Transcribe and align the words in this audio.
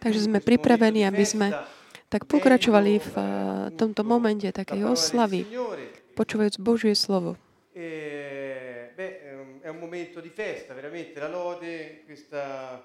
Takže 0.00 0.20
sme 0.24 0.40
pripravení, 0.40 1.04
aby 1.04 1.24
sme 1.28 1.52
tak 2.08 2.24
pokračovali 2.24 2.92
v 3.04 3.12
eh, 3.12 3.24
tomto 3.76 4.00
momente 4.00 4.48
takej 4.48 4.88
oslavy, 4.88 5.44
počúvajúc 6.16 6.56
Božie 6.62 6.96
slovo. 6.96 7.36
È 9.64 9.68
un 9.68 9.80
momento 9.80 10.20
di 10.20 10.28
festa, 10.28 10.72
veramente 10.72 11.18
la 11.20 11.28
lode, 11.28 12.04
questa 12.04 12.84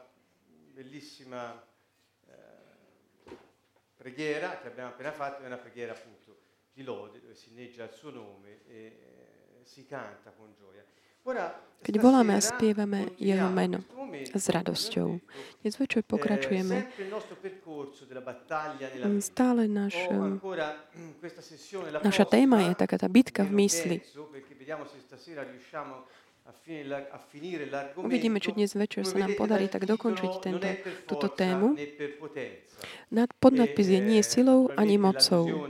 bellissima 0.74 1.56
eh, 1.56 2.34
preghiera 3.96 4.60
che 4.60 4.68
abbiamo 4.68 4.90
appena 4.90 5.12
fatto 5.12 5.44
è 5.44 5.46
una 5.46 5.58
preghiera 5.58 5.92
appunto 5.92 6.38
di 6.72 6.84
lode 6.84 7.20
dove 7.20 7.36
si 7.36 7.50
inneggia 7.52 7.84
il 7.84 7.92
suo 7.92 8.12
nome 8.12 8.64
e 8.66 8.76
eh, 8.76 9.64
si 9.64 9.86
canta 9.86 10.32
con 10.32 10.54
gioia. 10.58 10.84
Keď 11.80 11.96
voláme 11.96 12.36
a 12.36 12.42
spievame 12.44 13.16
Jeho 13.16 13.48
meno 13.48 13.86
s 14.36 14.46
radosťou. 14.52 15.22
Dnes 15.64 15.74
večer 15.80 16.04
pokračujeme 16.04 16.92
stále 19.24 19.70
náš, 19.72 19.96
naša 22.04 22.26
téma 22.28 22.68
je 22.68 22.74
taká 22.76 23.00
tá 23.00 23.08
bitka 23.08 23.48
v 23.48 23.64
mysli. 23.64 23.98
Uvidíme, 27.96 28.42
či 28.42 28.50
dnes 28.58 28.74
večer 28.74 29.06
sa 29.06 29.22
nám 29.22 29.38
podarí 29.38 29.70
tak 29.70 29.86
dokončiť 29.86 30.32
tento, 30.42 30.70
túto 31.06 31.30
tému. 31.30 31.78
Nad, 33.14 33.30
podnadpis 33.38 33.86
je 33.86 34.02
nie 34.02 34.22
silou 34.26 34.74
ani 34.74 34.98
mocou. 34.98 35.70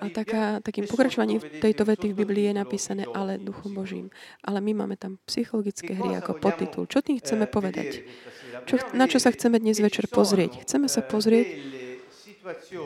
A 0.00 0.06
taká, 0.12 0.60
takým 0.60 0.86
pokračovaním 0.86 1.40
tejto 1.40 1.82
vety 1.84 2.12
v 2.12 2.18
Biblii 2.24 2.44
je 2.50 2.54
napísané 2.56 3.04
ale 3.10 3.38
Duchom 3.40 3.74
Božím. 3.74 4.10
Ale 4.44 4.60
my 4.60 4.84
máme 4.84 4.96
tam 4.96 5.16
psychologické 5.26 5.94
hry 5.94 6.16
ako 6.18 6.38
podtitul. 6.38 6.84
Čo 6.86 7.00
tým 7.00 7.18
chceme 7.18 7.46
eh, 7.46 7.50
povedať? 7.50 7.88
Čo, 8.68 8.76
na 8.92 9.08
čo 9.08 9.16
sa 9.16 9.32
chceme 9.32 9.56
dnes 9.62 9.80
večer 9.80 10.06
pozrieť? 10.10 10.66
Chceme 10.66 10.86
sa 10.90 11.00
pozrieť 11.00 11.48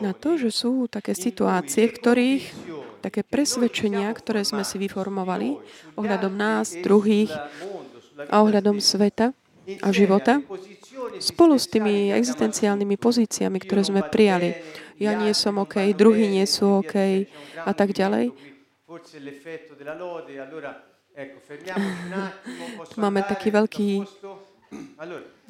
na 0.03 0.11
to, 0.11 0.35
že 0.35 0.51
sú 0.51 0.85
také 0.91 1.15
situácie, 1.15 1.87
v 1.87 1.95
ktorých 1.95 2.43
také 2.99 3.21
presvedčenia, 3.21 4.09
ktoré 4.17 4.41
sme 4.41 4.65
si 4.65 4.81
vyformovali 4.81 5.55
ohľadom 5.95 6.33
nás, 6.33 6.73
druhých 6.81 7.31
a 8.29 8.41
ohľadom 8.41 8.81
sveta 8.81 9.31
a 9.81 9.87
života, 9.89 10.41
spolu 11.19 11.55
s 11.59 11.67
tými 11.67 12.11
existenciálnymi 12.13 12.95
pozíciami, 12.97 13.57
ktoré 13.61 13.81
sme 13.83 14.01
prijali. 14.05 14.55
Ja 14.99 15.15
nie 15.15 15.31
som 15.35 15.59
OK, 15.59 15.91
druhí 15.91 16.27
nie 16.31 16.45
sú 16.47 16.83
OK 16.83 17.27
a 17.65 17.71
tak 17.75 17.91
ďalej. 17.91 18.31
Máme 22.95 23.19
taký 23.23 23.47
veľký, 23.51 23.89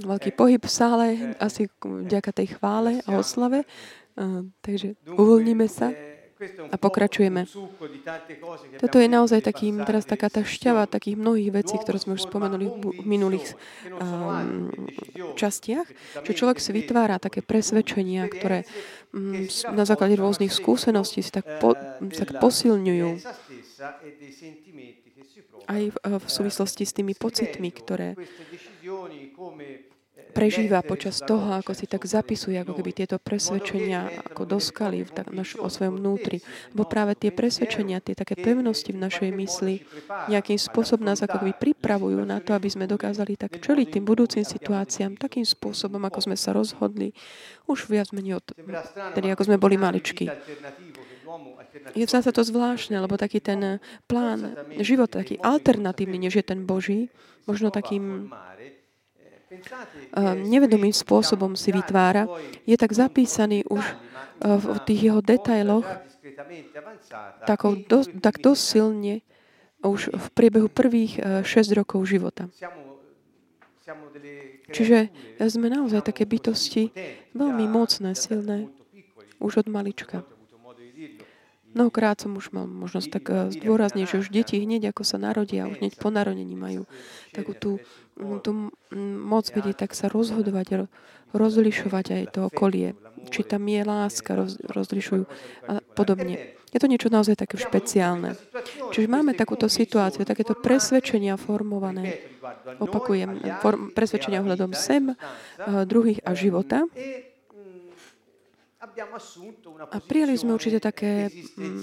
veľký 0.02 0.30
pohyb 0.34 0.62
v 0.62 0.72
sále, 0.72 1.06
asi 1.42 1.70
vďaka 1.82 2.32
tej 2.34 2.58
chvále 2.58 3.02
a 3.06 3.18
oslave. 3.18 3.66
takže 4.64 4.96
uvoľníme 5.10 5.68
sa 5.68 5.92
a 6.72 6.76
pokračujeme. 6.76 7.48
Toto 8.84 8.98
je 9.00 9.08
naozaj 9.08 9.40
takým, 9.40 9.80
teraz 9.88 10.04
taká 10.04 10.28
tá 10.28 10.44
šťava 10.44 10.84
takých 10.84 11.16
mnohých 11.16 11.64
vecí, 11.64 11.80
ktoré 11.80 11.96
sme 11.96 12.20
už 12.20 12.28
spomenuli 12.28 12.68
v 12.68 13.08
minulých 13.08 13.56
um, 13.96 14.68
častiach, 15.40 15.88
že 16.28 16.32
človek 16.36 16.60
si 16.60 16.76
vytvára 16.76 17.24
také 17.24 17.40
presvedčenia, 17.40 18.28
ktoré 18.28 18.68
um, 19.16 19.48
na 19.72 19.88
základe 19.88 20.20
rôznych 20.20 20.52
skúseností 20.52 21.24
si 21.24 21.32
tak, 21.32 21.48
po, 21.64 21.72
tak 22.04 22.36
posilňujú 22.44 23.10
aj 25.66 25.82
v, 25.92 25.98
v 26.04 26.28
súvislosti 26.28 26.84
s 26.84 26.94
tými 26.94 27.16
pocitmi, 27.16 27.72
ktoré 27.72 28.20
prežíva 30.36 30.84
počas 30.84 31.24
toho, 31.24 31.56
ako 31.56 31.72
si 31.72 31.88
tak 31.88 32.04
zapisuje, 32.04 32.60
ako 32.60 32.76
keby 32.76 32.92
tieto 32.92 33.16
presvedčenia 33.16 34.28
ako 34.28 34.44
doskali 34.44 35.08
v 35.08 35.12
tak, 35.16 35.32
naš, 35.32 35.56
o 35.56 35.72
svojom 35.72 36.04
vnútri. 36.04 36.44
Lebo 36.76 36.84
práve 36.84 37.16
tie 37.16 37.32
presvedčenia, 37.32 38.04
tie 38.04 38.20
také 38.20 38.36
pevnosti 38.36 38.92
v 38.92 39.00
našej 39.00 39.30
mysli 39.32 39.88
nejakým 40.28 40.60
spôsobom 40.60 41.08
nás 41.08 41.24
ako 41.24 41.40
keby 41.40 41.56
pripravujú 41.56 42.28
na 42.28 42.44
to, 42.44 42.52
aby 42.52 42.68
sme 42.68 42.84
dokázali 42.84 43.40
tak 43.40 43.64
čeliť 43.64 43.96
tým 43.96 44.04
budúcim 44.04 44.44
situáciám 44.44 45.16
takým 45.16 45.48
spôsobom, 45.48 46.04
ako 46.04 46.28
sme 46.28 46.36
sa 46.36 46.52
rozhodli 46.52 47.16
už 47.66 47.88
viac 47.88 48.12
menej 48.12 48.44
od 48.44 48.46
tedy 49.16 49.28
ako 49.32 49.48
sme 49.48 49.58
boli 49.58 49.80
maličky. 49.80 50.30
Je 51.94 52.06
sa 52.08 52.22
to 52.22 52.42
zvláštne, 52.46 52.98
lebo 52.98 53.18
taký 53.18 53.42
ten 53.42 53.82
plán 54.06 54.56
života, 54.80 55.22
taký 55.22 55.42
alternatívny, 55.42 56.28
než 56.28 56.40
je 56.40 56.46
ten 56.46 56.64
Boží, 56.64 57.10
možno 57.46 57.70
takým 57.70 58.30
nevedomým 60.36 60.94
spôsobom 60.94 61.54
si 61.54 61.70
vytvára, 61.72 62.26
je 62.66 62.76
tak 62.78 62.92
zapísaný 62.92 63.64
už 63.70 63.84
eh, 63.84 63.96
v 64.58 64.80
tých 64.84 65.02
jeho 65.12 65.22
detailoch 65.22 65.86
takou, 67.46 67.78
do, 67.78 68.04
tak 68.20 68.42
dosť 68.42 68.62
silne 68.62 69.22
už 69.86 70.10
v 70.10 70.28
priebehu 70.34 70.68
prvých 70.68 71.46
6 71.46 71.46
eh, 71.46 71.74
rokov 71.78 72.10
života. 72.10 72.50
Čiže 74.74 75.14
sme 75.46 75.70
naozaj 75.70 76.02
také 76.10 76.26
bytosti 76.26 76.90
veľmi 77.38 77.70
mocné, 77.70 78.18
silné, 78.18 78.66
už 79.38 79.62
od 79.62 79.68
malička. 79.70 80.26
Mnohokrát 81.76 82.16
som 82.18 82.32
už 82.40 82.56
mal 82.56 82.66
možnosť 82.66 83.10
tak 83.12 83.26
eh, 83.30 83.36
zdôrazniť, 83.52 84.06
že 84.08 84.20
už 84.24 84.32
deti 84.32 84.58
hneď 84.64 84.96
ako 84.96 85.04
sa 85.04 85.20
narodia, 85.20 85.68
už 85.68 85.84
hneď 85.84 86.00
po 86.00 86.10
narodení 86.10 86.56
majú 86.56 86.88
takú 87.36 87.52
tú 87.52 87.72
No, 88.16 88.40
tu 88.40 88.72
moc 88.96 89.46
vidieť, 89.52 89.76
tak 89.76 89.92
sa 89.92 90.08
rozhodovať, 90.08 90.88
rozlišovať 91.36 92.06
aj 92.16 92.24
to 92.32 92.40
okolie. 92.48 92.96
Či 93.28 93.44
tam 93.44 93.68
je 93.68 93.84
láska, 93.84 94.40
roz, 94.40 94.56
rozlišujú 94.72 95.24
a 95.68 95.84
podobne. 96.00 96.56
Je 96.72 96.80
to 96.80 96.88
niečo 96.88 97.12
naozaj 97.12 97.36
také 97.36 97.60
špeciálne. 97.60 98.40
Čiže 98.96 99.12
máme 99.12 99.36
takúto 99.36 99.68
situáciu, 99.68 100.24
takéto 100.24 100.56
presvedčenia 100.56 101.36
formované, 101.36 102.24
opakujem, 102.80 103.60
form, 103.60 103.92
presvedčenia 103.92 104.40
ohľadom 104.40 104.72
sem, 104.72 105.12
druhých 105.84 106.24
a 106.24 106.32
života. 106.36 106.88
A 109.92 109.98
prijali 110.00 110.36
sme 110.38 110.54
určite 110.54 110.80
také 110.80 111.34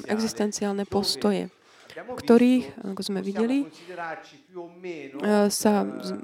existenciálne 0.06 0.86
postoje 0.86 1.50
ktorých, 1.92 2.88
ako 2.92 3.02
sme 3.04 3.20
videli, 3.20 3.68
eh, 3.68 5.48
sa 5.52 5.72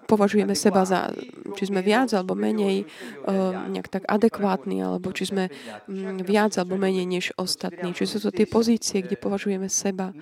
považujeme 0.09 0.55
seba 0.57 0.89
za, 0.89 1.13
či 1.57 1.69
sme 1.69 1.85
viac 1.85 2.13
alebo 2.17 2.33
menej 2.33 2.85
eh, 2.85 3.53
nejak 3.69 3.89
tak 3.93 4.03
adekvátni, 4.09 4.81
alebo 4.81 5.13
či 5.13 5.29
sme 5.29 5.53
mm, 5.89 6.25
viac 6.25 6.57
alebo 6.57 6.81
menej 6.81 7.05
než 7.05 7.37
ostatní. 7.37 7.93
Či 7.93 8.17
sú 8.17 8.19
to 8.25 8.31
tie 8.33 8.49
pozície, 8.49 9.05
kde 9.05 9.21
považujeme 9.21 9.69
seba? 9.69 10.13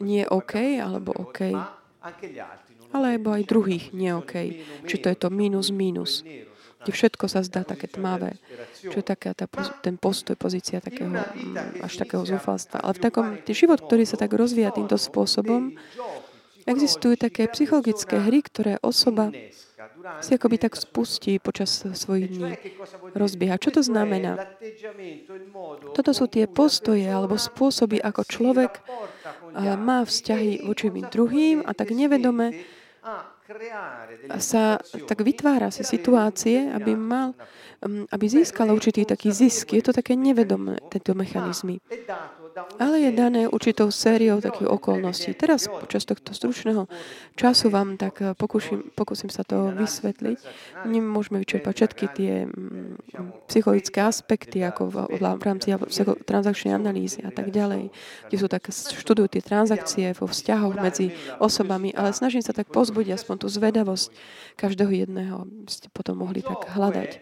nie 0.00 0.24
OK, 0.24 0.80
alebo 0.80 1.12
OK, 1.12 1.52
alebo 2.94 3.28
aj 3.36 3.42
druhých 3.44 3.92
nie 3.92 4.08
OK. 4.08 4.34
Či 4.88 4.96
to 5.00 5.12
je 5.12 5.16
to 5.20 5.28
minus, 5.28 5.68
minus 5.68 6.24
kde 6.84 6.92
všetko 6.92 7.24
sa 7.32 7.40
zdá 7.40 7.64
také 7.64 7.88
tmavé. 7.88 8.36
Čo 8.84 9.00
je 9.00 9.06
taká 9.06 9.32
tá, 9.32 9.48
ten 9.80 9.96
postoj, 9.96 10.36
pozícia 10.36 10.84
takého, 10.84 11.08
mm, 11.08 11.80
až 11.80 11.96
takého 11.96 12.28
zúfalstva. 12.28 12.84
Ale 12.84 12.92
v 12.92 13.00
takom, 13.00 13.26
život, 13.48 13.80
ktorý 13.80 14.04
sa 14.04 14.20
tak 14.20 14.36
rozvíja 14.36 14.68
týmto 14.68 15.00
spôsobom, 15.00 15.72
existujú 16.68 17.16
také 17.16 17.48
psychologické 17.48 18.20
hry, 18.20 18.44
ktoré 18.44 18.76
osoba 18.84 19.32
si 20.20 20.36
akoby 20.36 20.56
tak 20.60 20.76
spustí 20.76 21.40
počas 21.40 21.84
svojich 21.84 22.28
dní. 22.28 22.52
Rozbieha. 23.16 23.56
Čo 23.56 23.80
to 23.80 23.82
znamená? 23.84 24.36
Toto 25.96 26.12
sú 26.12 26.28
tie 26.28 26.44
postoje 26.44 27.04
alebo 27.04 27.40
spôsoby, 27.40 28.00
ako 28.00 28.20
človek 28.24 28.84
má 29.80 30.04
vzťahy 30.04 30.64
voči 30.64 30.88
druhým 30.92 31.64
a 31.64 31.72
tak 31.72 31.92
nevedome 31.92 32.64
sa 34.40 34.80
tak 35.04 35.20
vytvára 35.20 35.68
si 35.68 35.84
situácie, 35.84 36.72
aby 36.72 36.96
mal, 36.96 37.36
mm, 37.84 38.08
aby 38.08 38.24
získal 38.24 38.72
určitý 38.72 39.04
taký 39.04 39.32
zisk. 39.32 39.76
Je 39.76 39.84
to 39.84 39.92
také 39.92 40.16
nevedomé, 40.16 40.80
tieto 40.88 41.12
mechanizmy 41.12 41.80
ale 42.78 42.96
je 43.02 43.10
dané 43.10 43.50
určitou 43.50 43.90
sériou 43.90 44.38
takých 44.38 44.70
okolností. 44.70 45.34
Teraz 45.34 45.66
počas 45.66 46.06
tohto 46.06 46.30
stručného 46.30 46.86
času 47.34 47.70
vám 47.70 47.98
tak 47.98 48.22
eh, 48.22 48.32
pokúšim, 48.34 48.94
pokúsim 48.94 49.30
sa 49.30 49.42
to 49.42 49.74
vysvetliť. 49.74 50.38
Nemôžeme 50.86 51.42
vyčerpať 51.42 51.72
všetky 51.74 52.04
tie 52.14 52.32
mm, 52.46 53.50
psychologické 53.50 53.98
aspekty, 54.06 54.62
ako 54.62 54.82
v, 54.90 54.96
v 55.18 55.42
rámci 55.42 55.74
transakčnej 56.26 56.74
analýzy 56.74 57.26
a 57.26 57.34
tak 57.34 57.50
ďalej, 57.50 57.90
kde 58.30 58.36
sú 58.38 58.46
tak, 58.46 58.70
študujú 58.70 59.28
tie 59.34 59.42
transakcie 59.42 60.14
vo 60.14 60.30
vzťahoch 60.30 60.78
medzi 60.78 61.10
osobami, 61.42 61.90
ale 61.94 62.14
snažím 62.14 62.42
sa 62.42 62.54
tak 62.54 62.70
pozbudiť 62.70 63.18
aspoň 63.18 63.36
tú 63.42 63.46
zvedavosť 63.50 64.14
každého 64.54 65.06
jedného, 65.06 65.44
aby 65.44 65.70
ste 65.70 65.90
potom 65.90 66.22
mohli 66.22 66.40
tak 66.40 66.70
hľadať. 66.70 67.18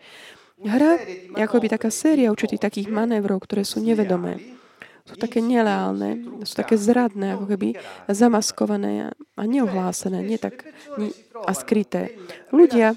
Hra 0.63 0.93
je 1.35 1.43
akoby 1.43 1.67
taká 1.67 1.91
séria 1.91 2.31
určitých 2.31 2.63
takých 2.63 2.87
manévrov, 2.87 3.43
ktoré 3.43 3.67
sú 3.67 3.83
nevedomé 3.83 4.62
sú 5.03 5.15
také 5.19 5.43
nereálne, 5.43 6.43
sú 6.47 6.55
také 6.55 6.79
zradné, 6.79 7.35
ako 7.35 7.47
keby 7.51 7.69
zamaskované 8.07 9.11
a 9.35 9.43
neohlásené, 9.43 10.23
nie 10.23 10.39
tak, 10.39 10.63
nie, 10.95 11.11
a 11.43 11.53
skryté. 11.53 12.15
Ľudia 12.55 12.95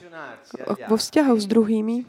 vo 0.86 0.96
vzťahoch 0.96 1.42
s 1.42 1.48
druhými 1.50 2.06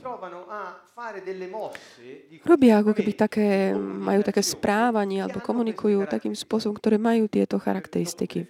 robia 2.45 2.81
ako 2.81 2.93
keby 2.97 3.13
také, 3.13 3.49
majú 3.77 4.21
také 4.25 4.41
správanie 4.41 5.21
alebo 5.21 5.45
komunikujú 5.45 6.05
takým 6.09 6.33
spôsobom, 6.33 6.77
ktoré 6.77 6.97
majú 6.97 7.29
tieto 7.29 7.61
charakteristiky. 7.61 8.49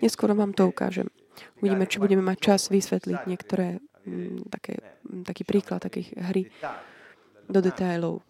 Neskôr 0.00 0.32
vám 0.32 0.56
to 0.56 0.68
ukážem. 0.68 1.08
Uvidíme, 1.60 1.84
či 1.84 2.00
budeme 2.00 2.24
mať 2.24 2.38
čas 2.40 2.60
vysvetliť 2.72 3.28
niektoré 3.28 3.80
m, 4.08 4.40
také, 4.48 4.80
m, 5.04 5.24
taký 5.24 5.44
príklad 5.44 5.84
takých 5.84 6.16
hry 6.16 6.48
do 7.48 7.60
detailov. 7.60 8.24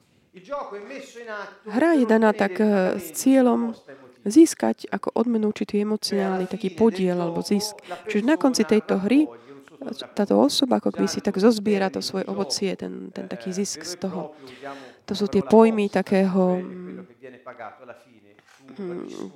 Hra 1.67 1.91
je 1.99 2.07
daná 2.07 2.31
tak 2.31 2.63
eh, 2.63 2.97
s 2.99 3.07
cieľom 3.19 3.75
získať 4.23 4.87
ako 4.93 5.17
odmenu 5.17 5.49
určitý 5.51 5.81
emocionálny 5.81 6.47
taký 6.47 6.71
podiel 6.77 7.19
alebo 7.19 7.41
zisk. 7.41 7.81
Čiže 8.07 8.29
na 8.29 8.37
konci 8.37 8.69
tejto 8.69 9.01
hry 9.01 9.27
táto 10.13 10.37
osoba 10.37 10.77
ako 10.77 10.93
keby 10.93 11.09
si 11.09 11.25
tak 11.25 11.41
zozbiera 11.41 11.89
to 11.89 12.05
svoje 12.05 12.29
ovocie, 12.29 12.77
ten, 12.77 13.09
ten 13.17 13.25
taký 13.25 13.49
zisk 13.49 13.81
z 13.81 13.97
toho. 13.97 14.37
To 15.09 15.13
sú 15.17 15.25
tie 15.25 15.41
pojmy 15.41 15.89
takého 15.89 16.61
hm, 16.61 17.09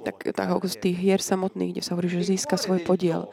tak, 0.04 0.36
tak 0.36 0.46
ako 0.46 0.68
z 0.68 0.76
tých 0.78 0.96
hier 1.00 1.20
samotných, 1.20 1.74
kde 1.74 1.82
sa 1.82 1.96
hovorí, 1.96 2.12
že 2.12 2.22
získa 2.22 2.60
svoj 2.60 2.84
podiel. 2.84 3.32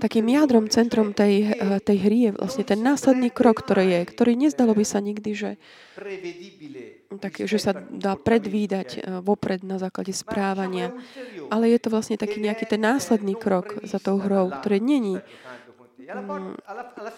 Takým 0.00 0.26
jadrom, 0.28 0.72
centrom 0.72 1.12
tej, 1.12 1.52
eh, 1.52 1.80
tej 1.80 1.98
hry 2.00 2.18
je 2.28 2.30
vlastne 2.36 2.64
ten 2.64 2.80
následný 2.80 3.28
krok, 3.28 3.60
ktorý 3.64 3.84
je, 3.84 4.00
ktorý 4.08 4.32
nezdalo 4.36 4.72
by 4.72 4.84
sa 4.84 4.98
nikdy, 5.04 5.30
že, 5.36 5.50
tak, 7.20 7.44
že 7.44 7.58
sa 7.60 7.72
dá 7.76 8.16
predvídať 8.16 8.88
eh, 8.96 9.00
vopred 9.20 9.60
na 9.62 9.76
základe 9.76 10.16
správania. 10.16 10.96
Ale 11.52 11.68
je 11.68 11.78
to 11.80 11.88
vlastne 11.92 12.16
taký 12.16 12.40
nejaký 12.40 12.64
ten 12.64 12.80
následný 12.80 13.36
krok 13.36 13.80
za 13.84 14.00
tou 14.00 14.16
hrou, 14.20 14.48
ktorý 14.48 14.80
není 14.80 15.20
mm, 15.20 16.60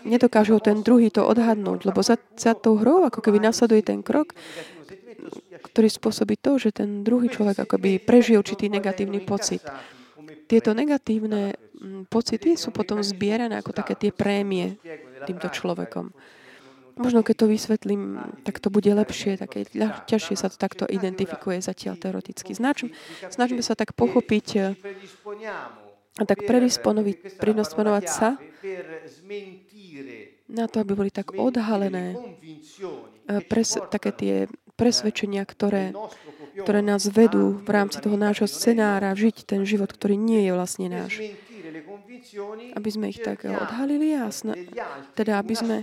nedokážu 0.07 0.59
ten 0.59 0.83
druhý 0.83 1.11
to 1.15 1.23
odhadnúť, 1.27 1.87
lebo 1.87 2.03
za, 2.03 2.19
za 2.35 2.55
tou 2.59 2.79
hrou 2.79 3.07
ako 3.07 3.23
keby 3.23 3.39
nasleduje 3.39 3.83
ten 3.87 4.03
krok, 4.03 4.35
ktorý 5.73 5.89
spôsobí 5.91 6.39
to, 6.39 6.59
že 6.59 6.71
ten 6.75 7.03
druhý 7.03 7.27
človek 7.31 7.67
akoby 7.67 7.99
prežije 7.99 8.39
určitý 8.39 8.71
negatívny 8.71 9.23
pocit. 9.23 9.63
Tieto 10.47 10.71
negatívne 10.79 11.59
pocity 12.09 12.57
sú 12.57 12.73
potom 12.73 13.03
zbierané 13.05 13.61
ako 13.61 13.73
také 13.77 13.95
tie 13.97 14.11
prémie 14.13 14.81
týmto 15.29 15.49
človekom. 15.53 16.13
Možno 16.97 17.21
keď 17.21 17.45
to 17.45 17.47
vysvetlím, 17.53 18.17
tak 18.41 18.57
to 18.57 18.73
bude 18.73 18.89
lepšie, 18.89 19.37
také 19.37 19.69
ťažšie 20.09 20.33
sa 20.33 20.49
to 20.49 20.57
takto 20.57 20.89
identifikuje 20.89 21.61
zatiaľ 21.61 22.01
teoreticky. 22.01 22.57
Snažme, 22.57 22.97
snažme 23.29 23.61
sa 23.61 23.77
tak 23.77 23.93
pochopiť 23.93 24.77
a 26.17 26.23
tak 26.25 26.49
predisponovať 26.49 28.05
sa 28.09 28.41
na 30.47 30.71
to, 30.71 30.83
aby 30.83 30.93
boli 30.95 31.11
tak 31.11 31.35
odhalené 31.35 32.15
pres, 33.51 33.75
také 33.91 34.11
tie 34.15 34.35
presvedčenia, 34.77 35.43
ktoré, 35.49 35.97
ktoré 36.63 36.81
nás 36.85 37.09
vedú 37.09 37.59
v 37.65 37.71
rámci 37.73 37.99
toho 37.99 38.15
nášho 38.15 38.47
scenára 38.47 39.17
žiť 39.17 39.49
ten 39.49 39.65
život, 39.65 39.91
ktorý 39.91 40.15
nie 40.15 40.45
je 40.47 40.53
vlastne 40.53 40.87
náš. 40.93 41.13
aby 42.77 42.89
sme 42.91 43.11
ich 43.11 43.23
tak 43.23 43.47
odhalili 43.47 44.15
a 44.15 44.29
sna- 44.31 44.59
teda 45.15 45.41
aby 45.41 45.55
sme 45.57 45.77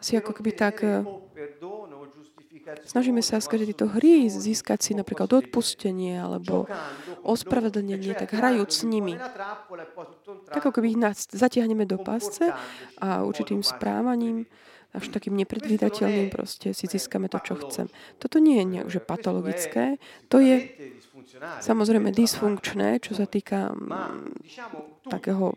si 0.00 0.16
ako 0.16 0.32
keby 0.36 0.50
tak 0.54 0.84
eh, 0.84 1.02
snažíme 2.84 3.20
sa 3.20 3.42
skrze 3.42 3.68
tieto 3.70 3.90
hry 3.90 4.28
získať 4.28 4.78
si 4.80 4.92
napríklad 4.94 5.30
odpustenie 5.30 6.20
alebo 6.20 6.66
ospravedlnenie, 7.22 8.16
tak 8.16 8.36
hrajúc 8.36 8.70
s 8.70 8.82
nimi. 8.86 9.18
Tak 10.50 10.62
ako 10.64 10.80
keby 10.80 10.94
ich 10.94 11.00
zatiahneme 11.30 11.84
do 11.84 12.00
pásce 12.00 12.52
a 12.98 13.22
určitým 13.22 13.60
správaním 13.64 14.48
až 14.90 15.06
takým 15.14 15.38
nepredvídateľným 15.38 16.34
proste 16.34 16.74
si 16.74 16.90
získame 16.90 17.30
to, 17.30 17.38
čo 17.38 17.54
chcem. 17.62 17.86
Toto 18.18 18.42
nie 18.42 18.58
je 18.58 18.98
že 18.98 19.00
patologické, 19.00 20.02
to 20.26 20.42
je 20.42 20.66
samozrejme 21.62 22.10
dysfunkčné, 22.10 22.98
čo 22.98 23.14
sa 23.14 23.30
týka 23.30 23.70
mm, 23.70 24.50
takého 25.06 25.54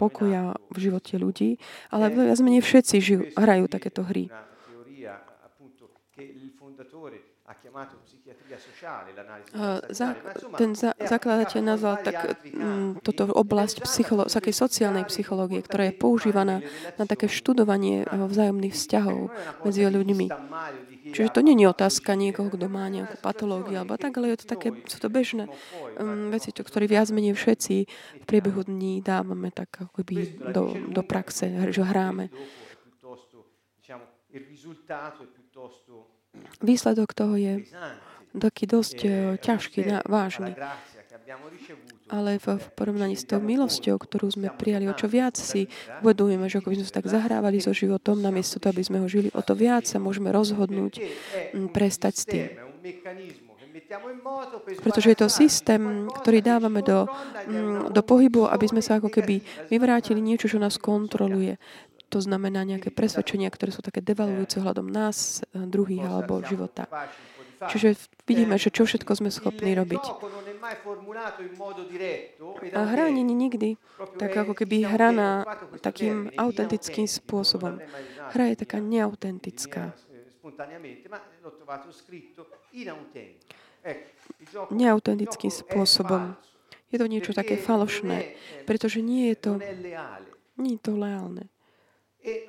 pokoja 0.00 0.56
v 0.72 0.76
živote 0.80 1.20
ľudí, 1.20 1.60
ale 1.92 2.08
viac 2.08 2.40
menej 2.40 2.64
všetci 2.64 2.96
žijú, 2.96 3.22
hrajú 3.36 3.68
takéto 3.68 4.00
hry. 4.08 4.32
Ten 10.56 10.70
zakladateľ 11.04 11.60
nazval 11.60 12.00
tak 12.00 12.40
m, 12.56 12.96
toto 13.04 13.28
oblasť 13.28 13.84
psycholo- 13.84 14.28
takej 14.28 14.54
sociálnej 14.56 15.04
psychológie, 15.12 15.60
ktorá 15.60 15.92
je 15.92 15.94
používaná 15.96 16.64
na 16.96 17.04
také 17.04 17.28
študovanie 17.28 18.08
vzájomných 18.08 18.72
vzťahov 18.72 19.28
medzi 19.64 19.84
ľuďmi. 19.84 20.26
Čiže 21.12 21.30
to 21.30 21.40
nie 21.44 21.54
je 21.54 21.70
otázka 21.70 22.18
niekoho, 22.18 22.50
kto 22.50 22.66
má 22.66 22.90
nejakú 22.90 23.20
patológiu 23.22 23.84
alebo 23.84 23.94
tak, 23.94 24.16
ale 24.18 24.34
je 24.34 24.42
to 24.42 24.46
také, 24.50 24.74
sú 24.90 24.98
to 24.98 25.06
bežné 25.06 25.46
um, 26.00 26.34
veci, 26.34 26.50
to, 26.50 26.66
ktoré 26.66 26.90
viac 26.90 27.12
menej 27.14 27.38
všetci 27.38 27.76
v 28.22 28.24
priebehu 28.26 28.66
dní 28.66 29.04
dávame 29.04 29.54
tak 29.54 29.70
akoby 29.86 30.42
do, 30.50 30.74
do 30.90 31.02
praxe, 31.06 31.70
že 31.70 31.82
hráme. 31.86 32.32
Výsledok 36.64 37.12
toho 37.12 37.36
je 37.36 37.68
taký 38.36 38.64
dosť 38.68 38.98
uh, 39.04 39.12
ťažký, 39.40 40.06
vážny. 40.08 40.56
Ale 42.06 42.38
v, 42.38 42.46
v 42.62 42.66
porovnaní 42.78 43.18
s 43.18 43.26
tou 43.26 43.42
milosťou, 43.42 43.98
ktorú 43.98 44.30
sme 44.30 44.54
prijali, 44.54 44.86
o 44.86 44.94
čo 44.94 45.10
viac 45.10 45.34
si 45.34 45.66
uvedujeme, 46.06 46.46
že 46.46 46.62
ako 46.62 46.70
by 46.70 46.76
sme 46.78 46.86
sa 46.86 46.96
tak 47.02 47.10
zahrávali 47.10 47.58
so 47.58 47.74
životom, 47.74 48.22
namiesto 48.22 48.62
toho, 48.62 48.70
aby 48.70 48.86
sme 48.86 49.02
ho 49.02 49.10
žili, 49.10 49.34
o 49.34 49.42
to 49.42 49.58
viac 49.58 49.90
sa 49.90 49.98
môžeme 49.98 50.30
rozhodnúť 50.30 51.02
prestať 51.74 52.12
s 52.14 52.24
tým. 52.30 52.46
Pretože 54.82 55.08
je 55.12 55.18
to 55.18 55.28
systém, 55.30 56.06
ktorý 56.22 56.38
dávame 56.42 56.80
do, 56.86 57.10
do 57.90 58.02
pohybu, 58.02 58.46
aby 58.50 58.66
sme 58.70 58.82
sa 58.82 59.02
ako 59.02 59.10
keby 59.10 59.42
vyvrátili 59.66 60.22
niečo, 60.22 60.46
čo 60.46 60.62
nás 60.62 60.78
kontroluje. 60.78 61.58
To 62.14 62.18
znamená 62.22 62.62
nejaké 62.62 62.94
presvedčenia, 62.94 63.50
ktoré 63.50 63.74
sú 63.74 63.82
také 63.82 63.98
devalujúce 63.98 64.62
hľadom 64.62 64.86
nás, 64.86 65.42
druhých 65.50 66.06
alebo 66.06 66.38
života. 66.46 66.86
Čiže 67.56 67.96
vidíme, 68.28 68.60
že 68.60 68.68
čo 68.68 68.84
všetko 68.84 69.16
sme 69.16 69.30
schopní 69.32 69.72
robiť. 69.72 70.04
A 72.76 72.80
hra 72.84 73.08
nikdy 73.08 73.80
tak 74.20 74.32
ako 74.36 74.52
keby 74.52 74.84
hraná 74.84 75.42
takým 75.80 76.28
autentickým 76.36 77.08
spôsobom. 77.08 77.80
Hra 78.36 78.44
je 78.52 78.56
taká 78.60 78.78
neautentická. 78.78 79.96
Neautentickým 84.70 85.52
spôsobom. 85.52 86.36
Je 86.92 86.98
to 87.02 87.06
niečo 87.10 87.32
také 87.34 87.58
falošné, 87.58 88.36
pretože 88.68 89.02
nie 89.02 89.32
je 89.34 89.36
to, 89.36 89.52
nie 90.60 90.78
je 90.78 90.82
to 90.82 90.92
leálne. 90.94 91.50
E 92.26 92.42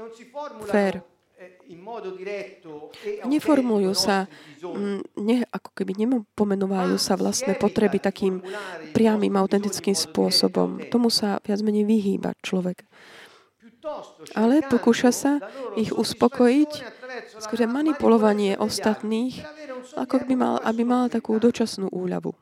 Neformulujú 3.30 3.94
sa, 3.94 4.26
mm, 4.58 5.22
ne, 5.22 5.46
ako 5.54 5.70
keby 5.78 5.94
nepomenovajú 6.02 6.98
sa 6.98 7.14
vlastné 7.14 7.54
potreby 7.62 8.02
takým 8.02 8.42
priamým, 8.98 9.38
autentickým 9.38 9.94
spôsobom. 9.94 10.82
Tomu 10.90 11.14
sa 11.14 11.38
viac 11.46 11.62
menej 11.62 11.86
vyhýba 11.86 12.34
človek. 12.42 12.82
Ale 14.34 14.66
pokúša 14.66 15.12
sa 15.14 15.34
ich 15.78 15.94
uspokojiť 15.94 16.72
skôr 17.38 17.70
manipulovanie 17.70 18.58
ostatných, 18.58 19.38
ako 19.94 20.26
by 20.26 20.34
mal, 20.34 20.56
aby 20.66 20.82
mal 20.82 21.06
takú 21.08 21.38
dočasnú 21.38 21.94
úľavu. 21.94 22.34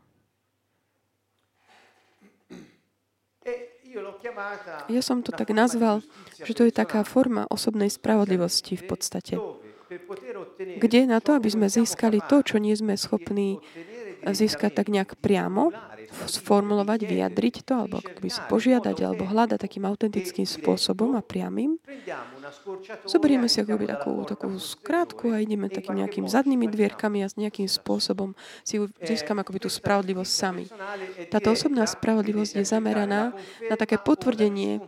Ja 4.91 5.01
som 5.01 5.23
to 5.23 5.31
tak 5.31 5.49
nazval, 5.51 6.03
že 6.39 6.53
to 6.53 6.67
je 6.67 6.73
taká 6.73 7.03
forma 7.07 7.47
osobnej 7.47 7.89
spravodlivosti 7.89 8.75
v 8.75 8.85
podstate. 8.85 9.35
Kde 10.57 11.05
na 11.05 11.21
to, 11.21 11.37
aby 11.37 11.49
sme 11.49 11.69
získali 11.69 12.19
to, 12.25 12.41
čo 12.41 12.57
nie 12.57 12.73
sme 12.73 12.97
schopní 12.97 13.61
získať 14.25 14.81
tak 14.81 14.87
nejak 14.89 15.21
priamo, 15.21 15.69
sformulovať, 16.09 17.05
vyjadriť 17.07 17.55
to, 17.65 17.73
alebo 17.73 17.97
by 18.01 18.29
si 18.29 18.41
požiadať, 18.45 18.97
alebo 19.01 19.23
hľadať 19.25 19.59
takým 19.61 19.85
autentickým 19.87 20.47
spôsobom 20.47 21.17
a 21.17 21.21
priamým. 21.21 21.77
Zoberieme 23.05 23.49
si 23.49 23.61
akoby 23.61 23.89
takú, 23.89 24.25
takú 24.25 24.49
skrátku 24.57 25.33
a 25.33 25.41
ideme 25.41 25.71
takým 25.71 26.01
nejakým 26.01 26.25
zadnými 26.29 26.69
dvierkami 26.69 27.25
a 27.25 27.31
s 27.31 27.35
nejakým 27.39 27.67
spôsobom 27.69 28.37
si 28.61 28.81
získame 29.01 29.41
akoby 29.41 29.65
tú 29.65 29.69
spravodlivosť 29.69 30.31
sami. 30.31 30.65
Táto 31.29 31.53
osobná 31.53 31.85
spravodlivosť 31.87 32.61
je 32.61 32.65
zameraná 32.65 33.33
na 33.65 33.75
také 33.75 33.97
potvrdenie 33.97 34.81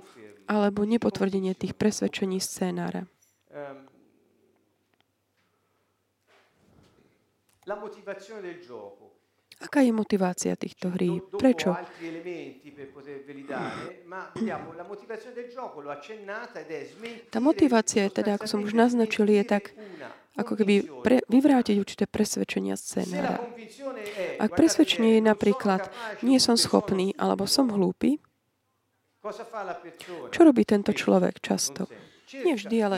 alebo 0.47 0.87
nepotvrdenie 0.87 1.51
tých 1.53 1.75
presvedčení 1.75 2.39
scénára. 2.39 3.03
Aká 9.57 9.81
je 9.81 9.89
motivácia 9.89 10.53
týchto 10.53 10.93
hrí? 10.93 11.17
Prečo? 11.33 11.73
Tá 17.33 17.39
motivácia 17.41 18.01
je 18.05 18.11
teda, 18.21 18.37
ako 18.37 18.45
som 18.45 18.59
už 18.61 18.77
naznačil, 18.77 19.25
je 19.25 19.41
tak, 19.41 19.73
ako 20.37 20.53
keby 20.61 21.01
pre, 21.01 21.25
vyvrátiť 21.25 21.75
určité 21.81 22.05
presvedčenia 22.05 22.77
scenára. 22.77 23.41
Ak 24.37 24.53
presvedčenie 24.53 25.17
je 25.17 25.23
napríklad, 25.25 25.89
nie 26.21 26.37
som 26.37 26.53
schopný, 26.53 27.17
alebo 27.17 27.49
som 27.49 27.73
hlúpy, 27.73 28.21
čo 30.31 30.41
robí 30.45 30.63
tento 30.63 30.93
človek 30.93 31.41
často? 31.41 31.89
Nie 32.27 32.59
vždy, 32.59 32.77
ale 32.83 32.97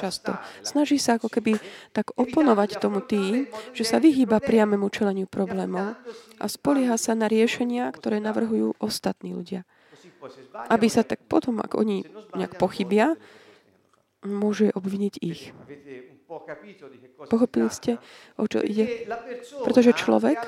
často. 0.00 0.40
Snaží 0.64 0.96
sa 0.96 1.20
ako 1.20 1.28
keby 1.28 1.60
tak 1.92 2.16
oponovať 2.16 2.80
tomu 2.80 3.04
tým, 3.04 3.44
že 3.76 3.84
sa 3.84 4.00
vyhýba 4.00 4.40
priamému 4.40 4.88
čeleniu 4.88 5.28
problémov 5.28 6.00
a 6.40 6.44
spolieha 6.48 6.96
sa 6.96 7.12
na 7.12 7.28
riešenia, 7.28 7.92
ktoré 7.92 8.24
navrhujú 8.24 8.80
ostatní 8.80 9.36
ľudia. 9.36 9.68
Aby 10.72 10.88
sa 10.88 11.04
tak 11.04 11.20
potom, 11.28 11.60
ak 11.60 11.76
oni 11.76 12.08
nejak 12.36 12.56
pochybia, 12.56 13.20
môže 14.24 14.72
obviniť 14.72 15.14
ich. 15.20 15.52
Pochopili 17.26 17.68
ste, 17.74 17.98
o 18.38 18.46
čo 18.46 18.62
ide? 18.62 19.10
Pretože 19.66 19.90
človek, 19.98 20.38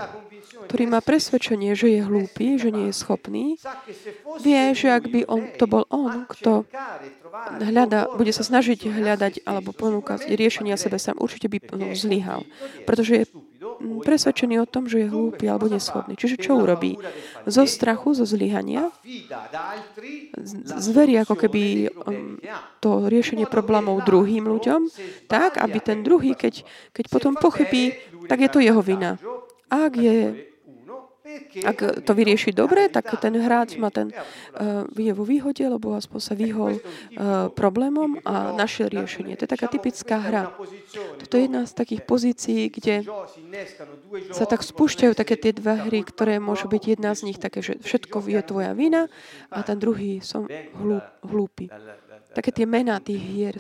ktorý 0.71 0.85
má 0.87 1.03
presvedčenie, 1.03 1.75
že 1.75 1.91
je 1.91 2.01
hlúpy, 2.07 2.55
že 2.55 2.71
nie 2.71 2.91
je 2.91 2.95
schopný, 2.95 3.59
vie, 4.39 4.63
že 4.79 4.95
ak 4.95 5.11
by 5.11 5.27
on, 5.27 5.51
to 5.59 5.67
bol 5.67 5.83
on, 5.91 6.23
kto 6.31 6.63
hľada, 7.67 8.15
bude 8.15 8.31
sa 8.31 8.47
snažiť 8.47 8.87
hľadať 8.87 9.43
alebo 9.43 9.75
ponúkať 9.75 10.31
riešenia 10.31 10.79
sebe 10.79 11.03
sám, 11.03 11.19
určite 11.19 11.51
by 11.51 11.59
zlyhal. 11.99 12.47
Pretože 12.87 13.13
je 13.23 13.25
presvedčený 13.81 14.61
o 14.63 14.67
tom, 14.69 14.91
že 14.91 15.07
je 15.07 15.13
hlúpy 15.13 15.49
alebo 15.49 15.71
neschopný. 15.71 16.19
Čiže 16.19 16.43
čo 16.43 16.61
urobí? 16.61 16.99
Zo 17.49 17.65
strachu, 17.65 18.13
zo 18.13 18.27
zlyhania 18.29 18.93
zverí 20.77 21.17
ako 21.23 21.35
keby 21.39 21.89
um, 21.91 22.37
to 22.83 23.09
riešenie 23.09 23.49
problémov 23.49 24.05
druhým 24.05 24.45
ľuďom, 24.47 24.91
tak, 25.31 25.57
aby 25.57 25.79
ten 25.81 26.05
druhý, 26.05 26.37
keď, 26.37 26.67
keď 26.93 27.05
potom 27.09 27.35
pochybí, 27.39 27.97
tak 28.29 28.45
je 28.45 28.51
to 28.51 28.61
jeho 28.61 28.83
vina. 28.85 29.17
Ak 29.73 29.97
je 29.97 30.52
ak 31.63 32.03
to 32.03 32.13
vyrieši 32.13 32.51
dobre, 32.51 32.91
tak 32.91 33.07
ten 33.23 33.39
hráč 33.39 33.79
má 33.79 33.95
ten, 33.95 34.11
uh, 34.11 34.83
je 34.99 35.13
vo 35.15 35.23
výhode, 35.23 35.63
lebo 35.63 35.95
aspoň 35.95 36.21
sa 36.21 36.35
vyhol 36.35 36.79
uh, 36.79 37.47
problémom 37.55 38.19
a 38.27 38.51
našiel 38.51 38.91
riešenie. 38.91 39.39
To 39.39 39.47
je 39.47 39.51
taká 39.51 39.71
typická 39.71 40.19
hra. 40.19 40.51
Toto 41.23 41.35
je 41.39 41.47
jedna 41.47 41.63
z 41.63 41.73
takých 41.79 42.03
pozícií, 42.03 42.63
kde 42.75 43.07
sa 44.35 44.45
tak 44.51 44.67
spúšťajú 44.67 45.13
také 45.15 45.39
tie 45.39 45.55
dve 45.55 45.79
hry, 45.87 46.03
ktoré 46.03 46.43
môžu 46.43 46.67
byť 46.67 46.83
jedna 46.99 47.15
z 47.15 47.31
nich 47.31 47.39
také, 47.39 47.63
že 47.63 47.79
všetko 47.79 48.27
je 48.27 48.41
tvoja 48.43 48.75
vina 48.75 49.07
a 49.49 49.63
ten 49.63 49.79
druhý 49.79 50.19
som 50.21 50.51
hlúpy. 51.23 51.71
Také 52.33 52.51
tie 52.51 52.67
mená 52.67 52.97
tých 52.99 53.21
hier 53.21 53.55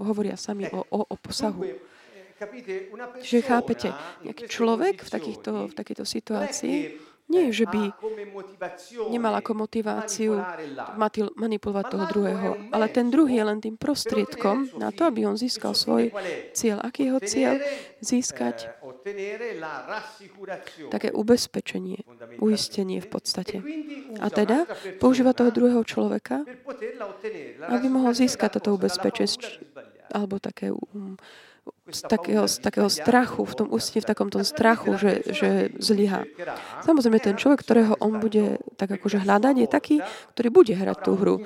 hovoria 0.00 0.40
sami 0.40 0.66
o, 0.72 0.82
o, 0.88 1.00
o 1.04 1.14
posahu. 1.20 1.68
Čiže 3.22 3.40
chápete, 3.42 3.88
nejaký 4.22 4.44
človek 4.46 5.02
v, 5.02 5.10
takýchto, 5.10 5.52
v 5.70 5.74
takejto 5.74 6.04
situácii? 6.06 6.76
nie, 7.28 7.52
že 7.52 7.68
by 7.68 7.92
nemal 9.12 9.36
ako 9.36 9.68
motiváciu 9.68 10.40
manipulovať 11.36 11.84
toho 11.92 12.04
druhého, 12.08 12.50
ale 12.72 12.88
ten 12.88 13.12
druhý 13.12 13.36
je 13.36 13.44
len 13.44 13.60
tým 13.60 13.76
prostriedkom 13.76 14.72
na 14.80 14.88
to, 14.88 15.04
aby 15.04 15.28
on 15.28 15.36
získal 15.36 15.76
svoj 15.76 16.08
cieľ. 16.56 16.80
Aký 16.80 17.04
je 17.04 17.08
jeho 17.12 17.20
cieľ? 17.20 17.54
Získať. 18.00 18.72
také 20.88 21.12
ubezpečenie, 21.12 22.00
uistenie 22.40 23.04
v 23.04 23.08
podstate. 23.12 23.60
A 24.24 24.32
teda 24.32 24.64
používa 24.96 25.36
toho 25.36 25.52
druhého 25.52 25.84
človeka, 25.84 26.48
aby 27.68 27.86
mohol 27.92 28.16
získať 28.16 28.56
toto 28.60 28.80
ubezpečenie 28.80 29.60
alebo 30.08 30.40
také 30.40 30.72
um, 30.72 31.20
z 31.88 32.00
takého, 32.04 32.44
z 32.44 32.56
takého 32.60 32.88
strachu, 32.92 33.42
v 33.44 33.54
tom 33.54 33.68
ústne, 33.72 34.04
v 34.04 34.08
takom 34.08 34.28
tom 34.28 34.44
strachu, 34.44 35.00
že, 35.00 35.12
že 35.32 35.48
zlyha. 35.80 36.28
Samozrejme, 36.84 37.18
ten 37.20 37.36
človek, 37.36 37.64
ktorého 37.64 37.96
on 37.98 38.20
bude 38.20 38.60
tak 38.76 38.92
akože 39.00 39.24
hľadať, 39.24 39.54
je 39.56 39.68
taký, 39.68 39.96
ktorý 40.36 40.48
bude 40.52 40.72
hrať 40.76 40.98
tú 41.00 41.12
hru. 41.16 41.36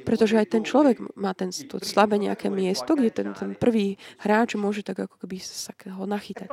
Pretože 0.00 0.40
aj 0.40 0.46
ten 0.48 0.62
človek 0.64 0.96
má 1.16 1.36
ten, 1.36 1.52
to 1.52 1.76
slabé 1.84 2.16
nejaké 2.16 2.48
miesto, 2.48 2.96
kde 2.96 3.10
ten, 3.12 3.28
ten 3.36 3.52
prvý 3.52 4.00
hráč 4.24 4.56
môže 4.56 4.80
tak 4.80 5.04
ako 5.04 5.20
keby 5.20 5.36
sa 5.40 5.76
ho 5.76 6.04
nachytať. 6.08 6.50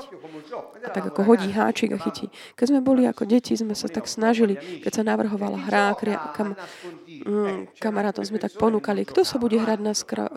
A 0.84 0.90
tak 0.92 1.16
ako 1.16 1.24
hodí 1.24 1.48
háčik 1.56 1.96
a 1.96 2.00
chytí. 2.00 2.28
Keď 2.60 2.66
sme 2.76 2.80
boli 2.84 3.08
ako 3.08 3.24
deti, 3.24 3.56
sme 3.56 3.72
sa 3.72 3.88
tak 3.88 4.06
snažili, 4.12 4.60
keď 4.84 4.92
sa 4.92 5.04
navrhovala 5.08 5.60
hra, 5.64 5.96
kam, 6.36 6.60
mm, 7.08 7.80
kamarátom 7.80 8.28
sme 8.28 8.40
tak 8.42 8.56
ponúkali, 8.60 9.08
kto 9.08 9.24
sa 9.24 9.40
bude 9.40 9.56
hrať 9.56 9.80
na 9.80 9.94
skra, 9.96 10.28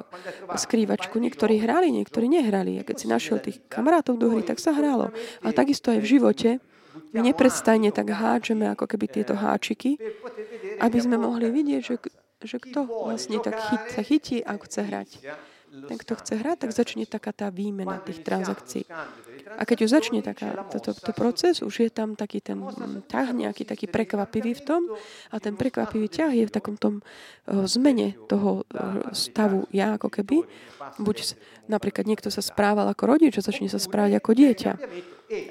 skrývačku. 0.54 1.18
Niektorí 1.18 1.58
hrali, 1.58 1.90
niektorí 1.90 2.30
nehrali. 2.30 2.78
A 2.78 2.86
keď 2.86 2.99
si 3.00 3.08
našiel 3.08 3.40
tých 3.40 3.64
kamarátov 3.72 4.20
do 4.20 4.28
hry, 4.28 4.44
tak 4.44 4.60
sa 4.60 4.76
hrálo. 4.76 5.08
A 5.40 5.56
takisto 5.56 5.88
aj 5.88 6.04
v 6.04 6.10
živote 6.20 6.50
my 7.16 7.20
neprestajne 7.24 7.90
tak 7.94 8.12
háčeme 8.12 8.68
ako 8.68 8.84
keby 8.84 9.06
tieto 9.08 9.32
háčiky, 9.32 9.96
aby 10.82 10.98
sme 11.00 11.16
mohli 11.16 11.48
vidieť, 11.48 11.80
že, 11.80 11.96
že 12.44 12.56
kto 12.60 12.84
vlastne 13.08 13.40
tak 13.40 13.56
chyt, 13.56 13.82
sa 13.96 14.02
chytí 14.04 14.44
a 14.44 14.58
chce 14.60 14.80
hrať 14.84 15.08
ten, 15.70 15.96
kto 15.96 16.12
chce 16.18 16.34
hrať, 16.42 16.66
tak 16.66 16.70
začne 16.74 17.06
taká 17.06 17.30
tá 17.30 17.46
výmena 17.48 18.02
tých 18.02 18.26
transakcií. 18.26 18.84
A 19.54 19.62
keď 19.62 19.86
už 19.86 19.90
začne 19.90 20.20
taká, 20.20 20.66
toto, 20.66 20.90
to 20.94 21.12
proces, 21.14 21.62
už 21.62 21.86
je 21.86 21.90
tam 21.90 22.18
taký 22.18 22.42
ten 22.42 22.58
ťah 23.06 23.30
nejaký 23.30 23.62
taký 23.62 23.86
prekvapivý 23.86 24.58
v 24.58 24.62
tom 24.66 24.82
a 25.30 25.36
ten 25.38 25.54
prekvapivý 25.54 26.10
ťah 26.10 26.32
je 26.34 26.44
v 26.46 26.52
takom 26.52 26.74
tom 26.74 27.00
uh, 27.00 27.64
zmene 27.70 28.18
toho 28.26 28.66
uh, 28.66 29.14
stavu 29.14 29.70
ja 29.70 29.94
ako 29.94 30.10
keby. 30.10 30.42
Buď 30.98 31.38
napríklad 31.70 32.06
niekto 32.06 32.34
sa 32.34 32.42
správal 32.42 32.90
ako 32.90 33.06
rodič 33.06 33.38
a 33.38 33.46
začne 33.46 33.70
sa 33.70 33.78
správať 33.78 34.18
ako 34.18 34.30
dieťa. 34.34 34.72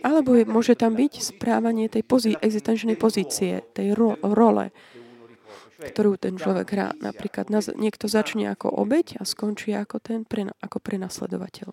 Alebo 0.04 0.36
je, 0.36 0.44
môže 0.44 0.76
tam 0.76 0.92
byť 1.00 1.24
správanie 1.24 1.88
tej 1.88 2.04
pozí, 2.04 2.36
existenčnej 2.36 3.00
pozície, 3.00 3.64
tej 3.72 3.96
ro, 3.96 4.20
role 4.20 4.76
ktorú 5.80 6.20
ten 6.20 6.36
človek 6.36 6.68
hrá. 6.76 6.92
Napríklad 7.00 7.48
niekto 7.80 8.12
začne 8.12 8.52
ako 8.52 8.68
obeď 8.70 9.20
a 9.20 9.24
skončí 9.24 9.72
ako 9.72 10.04
ten 10.04 10.28
ako 10.60 10.78
prenasledovateľ. 10.84 11.72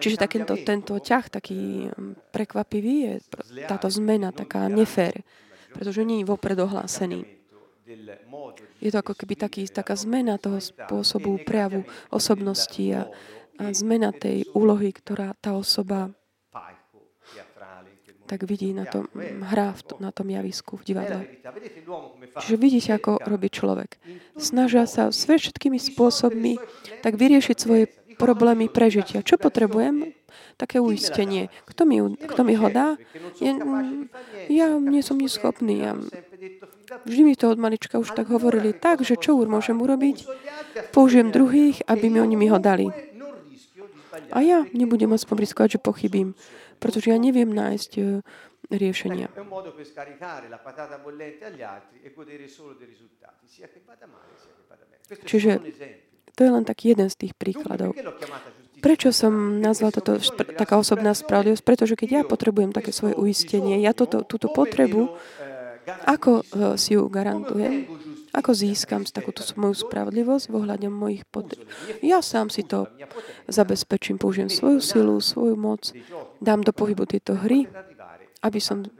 Čiže 0.00 0.16
takýto, 0.16 0.54
tento 0.64 0.96
ťah, 0.98 1.24
taký 1.28 1.88
mm, 1.88 2.32
prekvapivý, 2.34 2.94
je 3.06 3.14
táto 3.68 3.86
zmena 3.92 4.32
taká 4.34 4.66
nefér, 4.66 5.22
pretože 5.70 6.02
nie 6.02 6.24
je 6.24 6.28
vopred 6.28 6.58
ohlásený. 6.58 7.24
Je 8.80 8.90
to 8.90 8.98
ako 9.04 9.12
keby 9.12 9.36
taký, 9.36 9.68
taká 9.68 9.92
zmena 9.92 10.40
toho 10.40 10.56
spôsobu 10.56 11.36
prejavu 11.44 11.84
osobnosti 12.08 12.84
a, 12.96 13.12
a 13.60 13.64
zmena 13.76 14.08
tej 14.10 14.48
úlohy, 14.56 14.88
ktorá 14.90 15.36
tá 15.36 15.52
osoba 15.52 16.08
tak 18.24 18.48
vidí 18.48 18.72
na 18.72 18.88
tom, 18.88 19.04
hrá 19.44 19.76
na 20.00 20.10
tom 20.10 20.32
javisku 20.32 20.80
v 20.80 20.82
divadle. 20.84 21.20
Čiže 22.40 22.56
vidíte, 22.56 22.90
ako 22.96 23.20
robí 23.20 23.52
človek. 23.52 24.00
Snažia 24.40 24.88
sa 24.88 25.12
všetkými 25.12 25.76
spôsobmi 25.76 26.56
tak 27.04 27.20
vyriešiť 27.20 27.56
svoje 27.56 27.92
problémy 28.16 28.72
prežitia. 28.72 29.20
Čo 29.20 29.36
potrebujem? 29.36 30.16
Také 30.54 30.78
uistenie. 30.78 31.50
Kto 31.66 31.82
mi, 31.82 31.98
kto 32.14 32.40
mi 32.46 32.54
ho 32.54 32.68
dá? 32.70 32.94
Ja, 33.42 33.52
ja 34.46 34.66
nie 34.78 35.02
som 35.02 35.18
neschopný. 35.18 35.82
Ja, 35.82 35.92
vždy 37.04 37.22
mi 37.26 37.34
to 37.34 37.50
od 37.50 37.58
malička 37.58 37.98
už 37.98 38.14
tak 38.14 38.30
hovorili 38.30 38.70
tak, 38.70 39.02
že 39.02 39.18
čo 39.18 39.34
môžem 39.44 39.82
urobiť? 39.82 40.26
Použijem 40.94 41.34
druhých, 41.34 41.82
aby 41.90 42.06
mi 42.06 42.18
oni 42.22 42.36
mi 42.38 42.46
ho 42.50 42.58
dali. 42.62 42.90
A 44.30 44.42
ja 44.42 44.62
nebudem 44.70 45.10
aspoň 45.10 45.42
riskovať, 45.42 45.78
že 45.78 45.82
pochybím 45.82 46.38
pretože 46.84 47.08
ja 47.08 47.16
neviem 47.16 47.48
nájsť 47.48 47.90
uh, 47.96 48.20
riešenia. 48.68 49.32
E 49.32 49.40
Čiže 55.24 55.50
to 56.36 56.40
je 56.44 56.50
len 56.50 56.64
taký 56.68 56.92
jeden 56.92 57.08
z 57.08 57.16
tých 57.16 57.32
príkladov. 57.32 57.96
Prečo 58.84 59.16
som 59.16 59.64
nazval 59.64 59.96
toto 59.96 60.20
taká 60.52 60.76
osobná 60.76 61.16
spravodlivosť? 61.16 61.64
Pretože 61.64 61.96
keď 61.96 62.08
ja 62.20 62.22
potrebujem 62.28 62.68
také 62.68 62.92
svoje 62.92 63.16
uistenie, 63.16 63.80
ja 63.80 63.96
toto, 63.96 64.28
túto 64.28 64.52
potrebu, 64.52 65.16
ako 66.04 66.44
uh, 66.44 66.76
si 66.76 66.92
ju 66.96 67.08
garantujem? 67.08 68.03
Ako 68.34 68.50
získam 68.50 69.06
takúto 69.06 69.46
moju 69.54 69.78
spravodlivosť 69.86 70.50
v 70.50 70.54
ohľade 70.58 70.90
mojich 70.90 71.22
potreb? 71.30 71.62
Ja 72.02 72.18
sám 72.18 72.50
si 72.50 72.66
to 72.66 72.90
zabezpečím, 73.46 74.18
použijem 74.18 74.50
svoju 74.50 74.82
silu, 74.82 75.16
svoju 75.22 75.54
moc, 75.54 75.94
dám 76.42 76.66
do 76.66 76.74
pohybu 76.74 77.06
tieto 77.06 77.38
hry, 77.38 77.70
aby 78.42 78.58
som 78.58 78.82
eh, 78.82 78.90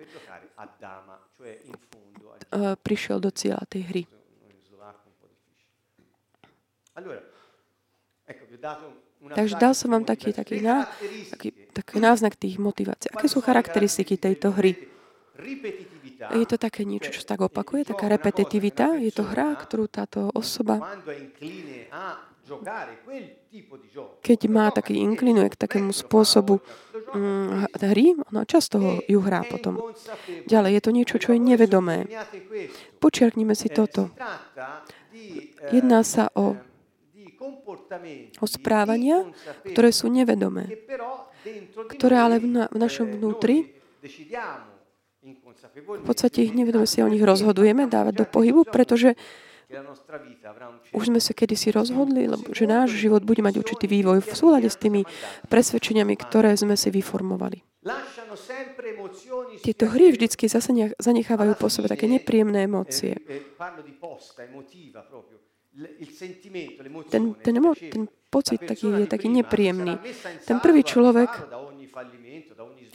prišiel 2.79 3.19
do 3.19 3.35
cieľa 3.35 3.67
tej 3.67 3.83
hry. 3.91 4.03
Takže 9.35 9.57
dal 9.59 9.75
som 9.75 9.91
vám 9.91 10.07
taký, 10.07 10.31
taký, 10.31 10.63
na, 10.63 10.87
taký 11.35 11.65
taký 11.75 11.99
náznak 11.99 12.39
tých 12.39 12.63
motivácií. 12.63 13.11
Aké 13.11 13.27
sú 13.27 13.43
charakteristiky 13.43 14.15
tejto 14.15 14.55
hry? 14.55 14.79
Je 16.15 16.47
to 16.47 16.57
také 16.57 16.87
niečo, 16.87 17.11
čo 17.11 17.27
tak 17.27 17.43
opakuje, 17.43 17.91
taká 17.91 18.07
repetitivita. 18.07 19.01
Je 19.03 19.11
to 19.11 19.27
hra, 19.27 19.59
ktorú 19.59 19.91
táto 19.91 20.31
osoba 20.33 20.79
keď 24.21 24.41
má 24.53 24.69
taký 24.69 25.01
inklinuje 25.01 25.49
k 25.49 25.61
takému 25.65 25.97
spôsobu 25.97 26.61
mm, 27.17 27.73
hry, 27.81 28.13
ona 28.21 28.45
často 28.45 28.77
ho, 28.77 28.93
ju 29.09 29.19
hrá 29.25 29.49
potom. 29.49 29.81
Ďalej, 30.45 30.71
je 30.77 30.83
to 30.85 30.91
niečo, 30.93 31.17
čo 31.17 31.33
je 31.33 31.41
nevedomé. 31.41 32.05
Počiarknime 33.01 33.57
si 33.57 33.73
toto. 33.73 34.13
Jedná 35.73 36.05
sa 36.05 36.29
o, 36.37 36.61
o 38.37 38.47
správania, 38.47 39.25
ktoré 39.65 39.89
sú 39.89 40.13
nevedomé, 40.13 40.69
ktoré 41.97 42.17
ale 42.21 42.37
v, 42.45 42.47
na, 42.61 42.65
v 42.69 42.77
našom 42.77 43.09
vnútri 43.09 43.73
v 45.73 46.05
podstate 46.05 46.45
ich 46.45 46.53
nevedome 46.53 46.85
si 46.85 47.01
o 47.01 47.09
nich 47.09 47.25
rozhodujeme 47.25 47.89
dávať 47.89 48.15
do 48.21 48.27
pohybu, 48.29 48.69
pretože 48.69 49.17
už 50.95 51.11
sme 51.11 51.19
sa 51.19 51.33
kedysi 51.35 51.73
rozhodli, 51.75 52.29
lebo, 52.29 52.53
že 52.53 52.69
náš 52.69 52.95
život 52.95 53.25
bude 53.25 53.41
mať 53.43 53.59
určitý 53.59 53.89
vývoj 53.91 54.23
v 54.23 54.33
súlade 54.37 54.69
s 54.69 54.79
tými 54.79 55.03
presvedčeniami, 55.49 56.15
ktoré 56.15 56.55
sme 56.55 56.77
si 56.79 56.93
vyformovali. 56.93 57.65
Tieto 59.61 59.85
hry 59.93 60.15
vždycky 60.15 60.49
zanechávajú 60.97 61.53
po 61.57 61.69
sebe 61.69 61.89
také 61.89 62.09
nepríjemné 62.09 62.65
emócie. 62.65 63.19
Ten, 67.11 67.35
ten, 67.43 67.55
ten 67.91 68.03
pocit 68.31 68.63
taký 68.63 68.95
je 68.95 69.11
taký 69.11 69.27
nepríjemný. 69.27 69.99
Ten 70.47 70.63
prvý 70.63 70.87
človek 70.87 71.29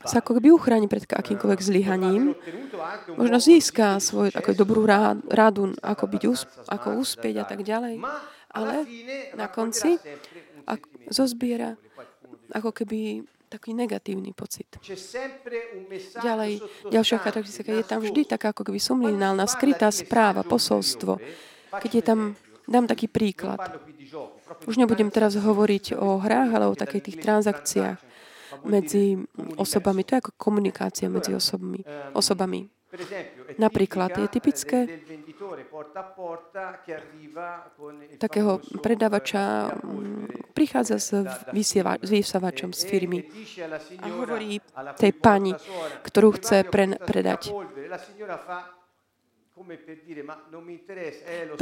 sa 0.05 0.23
ako 0.23 0.39
keby 0.39 0.55
uchráni 0.55 0.87
pred 0.87 1.03
akýmkoľvek 1.03 1.59
zlyhaním. 1.59 2.37
Možno 3.19 3.37
získa 3.41 3.99
svoju 3.99 4.31
ako 4.31 4.51
dobrú 4.55 4.87
rádu, 5.27 5.75
ako, 5.83 6.05
byť, 6.07 6.23
ako 6.71 6.87
uspieť 7.01 7.35
a 7.43 7.45
tak 7.45 7.67
ďalej. 7.67 7.99
Ale 8.49 8.87
na 9.35 9.47
konci 9.51 9.99
ako, 10.65 10.85
zozbiera 11.09 11.75
ako 12.49 12.73
keby 12.73 13.25
taký 13.49 13.73
negatívny 13.73 14.33
pocit. 14.33 14.69
Ďalej, 16.21 16.61
ďalšia 16.93 17.17
charakteristika 17.17 17.73
je 17.73 17.85
tam 17.85 17.99
vždy 18.01 18.29
taká 18.29 18.53
ako 18.53 18.69
keby 18.69 18.77
subliminálna, 18.77 19.49
skrytá 19.49 19.89
správa, 19.89 20.45
posolstvo. 20.45 21.17
Keď 21.73 21.91
je 21.91 22.03
tam, 22.05 22.19
dám 22.69 22.85
taký 22.85 23.09
príklad. 23.09 23.81
Už 24.69 24.77
nebudem 24.77 25.09
teraz 25.09 25.37
hovoriť 25.37 25.97
o 25.97 26.21
hrách, 26.21 26.49
ale 26.53 26.65
o 26.69 26.77
takých 26.77 27.09
tých 27.09 27.17
transakciách 27.25 28.08
medzi 28.65 29.17
osobami. 29.55 30.03
To 30.07 30.11
je 30.15 30.21
ako 30.23 30.31
komunikácia 30.35 31.07
medzi 31.07 31.31
osobami. 31.35 31.83
osobami. 32.13 32.67
Napríklad 33.61 34.17
je 34.17 34.27
typické 34.33 34.89
takého 38.17 38.57
predavača 38.81 39.69
mm, 39.77 40.53
prichádza 40.57 40.97
s, 40.97 41.09
vysiavačom 42.01 42.73
z 42.73 42.81
firmy 42.89 43.29
a 44.01 44.05
hovorí 44.09 44.57
tej 44.97 45.11
pani, 45.13 45.53
ktorú 46.01 46.33
chce 46.41 46.65
pre, 46.65 46.97
predať. 46.97 47.53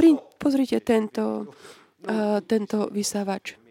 Pri, 0.00 0.10
pozrite 0.40 0.78
tento, 0.80 1.24
uh, 2.08 2.40
tento 2.40 2.88
vysávač. 2.88 3.67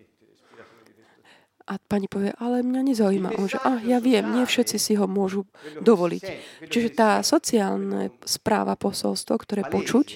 A 1.67 1.75
pani 1.83 2.07
povie, 2.07 2.31
ale 2.39 2.63
mňa 2.63 2.81
nezaujíma. 2.95 3.35
On 3.35 3.51
že, 3.51 3.59
ah, 3.59 3.83
ja 3.83 3.99
viem, 3.99 4.23
nie 4.31 4.47
všetci 4.47 4.79
si 4.79 4.95
ho 4.95 5.03
môžu 5.03 5.43
dovoliť. 5.83 6.23
Čiže 6.71 6.89
tá 6.95 7.19
sociálna 7.19 8.07
správa, 8.23 8.79
posolstvo, 8.79 9.35
ktoré 9.35 9.67
počuť, 9.67 10.07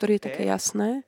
ktoré 0.00 0.16
je 0.16 0.22
také 0.24 0.48
jasné, 0.48 1.04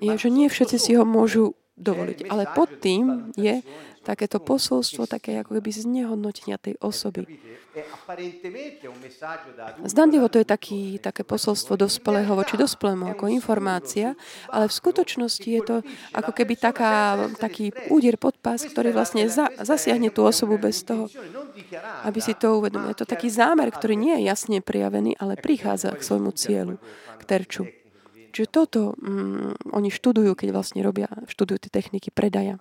je, 0.00 0.12
že 0.16 0.28
nie 0.32 0.48
všetci 0.48 0.76
si 0.80 0.92
ho 0.96 1.04
môžu 1.04 1.58
dovoliť. 1.80 2.28
Ale 2.28 2.44
pod 2.52 2.68
tým 2.78 3.32
je 3.34 3.64
takéto 4.00 4.40
posolstvo, 4.40 5.04
také 5.04 5.36
ako 5.40 5.60
keby 5.60 5.70
znehodnotenia 5.72 6.56
tej 6.56 6.76
osoby. 6.80 7.28
Zdanlivo 9.84 10.26
to 10.32 10.40
je 10.40 10.46
taký, 10.48 10.80
také 10.98 11.22
posolstvo 11.22 11.76
dospelého 11.76 12.32
voči 12.32 12.56
dospelému 12.56 13.12
ako 13.12 13.28
informácia, 13.28 14.16
ale 14.48 14.66
v 14.66 14.74
skutočnosti 14.74 15.48
je 15.48 15.62
to 15.62 15.76
ako 16.16 16.32
keby 16.32 16.56
taká, 16.56 17.28
taký 17.36 17.70
úder 17.92 18.16
pod 18.16 18.40
pás, 18.40 18.64
ktorý 18.64 18.90
vlastne 18.90 19.28
za, 19.28 19.52
zasiahne 19.60 20.10
tú 20.10 20.24
osobu 20.26 20.56
bez 20.56 20.82
toho, 20.82 21.06
aby 22.02 22.18
si 22.18 22.34
to 22.34 22.58
uvedomil. 22.58 22.90
Je 22.90 23.04
to 23.04 23.08
taký 23.08 23.30
zámer, 23.30 23.70
ktorý 23.70 23.94
nie 23.94 24.16
je 24.20 24.26
jasne 24.26 24.58
prijavený, 24.64 25.14
ale 25.20 25.38
prichádza 25.38 25.94
k 25.94 26.02
svojmu 26.02 26.30
cieľu, 26.34 26.80
k 27.20 27.22
terču. 27.28 27.79
Čiže 28.30 28.48
toto 28.48 28.94
mm, 28.96 29.74
oni 29.74 29.88
študujú, 29.90 30.32
keď 30.38 30.48
vlastne 30.54 30.80
robia, 30.80 31.10
študujú 31.26 31.66
tie 31.66 31.70
techniky 31.70 32.14
predaja. 32.14 32.58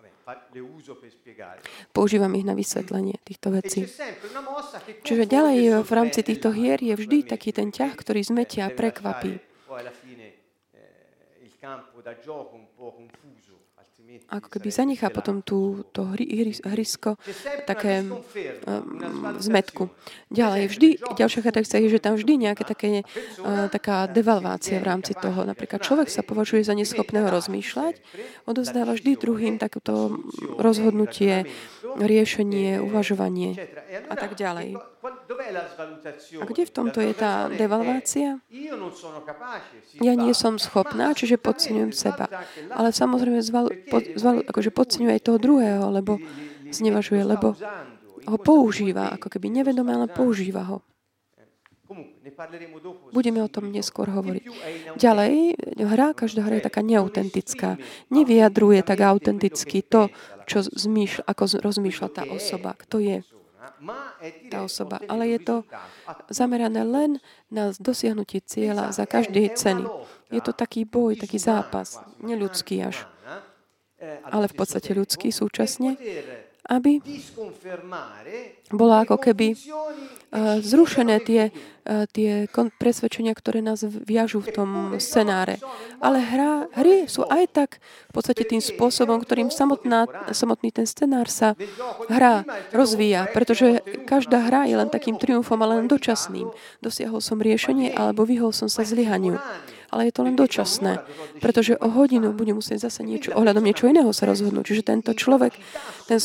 Používam 1.89 2.29
ich 2.38 2.45
na 2.45 2.53
vysvetlenie 2.53 3.17
týchto 3.25 3.49
vecí. 3.49 3.89
Čiže 5.01 5.23
ďalej 5.25 5.82
v 5.82 5.91
rámci 5.93 6.21
týchto 6.21 6.53
hier 6.53 6.77
je 6.77 6.93
vždy 6.93 7.25
taký 7.25 7.49
ten 7.49 7.73
ťah, 7.73 7.97
ktorý 7.97 8.21
zmetia 8.21 8.69
a 8.69 8.73
prekvapí 8.73 9.41
ako 14.29 14.47
keby 14.57 14.69
zanechá 14.69 15.09
potom 15.09 15.41
tú, 15.41 15.83
to 15.89 16.05
hry, 16.13 16.25
hry, 16.25 16.53
hrysko 16.53 17.17
také 17.65 18.05
um, 18.05 18.21
zmetku. 19.41 19.89
Ďalej, 20.29 20.63
vždy, 20.69 20.89
ďalšia 21.17 21.41
charakteristika 21.41 21.81
je, 21.81 21.97
že 21.97 22.03
tam 22.05 22.13
vždy 22.13 22.33
nejaké 22.49 22.63
také, 22.63 23.01
uh, 23.01 23.65
taká 23.73 24.05
devalvácia 24.05 24.77
v 24.77 24.85
rámci 24.85 25.17
toho. 25.17 25.41
Napríklad 25.43 25.81
človek 25.81 26.13
sa 26.13 26.21
považuje 26.21 26.61
za 26.61 26.77
neschopného 26.77 27.25
rozmýšľať, 27.27 27.97
odozdáva 28.45 28.93
vždy 28.93 29.17
druhým 29.17 29.55
takéto 29.57 30.21
rozhodnutie, 30.61 31.49
riešenie, 31.97 32.77
uvažovanie 32.79 33.57
a 34.07 34.15
tak 34.15 34.37
ďalej. 34.37 34.77
A 36.39 36.43
kde 36.43 36.63
v 36.67 36.71
tomto 36.75 36.99
je 36.99 37.13
tá 37.15 37.47
devalvácia? 37.47 38.43
Ja 40.03 40.13
nie 40.19 40.33
som 40.35 40.59
schopná, 40.59 41.15
čiže 41.15 41.39
podceňujem 41.39 41.95
seba. 41.95 42.27
Ale 42.67 42.91
samozrejme 42.91 43.39
zval, 43.39 43.71
pod, 43.88 44.03
zval, 44.19 44.43
akože 44.43 44.75
podceňuje 44.75 45.15
aj 45.15 45.23
toho 45.23 45.39
druhého, 45.39 45.88
lebo 45.88 46.19
znevažuje, 46.67 47.23
lebo 47.23 47.55
ho 48.27 48.38
používa, 48.38 49.15
ako 49.15 49.31
keby 49.31 49.47
nevedomé, 49.63 49.95
ale 49.95 50.12
používa 50.12 50.67
ho. 50.67 50.83
Budeme 53.09 53.41
o 53.41 53.49
tom 53.49 53.73
neskôr 53.73 54.12
hovoriť. 54.13 54.45
Ďalej, 54.99 55.33
hra, 55.81 56.13
každá 56.13 56.45
hra 56.45 56.62
je 56.62 56.67
taká 56.69 56.85
neautentická. 56.85 57.81
Nevyjadruje 58.13 58.85
tak 58.85 59.01
autenticky 59.01 59.81
to, 59.81 60.13
čo 60.45 60.62
zmýšľa, 60.62 61.23
ako 61.25 61.43
rozmýšľa 61.65 62.07
tá 62.13 62.23
osoba, 62.29 62.77
kto 62.77 63.01
je 63.01 63.17
tá 64.49 64.63
osoba. 64.63 65.01
Ale 65.08 65.36
je 65.36 65.39
to 65.43 65.55
zamerané 66.32 66.82
len 66.86 67.21
na 67.49 67.73
dosiahnutie 67.75 68.41
cieľa 68.43 68.91
za 68.93 69.10
každej 69.10 69.53
ceny. 69.58 69.86
Je 70.29 70.41
to 70.41 70.53
taký 70.53 70.86
boj, 70.86 71.17
taký 71.17 71.41
zápas, 71.41 71.97
neľudský 72.21 72.86
až 72.86 73.10
ale 74.32 74.47
v 74.47 74.55
podstate 74.55 74.95
ľudský 74.95 75.29
súčasne, 75.29 75.99
aby 76.69 77.01
bola 78.69 79.01
ako 79.01 79.17
keby 79.17 79.58
uh, 79.58 80.62
zrušené 80.62 81.17
tie, 81.25 81.49
uh, 81.49 82.05
tie 82.13 82.45
presvedčenia, 82.77 83.34
ktoré 83.34 83.65
nás 83.65 83.82
viažú 83.82 84.45
v 84.45 84.53
tom 84.53 84.69
scenáre. 85.01 85.58
Ale 85.97 86.21
hra, 86.21 86.69
hry 86.77 87.10
sú 87.10 87.25
aj 87.25 87.43
tak 87.49 87.69
v 87.82 88.12
podstate 88.13 88.45
tým 88.45 88.62
spôsobom, 88.62 89.17
ktorým 89.25 89.49
samotná, 89.49 90.05
samotný 90.29 90.69
ten 90.69 90.86
scenár 90.86 91.25
sa 91.25 91.58
hra 92.05 92.45
rozvíja, 92.69 93.25
pretože 93.34 93.82
každá 94.05 94.45
hra 94.45 94.69
je 94.69 94.77
len 94.77 94.93
takým 94.93 95.17
triumfom, 95.17 95.58
ale 95.65 95.82
len 95.82 95.89
dočasným. 95.89 96.53
Dosiahol 96.86 97.25
som 97.25 97.41
riešenie 97.41 97.97
alebo 97.97 98.29
vyhol 98.29 98.53
som 98.53 98.69
sa 98.69 98.86
zlyhaniu 98.86 99.41
ale 99.89 100.10
je 100.10 100.13
to 100.13 100.21
len 100.25 100.36
dočasné, 100.38 101.02
pretože 101.41 101.78
o 101.78 101.89
hodinu 101.89 102.34
bude 102.34 102.54
musieť 102.54 102.89
zase 102.89 103.02
niečo, 103.06 103.34
ohľadom 103.34 103.65
niečo 103.65 103.89
iného 103.89 104.10
sa 104.13 104.30
rozhodnúť. 104.30 104.65
Čiže 104.65 104.84
tento 104.86 105.12
človek, 105.13 105.58
ten, 106.06 106.19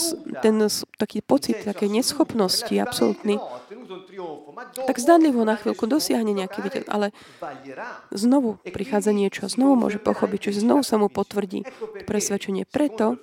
ten 0.45 0.57
taký 1.01 1.25
pocit 1.25 1.65
také 1.65 1.89
neschopnosti 1.89 2.73
absolútny, 2.77 3.41
tak 4.87 4.97
zdanlivo 4.99 5.43
na 5.45 5.59
chvíľku 5.59 5.85
dosiahne 5.87 6.33
nejaký 6.33 6.59
víťaz, 6.65 6.85
ale 6.89 7.11
znovu 8.15 8.59
prichádza 8.65 9.13
niečo, 9.13 9.47
znovu 9.47 9.77
môže 9.77 9.99
pochopiť, 10.01 10.51
čiže 10.51 10.65
znovu 10.65 10.83
sa 10.87 10.97
mu 10.97 11.13
potvrdí 11.13 11.67
presvedčenie. 12.09 12.65
Preto 12.69 13.21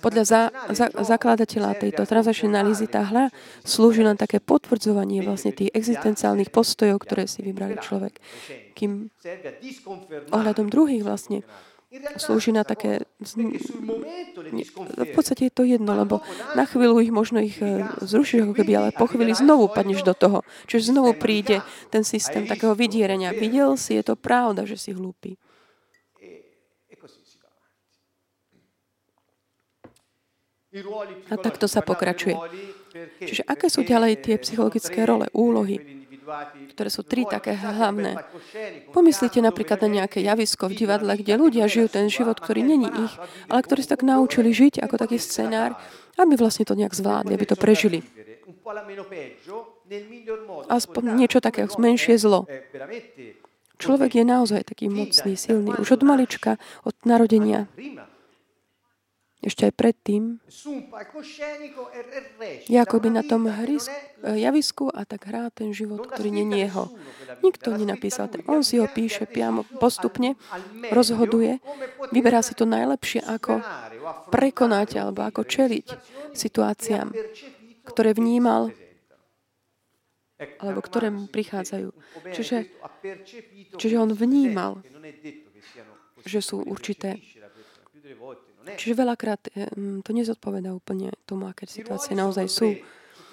podľa 0.00 0.24
za, 0.24 0.40
za, 0.72 0.86
zakladateľa 0.88 1.76
tejto 1.76 2.08
transakčnej 2.08 2.56
analýzy 2.56 2.88
tá 2.88 3.04
hra 3.04 3.28
slúži 3.68 4.00
len 4.00 4.16
také 4.16 4.40
potvrdzovanie 4.40 5.20
vlastne 5.20 5.52
tých 5.52 5.76
existenciálnych 5.76 6.48
postojov, 6.48 7.04
ktoré 7.04 7.28
si 7.28 7.44
vybrali 7.44 7.76
človek. 7.76 8.16
Kým 8.72 9.12
ohľadom 10.32 10.72
druhých 10.72 11.04
vlastne 11.04 11.44
slúži 12.18 12.50
na 12.50 12.66
také... 12.66 13.06
V 14.98 15.10
podstate 15.14 15.48
je 15.48 15.52
to 15.54 15.62
jedno, 15.62 15.94
lebo 15.94 16.20
na 16.58 16.66
chvíľu 16.66 16.98
ich 16.98 17.14
možno 17.14 17.38
ich 17.38 17.62
eh, 17.62 17.86
zrušíš 18.02 18.50
ako 18.50 18.54
keby, 18.58 18.72
ale 18.74 18.88
po 18.90 19.06
chvíli 19.06 19.32
znovu 19.32 19.70
padneš 19.70 20.02
do 20.02 20.14
toho. 20.14 20.38
Čiže 20.66 20.92
znovu 20.92 21.14
príde 21.14 21.62
ten 21.94 22.02
systém 22.02 22.44
takého 22.44 22.74
vydierenia. 22.74 23.32
Videl 23.32 23.78
si, 23.78 23.94
je 23.94 24.04
to 24.04 24.14
pravda, 24.18 24.66
že 24.66 24.76
si 24.76 24.90
hlúpy. 24.92 25.38
A 31.32 31.34
takto 31.40 31.64
sa 31.64 31.80
pokračuje. 31.80 32.36
Čiže 33.24 33.48
aké 33.48 33.72
sú 33.72 33.80
ďalej 33.80 34.20
tie 34.20 34.36
psychologické 34.36 35.08
role, 35.08 35.24
úlohy, 35.32 35.95
ktoré 36.74 36.88
sú 36.90 37.02
tri 37.06 37.22
také 37.24 37.54
hlavné. 37.54 38.18
Pomyslite 38.90 39.38
napríklad 39.40 39.82
na 39.86 40.02
nejaké 40.02 40.20
javisko 40.20 40.68
v 40.68 40.78
divadle, 40.84 41.14
kde 41.16 41.38
ľudia 41.38 41.70
žijú 41.70 41.88
ten 41.88 42.10
život, 42.10 42.38
ktorý 42.38 42.66
není 42.66 42.88
ich, 42.90 43.14
ale 43.46 43.60
ktorí 43.62 43.80
sa 43.86 43.94
tak 43.96 44.02
naučili 44.02 44.50
žiť 44.50 44.82
ako 44.82 44.94
taký 44.98 45.16
scenár, 45.22 45.78
aby 46.18 46.34
vlastne 46.34 46.64
to 46.66 46.74
nejak 46.74 46.96
zvládli, 46.96 47.32
aby 47.36 47.46
to 47.46 47.56
prežili. 47.56 48.00
Aspoň 50.66 51.02
niečo 51.14 51.38
také, 51.38 51.70
menšie 51.78 52.18
zlo. 52.18 52.50
Človek 53.76 54.16
je 54.16 54.24
naozaj 54.24 54.72
taký 54.72 54.88
mocný, 54.88 55.36
silný. 55.36 55.76
Už 55.76 56.00
od 56.00 56.02
malička, 56.02 56.56
od 56.82 56.96
narodenia 57.04 57.68
ešte 59.46 59.70
aj 59.70 59.74
predtým, 59.78 60.42
je 62.66 62.80
by 62.82 63.08
na 63.14 63.22
tom 63.22 63.46
hry, 63.46 63.78
javisku 64.24 64.88
a 64.88 65.04
tak 65.04 65.28
hrá 65.28 65.52
ten 65.52 65.76
život, 65.76 66.08
ktorý 66.08 66.32
nie 66.32 66.46
je 66.48 66.68
jeho. 66.68 66.84
Nikto 67.44 67.76
nenapísal. 67.76 68.32
On 68.48 68.64
si 68.64 68.80
ho 68.80 68.88
píše 68.88 69.28
priamo 69.28 69.68
postupne, 69.76 70.38
rozhoduje, 70.88 71.60
vyberá 72.10 72.40
si 72.40 72.56
to 72.56 72.64
najlepšie, 72.64 73.20
ako 73.24 73.60
prekonať 74.32 75.02
alebo 75.02 75.26
ako 75.26 75.44
čeliť 75.44 75.86
situáciám, 76.32 77.12
ktoré 77.84 78.16
vnímal 78.16 78.72
alebo 80.60 80.84
ktoré 80.84 81.08
prichádzajú. 81.08 81.88
Čiže, 82.36 82.68
čiže 83.80 83.96
on 83.96 84.12
vnímal, 84.12 84.84
že 86.28 86.44
sú 86.44 86.60
určité 86.60 87.16
Čiže 88.74 88.98
veľakrát 88.98 89.40
eh, 89.54 89.70
mm, 89.70 90.02
to 90.02 90.10
nezodpoveda 90.10 90.74
úplne 90.74 91.14
tomu, 91.22 91.46
aké 91.46 91.70
situácie 91.70 92.18
naozaj 92.18 92.46
sú. 92.50 92.74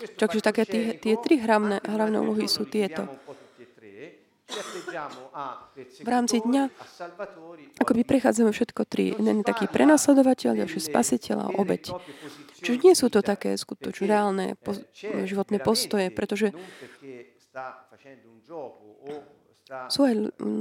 Takže 0.04 0.40
také 0.44 0.64
tie, 0.68 0.84
tie 1.00 1.16
tri 1.20 1.40
hlavné, 1.40 1.80
hlavné 1.84 2.18
úlohy 2.20 2.48
sú 2.52 2.68
tieto. 2.68 3.08
V 6.04 6.10
rámci 6.10 6.44
dňa 6.44 6.70
by 7.82 8.04
prechádzame 8.06 8.52
všetko 8.54 8.82
tri. 8.86 9.16
Jeden 9.16 9.42
je 9.42 9.46
taký 9.48 9.66
prenasledovateľ, 9.72 10.62
ďalší 10.62 10.80
spasiteľ 10.84 11.38
a 11.40 11.48
obeď. 11.58 11.96
Čiže 12.62 12.78
nie 12.84 12.94
sú 12.94 13.10
to 13.10 13.26
také 13.26 13.58
skutočne 13.58 14.06
reálne 14.06 14.46
po, 14.60 14.78
životné 15.02 15.58
postoje, 15.64 16.14
pretože 16.14 16.54
sú 19.90 20.00
aj 20.06 20.14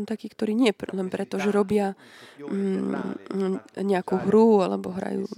takí, 0.09 0.31
ktorí 0.31 0.57
nie 0.57 0.73
len 0.73 1.09
preto, 1.13 1.37
že 1.37 1.53
robia 1.53 1.93
nejakú 3.77 4.15
hru 4.25 4.65
alebo 4.65 4.95
hrajú 4.95 5.29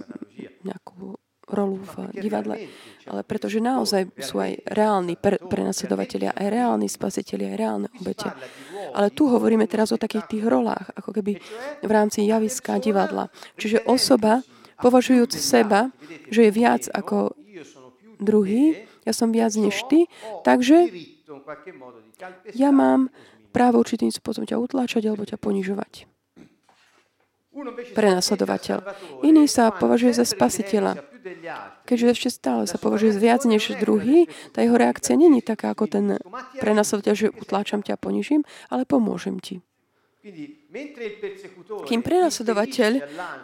nejakú 0.63 1.19
rolu 1.49 1.77
v 1.77 1.93
divadle, 2.17 2.69
ale 3.05 3.21
pretože 3.21 3.61
naozaj 3.61 4.09
sú 4.17 4.41
aj 4.41 4.65
reálni 4.65 5.13
pre, 5.13 5.37
aj 5.37 6.47
reálni 6.49 6.87
spasiteľi, 6.89 7.53
aj 7.53 7.57
reálne 7.57 7.87
obete. 8.01 8.29
Ale 8.95 9.13
tu 9.13 9.29
hovoríme 9.29 9.69
teraz 9.69 9.93
o 9.93 10.01
takých 10.01 10.25
tých 10.25 10.43
rolách, 10.45 10.89
ako 10.97 11.11
keby 11.21 11.37
v 11.85 11.91
rámci 11.91 12.25
javiska 12.25 12.81
divadla. 12.81 13.29
Čiže 13.61 13.85
osoba, 13.85 14.41
považujúc 14.81 15.31
seba, 15.37 15.93
že 16.33 16.49
je 16.49 16.51
viac 16.51 16.89
ako 16.89 17.37
druhý, 18.17 18.87
ja 19.05 19.13
som 19.13 19.29
viac 19.29 19.53
než 19.53 19.85
ty, 19.85 20.09
takže 20.41 20.89
ja 22.57 22.73
mám 22.73 23.13
právo 23.53 23.79
určitým 23.79 24.09
spôsobom 24.09 24.49
ťa 24.49 24.57
utláčať 24.57 25.03
alebo 25.05 25.27
ťa 25.27 25.37
ponižovať. 25.37 26.14
Prenasledovateľ. 27.95 28.77
Iný 29.23 29.47
sa 29.47 29.71
považuje 29.71 30.11
za 30.11 30.27
spasiteľa. 30.27 30.99
Keďže 31.87 32.07
ešte 32.11 32.29
stále 32.29 32.63
sa 32.67 32.77
považuje 32.77 33.15
viac 33.15 33.47
než 33.47 33.79
druhý, 33.79 34.27
tá 34.51 34.61
jeho 34.61 34.75
reakcia 34.75 35.15
není 35.15 35.39
taká 35.39 35.71
ako 35.71 35.87
ten 35.87 36.05
prenasledovateľ, 36.59 37.15
že 37.15 37.33
utláčam 37.33 37.81
ťa 37.81 37.95
a 37.95 38.01
ponižím, 38.01 38.43
ale 38.69 38.83
pomôžem 38.83 39.39
ti. 39.39 39.63
Kým 41.85 42.01
prenasledovateľ 42.01 42.91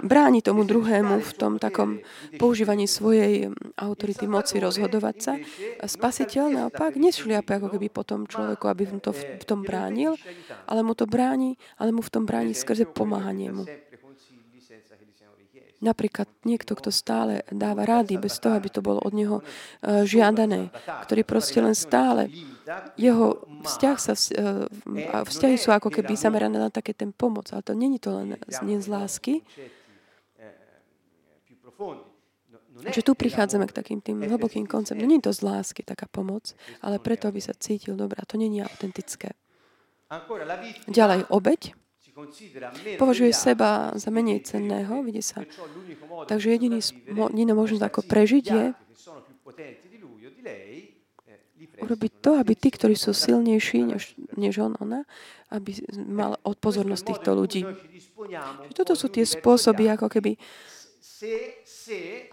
bráni 0.02 0.42
tomu 0.42 0.66
druhému 0.66 1.22
v 1.22 1.32
tom 1.38 1.62
takom 1.62 2.02
používaní 2.42 2.90
svojej 2.90 3.54
autority 3.78 4.26
moci 4.26 4.58
rozhodovať 4.58 5.16
sa, 5.22 5.34
spasiteľ 5.86 6.50
naopak 6.50 6.98
nešliape 6.98 7.54
ako 7.62 7.78
keby 7.78 7.94
potom 7.94 8.26
človeku, 8.26 8.66
aby 8.66 8.90
mu 8.90 8.98
to 8.98 9.14
v 9.14 9.46
tom 9.46 9.62
bránil, 9.62 10.18
ale 10.66 10.82
mu 10.82 10.98
to 10.98 11.06
bráni, 11.06 11.54
ale 11.78 11.94
mu 11.94 12.02
v 12.02 12.10
tom 12.10 12.26
bráni 12.26 12.58
skrze 12.58 12.90
pomáhanie 12.90 13.54
mu. 13.54 13.70
Napríklad 15.82 16.30
niekto, 16.46 16.78
kto 16.78 16.94
stále 16.94 17.42
dáva 17.50 17.90
rády 17.90 18.22
bez 18.22 18.38
toho, 18.38 18.54
aby 18.54 18.70
to 18.70 18.86
bolo 18.86 19.02
od 19.02 19.14
neho 19.18 19.42
e, 19.42 20.06
žiadané, 20.06 20.70
ktorý 21.10 21.26
proste 21.26 21.58
len 21.58 21.74
stále, 21.74 22.30
jeho 23.02 23.42
vzťah 23.66 23.98
sa, 23.98 24.14
e, 24.14 24.70
vzťahy 25.26 25.58
sú 25.58 25.74
ako 25.74 25.90
keby 25.90 26.14
zamerané 26.14 26.62
na 26.62 26.70
také 26.70 26.94
ten 26.94 27.10
pomoc, 27.10 27.50
ale 27.50 27.66
to 27.66 27.74
není 27.74 27.98
to 27.98 28.14
len 28.14 28.38
z, 28.46 28.62
z 28.62 28.88
lásky. 28.88 29.34
Čiže 32.82 33.02
tu 33.02 33.14
prichádzame 33.18 33.66
k 33.70 33.74
takým 33.74 34.00
tým 34.02 34.22
hlbokým 34.26 34.70
konceptom. 34.70 35.06
Nie 35.06 35.18
je 35.18 35.28
to 35.30 35.34
z 35.34 35.42
lásky 35.42 35.82
taká 35.82 36.06
pomoc, 36.06 36.54
ale 36.82 36.98
preto, 36.98 37.30
aby 37.30 37.42
sa 37.42 37.58
cítil 37.58 37.98
dobrá. 37.98 38.22
To 38.26 38.38
není 38.38 38.62
autentické. 38.62 39.34
Ďalej, 40.90 41.30
obeď 41.30 41.74
považuje 42.98 43.32
seba 43.34 43.92
za 43.96 44.10
menej 44.12 44.44
cenného, 44.44 45.04
vidí 45.04 45.24
sa. 45.24 45.44
Takže 46.28 46.52
jediný, 46.52 46.80
jediná 47.08 47.54
možnosť, 47.56 47.84
ako 47.84 48.00
prežiť, 48.06 48.46
je 48.46 48.64
urobiť 51.82 52.12
to, 52.22 52.32
aby 52.38 52.54
tí, 52.54 52.70
ktorí 52.70 52.94
sú 52.94 53.14
silnejší 53.14 53.86
než, 53.86 54.14
než 54.38 54.62
on, 54.62 54.78
ona, 54.78 55.06
aby 55.50 55.82
mal 55.94 56.38
od 56.46 56.58
pozornosť 56.58 57.04
týchto 57.04 57.30
ľudí. 57.34 57.66
Toto 58.78 58.94
sú 58.94 59.10
tie 59.10 59.26
spôsoby, 59.26 59.90
ako 59.90 60.08
keby 60.10 60.38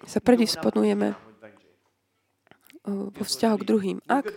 sa 0.04 0.20
predisponujeme 0.20 1.27
vo 2.88 3.24
vzťahu 3.24 3.56
k 3.60 3.68
druhým. 3.68 3.98
Ak 4.08 4.32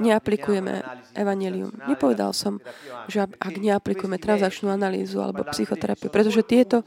neaplikujeme 0.00 0.82
evanelium, 1.14 1.70
nepovedal 1.86 2.32
som, 2.32 2.58
že 3.06 3.24
ak 3.24 3.54
neaplikujeme 3.60 4.16
transakčnú 4.16 4.72
analýzu 4.72 5.20
alebo 5.20 5.44
psychoterapiu, 5.48 6.08
pretože 6.08 6.42
tieto 6.42 6.82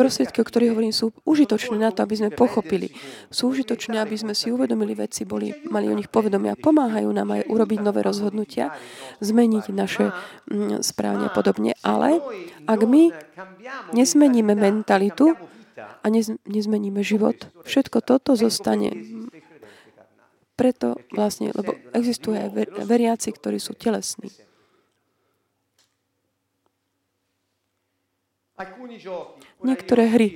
prostriedky, 0.00 0.40
o 0.40 0.48
ktorých 0.48 0.72
hovorím, 0.72 0.94
sú 0.96 1.12
užitočné 1.28 1.76
na 1.76 1.92
to, 1.92 2.00
aby 2.00 2.16
sme 2.16 2.30
pochopili. 2.32 2.88
Sú 3.28 3.52
užitočné, 3.52 4.00
aby 4.00 4.16
sme 4.16 4.32
si 4.32 4.48
uvedomili 4.48 4.96
veci, 4.96 5.28
boli, 5.28 5.52
mali 5.68 5.92
o 5.92 5.96
nich 5.96 6.08
povedomia, 6.08 6.56
pomáhajú 6.56 7.12
nám 7.12 7.36
aj 7.36 7.42
urobiť 7.52 7.78
nové 7.84 8.00
rozhodnutia, 8.00 8.72
zmeniť 9.20 9.64
naše 9.68 10.08
mm, 10.48 10.80
správne 10.80 11.28
a 11.28 11.34
podobne. 11.34 11.76
Ale 11.84 12.16
ak 12.64 12.80
my 12.88 13.12
nezmeníme 13.92 14.56
mentalitu 14.56 15.36
a 15.76 16.06
nezmeníme 16.48 17.04
život, 17.04 17.52
všetko 17.68 18.00
toto 18.00 18.32
zostane 18.40 18.92
preto 20.60 21.00
vlastne, 21.08 21.48
lebo 21.56 21.72
existuje 21.96 22.36
aj 22.36 22.52
veriaci, 22.84 23.32
ktorí 23.32 23.56
sú 23.56 23.72
telesní. 23.72 24.28
Niektoré 29.64 30.04
hry. 30.12 30.28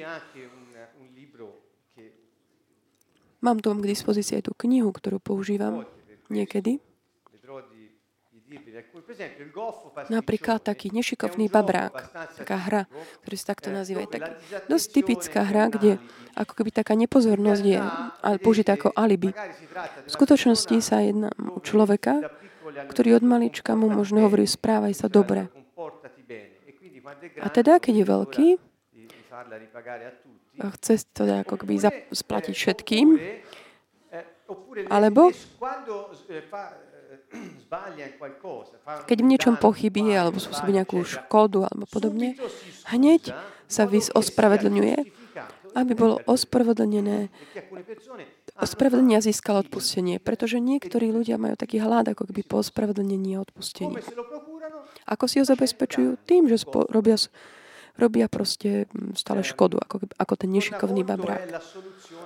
Mám 3.45 3.61
tu 3.61 3.69
k 3.77 3.85
dispozícii 3.85 4.41
aj 4.41 4.49
tú 4.49 4.53
knihu, 4.65 4.89
ktorú 4.89 5.21
používam 5.21 5.85
niekedy. 6.33 6.81
Napríklad 10.11 10.61
taký 10.63 10.91
nešikovný 10.93 11.49
babrák, 11.49 11.95
taká 12.39 12.57
hra, 12.57 12.83
ktorý 13.25 13.37
sa 13.39 13.47
takto 13.55 13.69
nazýva. 13.73 14.05
Je 14.05 14.11
tak 14.19 14.25
dosť 14.69 14.87
typická 14.91 15.41
hra, 15.47 15.71
kde 15.71 16.03
ako 16.35 16.53
keby 16.59 16.71
taká 16.75 16.99
nepozornosť 16.99 17.63
je 17.63 17.79
použitá 18.43 18.75
ako 18.75 18.93
alibi. 18.95 19.31
V 20.07 20.11
skutočnosti 20.11 20.77
sa 20.83 21.03
jedná 21.03 21.31
o 21.55 21.63
človeka, 21.63 22.31
ktorý 22.91 23.23
od 23.23 23.25
malička 23.25 23.79
mu 23.79 23.87
možno 23.93 24.27
hovorí, 24.27 24.49
správaj 24.49 24.95
sa 24.99 25.07
dobre. 25.07 25.47
A 27.39 27.47
teda, 27.53 27.79
keď 27.79 27.95
je 27.95 28.07
veľký, 28.07 28.47
a 30.55 30.71
chce 30.79 31.03
to 31.11 31.27
ako 31.27 31.59
keby 31.59 31.83
splatiť 32.15 32.55
všetkým, 32.55 33.19
alebo 34.91 35.35
keď 39.09 39.19
v 39.21 39.31
niečom 39.31 39.55
pochybí 39.59 40.03
alebo 40.15 40.39
spôsobí 40.39 40.71
nejakú 40.75 41.03
škodu 41.03 41.67
alebo 41.69 41.85
podobne, 41.89 42.39
hneď 42.91 43.35
sa 43.67 43.89
vys 43.89 44.13
ospravedlňuje, 44.15 44.97
aby 45.75 45.93
bolo 45.99 46.23
ospravedlnené. 46.31 47.29
Ospravedlenia 48.55 49.19
získal 49.19 49.67
odpustenie, 49.67 50.23
pretože 50.23 50.63
niektorí 50.63 51.11
ľudia 51.11 51.43
majú 51.43 51.59
taký 51.59 51.83
hlad, 51.83 52.07
ako 52.15 52.31
keby 52.31 52.47
po 52.47 52.63
ospravedlnení 52.63 53.35
a 53.35 53.43
odpustení. 53.43 53.99
Ako 55.05 55.27
si 55.27 55.43
ho 55.43 55.45
zabezpečujú? 55.45 56.23
Tým, 56.23 56.47
že 56.47 56.63
spo, 56.63 56.87
robia, 56.87 57.19
robia 57.99 58.31
proste 58.31 58.87
mm, 58.89 59.19
stále 59.19 59.43
škodu, 59.43 59.83
ako, 59.83 60.07
ako 60.17 60.35
ten 60.39 60.55
nešikovný 60.55 61.03
babrák. 61.03 61.61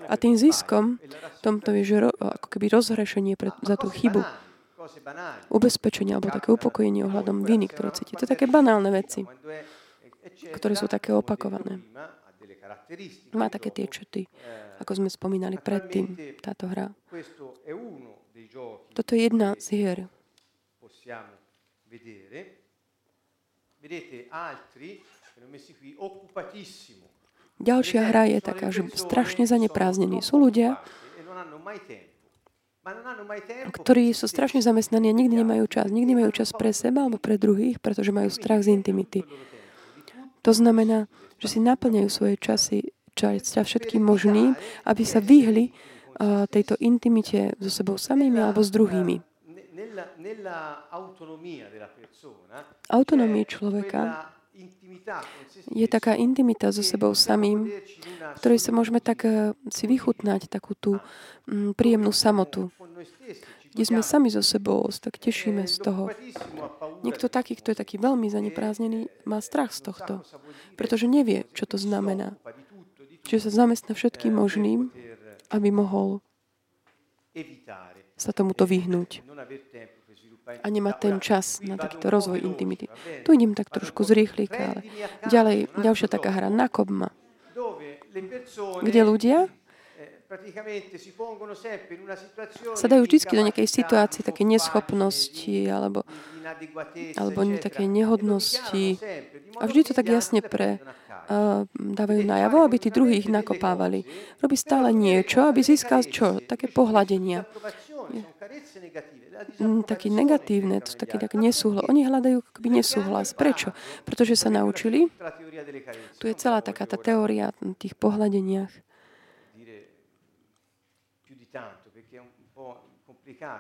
A 0.06 0.14
tým 0.20 0.36
ziskom 0.36 1.00
tomto 1.40 1.74
je, 1.80 1.82
že 1.82 1.96
ro, 2.06 2.10
ako 2.12 2.46
keby 2.52 2.70
rozhrešenie 2.70 3.34
pre, 3.34 3.50
za 3.64 3.74
tú 3.80 3.88
chybu 3.88 4.22
ubezpečenie 5.52 6.16
alebo 6.16 6.32
také 6.32 6.52
upokojenie 6.52 7.04
ohľadom 7.06 7.44
viny, 7.44 7.66
ktoré 7.70 7.92
cíti. 7.94 8.16
To 8.16 8.24
je 8.24 8.32
také 8.34 8.46
banálne 8.50 8.90
veci, 8.92 9.24
ktoré 10.52 10.74
sú 10.74 10.86
také 10.90 11.12
opakované. 11.14 11.80
Má 13.32 13.48
také 13.48 13.72
tie 13.72 13.88
čety, 13.88 14.28
ako 14.80 15.04
sme 15.04 15.08
spomínali 15.08 15.56
predtým, 15.60 16.16
táto 16.40 16.68
hra. 16.68 16.92
Toto 18.92 19.10
je 19.14 19.20
jedna 19.20 19.54
z 19.56 19.66
hier. 19.72 19.98
Ďalšia 27.58 28.00
hra 28.06 28.22
je 28.30 28.38
taká, 28.38 28.66
že 28.70 28.86
strašne 28.94 29.44
zaneprázdnení 29.46 30.22
sú 30.22 30.38
ľudia, 30.38 30.78
ktorí 33.74 34.14
sú 34.14 34.30
strašne 34.30 34.62
zamestnaní 34.64 35.10
a 35.10 35.14
nikdy 35.16 35.42
nemajú 35.42 35.64
čas. 35.68 35.88
Nikdy 35.92 36.14
nemajú 36.14 36.32
čas 36.42 36.54
pre 36.54 36.72
seba 36.72 37.04
alebo 37.06 37.20
pre 37.20 37.36
druhých, 37.36 37.82
pretože 37.82 38.14
majú 38.14 38.30
strach 38.32 38.64
z 38.64 38.72
intimity. 38.72 39.26
To 40.46 40.52
znamená, 40.54 41.10
že 41.36 41.56
si 41.56 41.58
naplňajú 41.60 42.08
svoje 42.08 42.34
časy 42.38 42.94
čas 43.18 43.50
všetkým 43.50 43.98
možným, 43.98 44.54
aby 44.86 45.02
sa 45.02 45.18
vyhli 45.18 45.74
uh, 45.74 46.46
tejto 46.46 46.78
intimite 46.78 47.58
so 47.58 47.66
sebou 47.66 47.98
samými 47.98 48.38
alebo 48.38 48.62
s 48.62 48.70
druhými. 48.70 49.18
Autonomie 52.88 53.44
človeka 53.44 54.30
je 55.72 55.86
taká 55.88 56.14
intimita 56.18 56.68
so 56.74 56.82
sebou 56.84 57.14
samým, 57.14 57.70
ktorej 58.42 58.60
sa 58.60 58.70
môžeme 58.74 59.00
tak 59.00 59.24
eh, 59.24 59.54
si 59.72 59.84
vychutnať, 59.88 60.50
takú 60.50 60.74
tú 60.74 61.00
príjemnú 61.48 62.12
samotu, 62.12 62.68
kde 63.72 63.84
sme 63.84 64.00
sami 64.04 64.28
so 64.28 64.44
sebou, 64.44 64.84
tak 64.92 65.16
tešíme 65.16 65.64
z 65.64 65.76
toho. 65.80 66.12
Niekto 67.06 67.32
taký, 67.32 67.56
kto 67.56 67.72
je 67.72 67.80
taký 67.80 67.96
veľmi 67.96 68.28
zanepráznený, 68.28 69.08
má 69.24 69.40
strach 69.40 69.72
z 69.72 69.88
tohto, 69.88 70.14
pretože 70.76 71.08
nevie, 71.08 71.48
čo 71.56 71.64
to 71.64 71.80
znamená. 71.80 72.36
Čiže 73.24 73.48
sa 73.48 73.64
zamestná 73.64 73.92
všetkým 73.96 74.34
možným, 74.34 74.92
aby 75.52 75.68
mohol 75.72 76.20
sa 78.18 78.34
tomuto 78.34 78.66
vyhnúť 78.66 79.22
a 80.48 80.66
nemá 80.72 80.96
ten 80.96 81.20
čas 81.20 81.60
na 81.60 81.76
takýto 81.76 82.08
rozvoj 82.08 82.40
intimity. 82.40 82.88
Tu 83.24 83.28
idem 83.36 83.52
tak 83.52 83.68
trošku 83.68 84.04
z 84.04 84.16
rýchlika, 84.16 84.76
ale 84.76 84.80
ďalej, 85.28 85.58
ďalšia 85.76 86.08
taká 86.08 86.32
hra, 86.32 86.48
nakobma, 86.48 87.12
kde 88.80 89.00
ľudia 89.04 89.52
sa 92.76 92.84
dajú 92.84 93.08
vždy 93.08 93.16
do 93.32 93.44
nejakej 93.48 93.64
situácie, 93.64 94.20
také 94.20 94.44
neschopnosti 94.44 95.56
alebo, 95.72 96.04
alebo 97.16 97.38
také 97.56 97.88
nehodnosti. 97.88 99.00
A 99.56 99.64
vždy 99.64 99.80
to 99.88 99.92
tak 99.96 100.12
jasne 100.12 100.44
pre, 100.44 100.84
uh, 101.32 101.64
dávajú 101.72 102.28
najavo, 102.28 102.60
aby 102.60 102.76
tí 102.76 102.92
druhých 102.92 103.32
nakopávali. 103.32 104.04
Robí 104.44 104.56
stále 104.60 104.92
niečo, 104.92 105.48
aby 105.48 105.64
získal 105.64 106.04
čo? 106.04 106.44
Také 106.44 106.68
pohľadenia. 106.68 107.48
Mm, 109.58 109.84
taký 109.84 110.08
negatívne, 110.10 110.80
to 110.82 110.96
také 110.96 111.20
tak 111.20 111.36
nesúhlas. 111.36 111.86
Oni 111.86 112.02
hľadajú 112.02 112.42
akoby 112.42 112.68
nesúhlas. 112.80 113.36
Prečo? 113.36 113.76
Pretože 114.02 114.34
sa 114.34 114.48
naučili. 114.50 115.12
Tu 116.18 116.24
je 116.26 116.34
celá 116.34 116.64
taká 116.64 116.88
tá 116.88 116.96
teória 116.98 117.52
tých 117.78 117.94
pohľadeniach. 117.94 118.72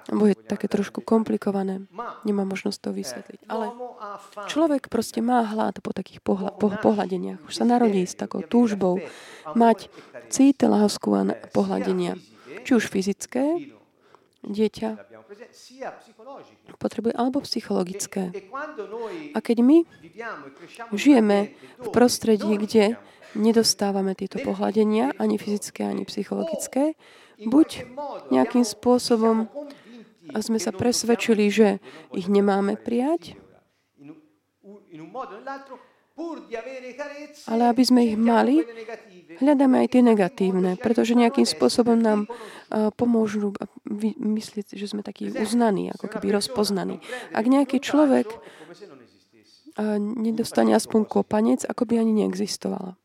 Lebo 0.08 0.24
je 0.26 0.34
také 0.34 0.66
trošku 0.66 1.04
komplikované. 1.04 1.84
Nemá 2.24 2.42
možnosť 2.48 2.78
to 2.80 2.90
vysvetliť. 2.96 3.40
Ale 3.52 3.68
človek 4.48 4.88
proste 4.88 5.20
má 5.20 5.44
hlad 5.44 5.78
po 5.84 5.92
takých 5.92 6.24
pohľa, 6.24 6.56
po, 6.56 6.72
pohľadeniach. 6.72 7.44
Už 7.44 7.54
sa 7.54 7.68
narodí 7.68 8.02
s 8.02 8.16
takou 8.16 8.40
túžbou 8.40 9.04
mať 9.52 9.92
cít, 10.32 10.64
lásku 10.64 11.08
a 11.12 11.36
pohľadenia. 11.52 12.16
Či 12.64 12.70
už 12.80 12.88
fyzické, 12.88 13.76
dieťa 14.46 14.90
potrebuje, 16.78 17.12
alebo 17.18 17.42
psychologické. 17.42 18.30
A 19.34 19.38
keď 19.42 19.56
my 19.60 19.78
žijeme 20.94 21.52
v 21.82 21.88
prostredí, 21.90 22.54
kde 22.56 22.96
nedostávame 23.34 24.14
tieto 24.14 24.40
pohľadenia, 24.40 25.12
ani 25.18 25.36
fyzické, 25.36 25.84
ani 25.84 26.06
psychologické, 26.06 26.94
buď 27.42 27.86
nejakým 28.32 28.64
spôsobom 28.64 29.50
sme 30.28 30.58
sa 30.60 30.70
presvedčili, 30.70 31.48
že 31.48 31.68
ich 32.12 32.28
nemáme 32.28 32.76
prijať, 32.76 33.36
ale 37.46 37.62
aby 37.70 37.82
sme 37.86 38.00
ich 38.04 38.18
mali, 38.18 38.66
hľadáme 39.36 39.84
aj 39.84 39.88
tie 39.92 40.02
negatívne, 40.02 40.80
pretože 40.80 41.12
nejakým 41.12 41.44
spôsobom 41.44 42.00
nám 42.00 42.24
pomôžu 42.96 43.52
myslieť, 44.16 44.72
že 44.72 44.88
sme 44.88 45.04
takí 45.04 45.28
uznaní, 45.28 45.92
ako 45.92 46.08
keby 46.08 46.32
rozpoznaní. 46.32 47.04
Ak 47.36 47.44
nejaký 47.44 47.84
človek 47.84 48.32
nedostane 50.00 50.74
aspoň 50.74 51.06
kopanec, 51.06 51.62
ako 51.62 51.86
by 51.86 52.02
ani 52.02 52.24
neexistovala. 52.24 52.98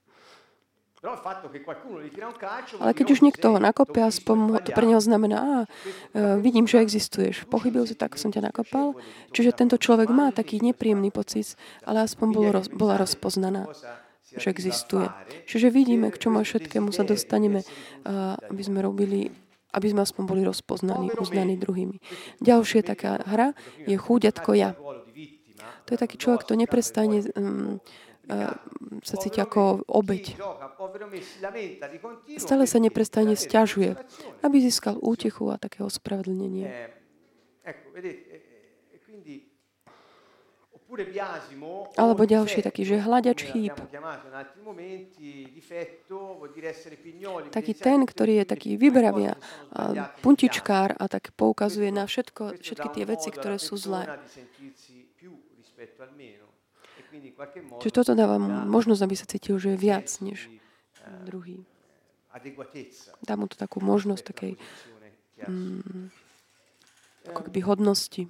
Ale 2.79 2.91
keď 2.95 3.07
už 3.11 3.19
niekto 3.27 3.51
ho 3.51 3.59
nakope, 3.59 3.99
aspoň 3.99 4.63
to 4.63 4.71
pre 4.71 4.87
neho 4.87 5.03
znamená, 5.03 5.37
a 5.43 5.57
e, 5.59 5.67
vidím, 6.39 6.63
že 6.63 6.79
existuješ. 6.79 7.43
Pochybil 7.51 7.83
si, 7.83 7.91
tak 7.91 8.15
som 8.15 8.31
ťa 8.31 8.47
nakopal. 8.47 8.95
Čiže 9.35 9.51
tento 9.51 9.75
človek 9.75 10.07
má 10.07 10.31
taký 10.31 10.63
nepríjemný 10.63 11.11
pocit, 11.11 11.59
ale 11.83 12.07
aspoň 12.07 12.27
bolo, 12.31 12.49
bola 12.71 12.95
rozpoznaná 12.95 13.67
že 14.37 14.47
existuje. 14.49 15.07
Čiže 15.45 15.73
vidíme, 15.73 16.09
k 16.09 16.17
čomu 16.17 16.41
všetkému 16.41 16.89
sa 16.93 17.05
dostaneme, 17.05 17.61
aby 18.49 18.61
sme 18.63 18.81
robili 18.81 19.31
aby 19.73 19.89
sme 19.89 20.05
aspoň 20.05 20.23
boli 20.29 20.41
rozpoznaní, 20.45 21.09
uznaní 21.17 21.57
druhými. 21.57 21.97
Ďalšia 22.45 22.85
taká 22.85 23.25
hra 23.25 23.57
je 23.81 23.97
chúďatko 23.97 24.53
ja. 24.53 24.77
To 25.89 25.89
je 25.89 25.99
taký 25.99 26.21
človek, 26.21 26.45
kto 26.45 26.53
neprestane 26.53 27.25
um, 27.33 27.81
sa 29.03 29.15
cíti 29.19 29.41
ako 29.41 29.83
obeď. 29.89 30.39
Stále 32.39 32.63
sa 32.69 32.77
neprestane 32.79 33.35
stiažuje, 33.35 33.99
aby 34.45 34.55
získal 34.63 34.95
útechu 35.01 35.51
a 35.51 35.59
také 35.59 35.83
ospravedlnenie. 35.83 36.93
Alebo 41.97 42.21
ďalší 42.25 42.59
taký, 42.61 42.85
že 42.85 43.01
hľadač 43.01 43.39
chýb. 43.49 43.73
Taký 47.49 47.73
ten, 47.73 47.99
ktorý 48.05 48.33
je 48.41 48.45
taký 48.45 48.71
vyberavia, 48.77 49.33
puntičkár 50.21 50.97
a 50.97 51.05
tak 51.09 51.33
poukazuje 51.33 51.89
na 51.89 52.05
všetko, 52.05 52.61
všetky 52.61 52.87
tie 52.93 53.03
veci, 53.09 53.29
ktoré 53.33 53.57
sú 53.57 53.77
zlé. 53.77 54.05
Čiže 57.81 57.93
toto 57.93 58.13
dáva 58.17 58.37
možnosť, 58.65 59.01
aby 59.05 59.15
sa 59.17 59.29
cítil, 59.29 59.61
že 59.61 59.73
je 59.73 59.77
viac 59.77 60.09
než 60.21 60.49
druhý. 61.25 61.61
Dá 63.21 63.37
mu 63.37 63.45
to 63.45 63.53
takú 63.53 63.77
možnosť 63.77 64.23
takej 64.33 64.53
mm, 65.45 66.09
ako 67.29 67.41
keby 67.49 67.59
hodnosti. 67.61 68.25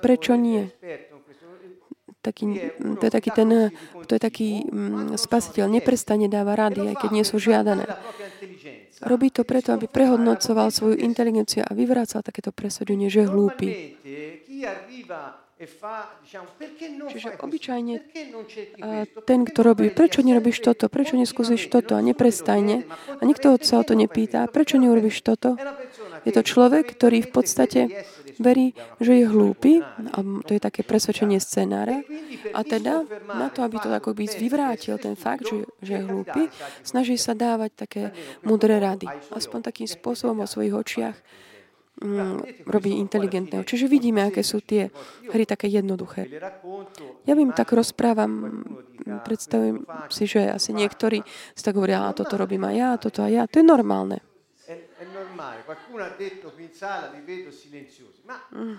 Prečo 0.00 0.32
nie? 0.36 0.62
Taký, 2.22 2.44
to 2.96 3.02
je 3.02 3.12
taký 3.12 3.30
ten, 3.34 3.50
to 4.06 4.12
je 4.14 4.20
taký 4.22 4.48
mm, 4.62 5.18
spasiteľ, 5.18 5.66
neprestane 5.66 6.30
dáva 6.30 6.54
rady, 6.54 6.94
aj 6.94 6.96
keď 7.02 7.10
nie 7.10 7.26
sú 7.26 7.42
žiadané. 7.42 7.82
Robí 9.02 9.34
to 9.34 9.42
preto, 9.42 9.74
aby 9.74 9.90
prehodnocoval 9.90 10.70
svoju 10.70 11.02
inteligenciu 11.02 11.66
a 11.66 11.74
vyvracal 11.74 12.22
takéto 12.22 12.54
presvedčenie, 12.54 13.10
že 13.10 13.26
je 13.26 13.28
hlúpy. 13.28 13.68
Čiže 17.12 17.28
obyčajne 17.38 17.94
ten, 19.22 19.40
kto 19.46 19.60
robí, 19.62 19.94
prečo 19.94 20.20
nerobíš 20.20 20.58
toto, 20.62 20.90
prečo 20.90 21.14
neskúsiš 21.14 21.70
toto? 21.70 21.94
a 21.94 22.00
neprestajne 22.02 22.88
a 23.18 23.22
nikto 23.22 23.54
sa 23.62 23.82
o 23.82 23.84
to 23.86 23.94
nepýta, 23.94 24.48
prečo 24.50 24.80
neurobíš 24.80 25.22
toto, 25.22 25.54
je 26.22 26.32
to 26.34 26.42
človek, 26.42 26.94
ktorý 26.94 27.26
v 27.26 27.30
podstate 27.30 27.80
verí, 28.38 28.72
že 28.98 29.22
je 29.22 29.24
hlúpy, 29.28 29.82
a 29.84 30.18
to 30.46 30.50
je 30.56 30.60
také 30.62 30.82
presvedčenie 30.82 31.38
scenára, 31.38 32.00
a 32.54 32.60
teda 32.64 33.06
na 33.28 33.52
to, 33.52 33.62
aby 33.62 33.76
to 33.78 33.88
by 33.92 34.24
vyvrátil 34.26 34.96
ten 34.98 35.14
fakt, 35.14 35.46
že, 35.46 35.68
že 35.84 35.92
je 36.00 36.06
hlúpy, 36.06 36.48
snaží 36.82 37.14
sa 37.20 37.36
dávať 37.36 37.70
také 37.76 38.02
mudré 38.42 38.80
rady. 38.80 39.06
Aspoň 39.30 39.68
takým 39.68 39.88
spôsobom 39.88 40.42
o 40.42 40.46
svojich 40.48 40.74
očiach 40.74 41.16
robí 42.66 42.98
inteligentného. 42.98 43.62
Čiže 43.62 43.86
vidíme, 43.86 44.26
aké 44.26 44.42
sú 44.42 44.60
tie 44.60 44.90
hry 45.30 45.44
také 45.46 45.70
jednoduché. 45.70 46.26
Ja 47.26 47.34
vím, 47.38 47.54
tak 47.54 47.72
rozprávam, 47.72 48.62
predstavujem 49.24 49.86
si, 50.10 50.24
že 50.26 50.50
asi 50.50 50.74
niektorí 50.74 51.22
si 51.54 51.62
tak 51.62 51.78
hovoria, 51.78 52.06
a 52.06 52.16
toto 52.16 52.34
robím 52.34 52.66
aj 52.66 52.74
ja, 52.74 52.90
toto 52.98 53.22
aj 53.22 53.32
ja. 53.32 53.42
To 53.46 53.56
je 53.62 53.66
normálne. 53.66 54.18
Mm. 58.52 58.76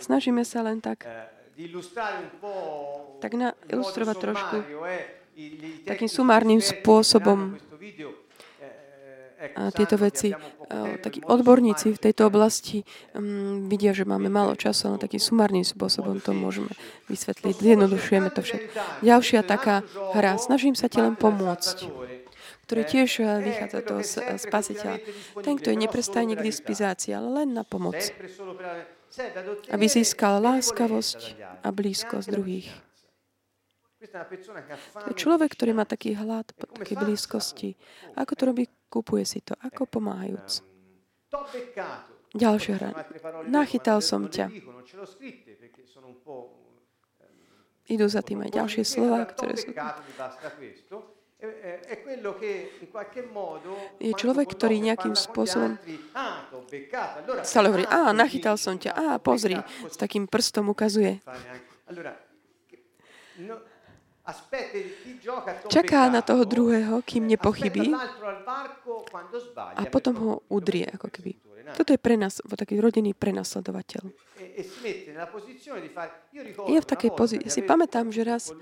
Snažíme 0.00 0.42
sa 0.44 0.58
len 0.64 0.78
tak 0.80 1.04
tak 3.20 3.32
na, 3.38 3.54
ilustrovať 3.70 4.16
trošku 4.18 4.56
takým 5.86 6.10
sumárnym 6.10 6.58
spôsobom 6.58 7.54
tieto 9.76 9.96
veci. 10.00 10.32
Takí 10.74 11.20
odborníci 11.24 11.92
v 11.92 12.00
tejto 12.00 12.32
oblasti 12.32 12.82
um, 13.12 13.68
vidia, 13.68 13.92
že 13.92 14.08
máme 14.08 14.32
málo 14.32 14.56
času, 14.56 14.90
ale 14.90 15.02
takým 15.02 15.20
sumárnym 15.20 15.62
spôsobom 15.62 16.18
to 16.24 16.32
môžeme 16.32 16.72
vysvetliť. 17.12 17.54
Zjednodušujeme 17.60 18.32
to 18.32 18.40
všetko. 18.40 18.72
Ďalšia 19.04 19.40
taká 19.44 19.84
hra. 20.16 20.40
Snažím 20.40 20.72
sa 20.72 20.88
ti 20.88 21.04
len 21.04 21.14
pomôcť 21.14 21.90
ktorý 22.64 22.82
tiež 22.88 23.20
vychádza 23.44 23.84
toho 23.84 24.00
spasiteľa. 24.40 24.96
Ten, 25.44 25.54
kto 25.60 25.68
je 25.68 25.78
neprestajne 25.84 26.32
k 26.32 26.48
dispozácii, 26.48 27.12
ale 27.12 27.44
len 27.44 27.52
na 27.52 27.60
pomoc. 27.60 28.00
Aby 29.68 29.86
získal 29.86 30.40
láskavosť 30.40 31.36
a 31.60 31.68
blízkosť 31.68 32.26
druhých. 32.32 32.72
Človek, 35.14 35.50
ktorý 35.54 35.72
má 35.72 35.84
taký 35.88 36.14
hlad 36.14 36.50
po 36.56 36.68
takej 36.70 36.96
blízkosti. 37.00 37.74
Ako 38.16 38.32
to 38.36 38.42
robí 38.50 38.64
Kúpuje 38.94 39.26
si 39.26 39.42
to. 39.42 39.58
Ako 39.58 39.90
pomáhajúc? 39.90 40.62
Ďalšia 42.30 42.74
hra. 42.78 42.90
Nachytal 43.50 43.98
som 43.98 44.30
ťa. 44.30 44.54
Idú 47.90 48.06
za 48.06 48.22
tým 48.22 48.46
aj 48.46 48.50
ďalšie 48.54 48.84
slova, 48.86 49.26
ktoré 49.26 49.58
sú 49.58 49.74
je 54.00 54.12
človek, 54.16 54.48
ktorý 54.56 54.80
nejakým 54.80 55.12
spôsobom 55.12 55.76
stále 57.44 57.68
hovorí, 57.68 57.84
a, 57.84 58.16
nachytal 58.16 58.56
som 58.56 58.80
ťa, 58.80 58.92
a, 58.96 59.06
pozri, 59.20 59.60
s 59.84 59.96
takým 60.00 60.24
prstom 60.24 60.72
ukazuje. 60.72 61.20
Čaká 65.68 66.08
na 66.08 66.24
toho 66.24 66.48
druhého, 66.48 67.04
kým 67.04 67.28
nepochybí 67.28 67.92
a 69.76 69.84
potom 69.92 70.14
ho 70.16 70.32
udrie, 70.48 70.88
ako 70.88 71.12
keby. 71.12 71.36
Toto 71.76 71.92
je 71.92 72.00
pre 72.00 72.16
nás 72.16 72.40
taký 72.44 72.80
rodený 72.80 73.16
prenasledovateľ. 73.16 74.02
E, 74.36 74.60
e 74.60 74.92
je 76.68 76.78
v 76.80 76.86
takej 76.88 77.10
pozícii. 77.16 77.48
Si 77.48 77.64
pamätám, 77.64 78.12
že 78.12 78.20
raz 78.24 78.52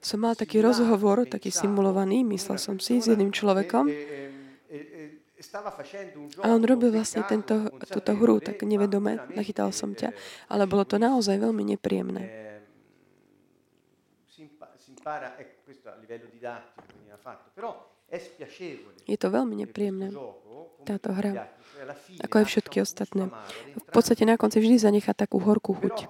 som 0.00 0.18
mal 0.20 0.32
taký 0.32 0.64
rozhovor, 0.64 1.28
taký 1.28 1.52
simulovaný, 1.52 2.24
myslel 2.32 2.56
som 2.56 2.76
si, 2.80 3.00
s 3.00 3.12
jedným 3.12 3.32
človekom, 3.32 3.88
e, 3.88 3.96
a 6.40 6.46
on 6.48 6.64
robil 6.64 6.88
vlastne 6.88 7.20
tento, 7.28 7.68
túto 7.92 8.16
hru 8.16 8.40
tak 8.40 8.64
nevedome, 8.64 9.20
nachytal 9.36 9.68
som 9.68 9.92
ťa, 9.92 10.16
ale 10.48 10.64
bolo 10.64 10.88
to 10.88 10.96
naozaj 10.96 11.36
veľmi 11.36 11.76
nepríjemné 11.76 12.45
impara, 15.06 15.38
ecco, 15.38 15.62
questo 15.62 15.88
a 15.88 15.94
livello 15.94 16.26
didattico 16.26 16.82
veniva 16.98 17.16
fatto, 17.16 17.50
però. 17.54 17.94
Je 19.06 19.18
to 19.18 19.34
veľmi 19.34 19.58
nepríjemné, 19.66 20.14
táto 20.86 21.10
hra, 21.10 21.50
ako 22.22 22.34
aj 22.38 22.46
všetky 22.46 22.78
ostatné. 22.78 23.26
V 23.74 23.90
podstate 23.90 24.22
na 24.22 24.38
konci 24.38 24.62
vždy 24.62 24.78
zanechá 24.78 25.10
takú 25.10 25.42
horkú 25.42 25.74
chuť. 25.74 26.06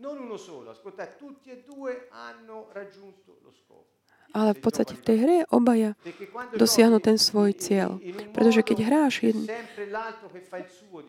non 0.00 0.16
uno 0.16 0.36
solo, 0.36 0.72
ascoltate, 0.72 1.16
tutti 1.16 1.52
e 1.52 1.60
due 1.64 2.08
hanno 2.12 2.68
raggiunto 2.72 3.40
lo 3.44 3.52
scopo. 3.52 3.99
Ale 4.30 4.54
v 4.54 4.60
podstate 4.62 4.94
v 4.94 5.02
tej 5.02 5.16
hre 5.26 5.36
obaja 5.50 5.98
dosiahnu 6.54 7.02
ten 7.02 7.18
svoj 7.18 7.50
cieľ. 7.58 7.98
Pretože 8.30 8.62
keď 8.62 8.78
hráš 8.86 9.26
jedn... 9.26 9.50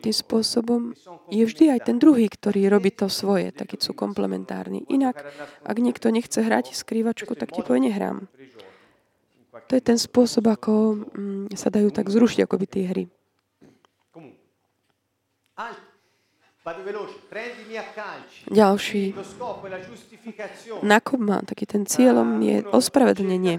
tým 0.02 0.14
spôsobom, 0.14 0.90
je 1.30 1.42
vždy 1.46 1.70
aj 1.70 1.86
ten 1.86 1.96
druhý, 2.02 2.26
ktorý 2.26 2.66
robí 2.66 2.90
to 2.90 3.06
svoje, 3.06 3.54
taký 3.54 3.78
sú 3.78 3.94
komplementárni. 3.94 4.82
Inak, 4.90 5.22
ak 5.62 5.76
niekto 5.78 6.10
nechce 6.10 6.42
hrať 6.42 6.74
skrývačku, 6.74 7.38
tak 7.38 7.54
ti 7.54 7.62
povie, 7.62 7.86
nehrám. 7.90 8.26
To 9.70 9.72
je 9.76 9.82
ten 9.84 10.00
spôsob, 10.00 10.48
ako 10.48 10.72
mm, 11.12 11.54
sa 11.54 11.70
dajú 11.70 11.94
tak 11.94 12.10
zrušiť 12.10 12.48
akoby 12.48 12.66
tie 12.66 12.84
hry. 12.88 13.04
Ďalší 18.46 19.02
nákup 20.86 21.18
má 21.18 21.42
taký 21.42 21.66
ten 21.66 21.82
cieľom 21.82 22.38
je 22.38 22.62
ospravedlnenie. 22.70 23.58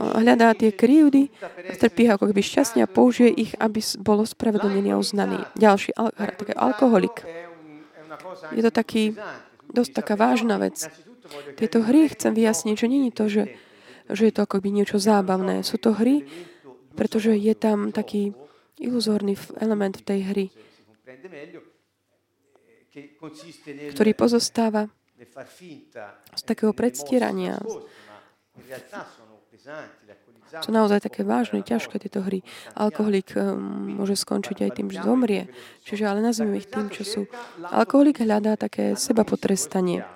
Hľadá 0.00 0.56
tie 0.56 0.72
krivdy, 0.72 1.28
trpí 1.76 2.08
ako 2.08 2.32
keby 2.32 2.40
šťastne 2.40 2.80
a 2.80 2.88
použije 2.88 3.28
ich, 3.28 3.52
aby 3.60 3.84
bol 4.00 4.24
ospravedlnený 4.24 4.96
a 4.96 4.98
uznaný. 4.98 5.44
Ďalší, 5.60 5.92
al- 6.00 6.16
taký 6.16 6.56
alkoholik. 6.56 7.28
Je 8.56 8.62
to 8.64 8.72
taký, 8.72 9.12
dosť 9.68 9.92
taká 9.92 10.16
vážna 10.16 10.56
vec. 10.56 10.80
Tieto 11.60 11.84
hry 11.84 12.08
chcem 12.08 12.32
vyjasniť, 12.32 12.74
že 12.74 12.86
je 12.88 13.12
to, 13.12 13.24
že, 13.28 13.44
že 14.08 14.22
je 14.24 14.32
to 14.32 14.48
akoby 14.48 14.72
niečo 14.72 14.96
zábavné. 14.96 15.60
Sú 15.60 15.76
to 15.76 15.92
hry, 15.92 16.24
pretože 16.96 17.36
je 17.36 17.52
tam 17.52 17.92
taký 17.92 18.32
iluzórny 18.80 19.36
element 19.60 20.00
v 20.00 20.06
tej 20.08 20.20
hry 20.32 20.46
ktorý 23.94 24.12
pozostáva 24.14 24.86
z 26.34 26.42
takého 26.46 26.70
predstierania. 26.70 27.58
Sú 30.62 30.70
naozaj 30.70 31.02
také 31.02 31.26
vážne, 31.26 31.66
ťažké 31.66 31.98
tieto 31.98 32.22
hry. 32.22 32.46
Alkoholik 32.78 33.34
um, 33.34 33.98
môže 33.98 34.14
skončiť 34.14 34.62
aj 34.62 34.70
tým, 34.78 34.88
že 34.92 35.02
zomrie. 35.02 35.50
Čiže 35.82 36.06
ale 36.06 36.22
nazvime 36.22 36.62
ich 36.62 36.70
tým, 36.70 36.86
čo 36.94 37.02
sú. 37.02 37.22
Alkoholik 37.58 38.22
hľadá 38.22 38.54
také 38.54 38.94
seba 38.94 39.26
potrestanie. 39.26 40.06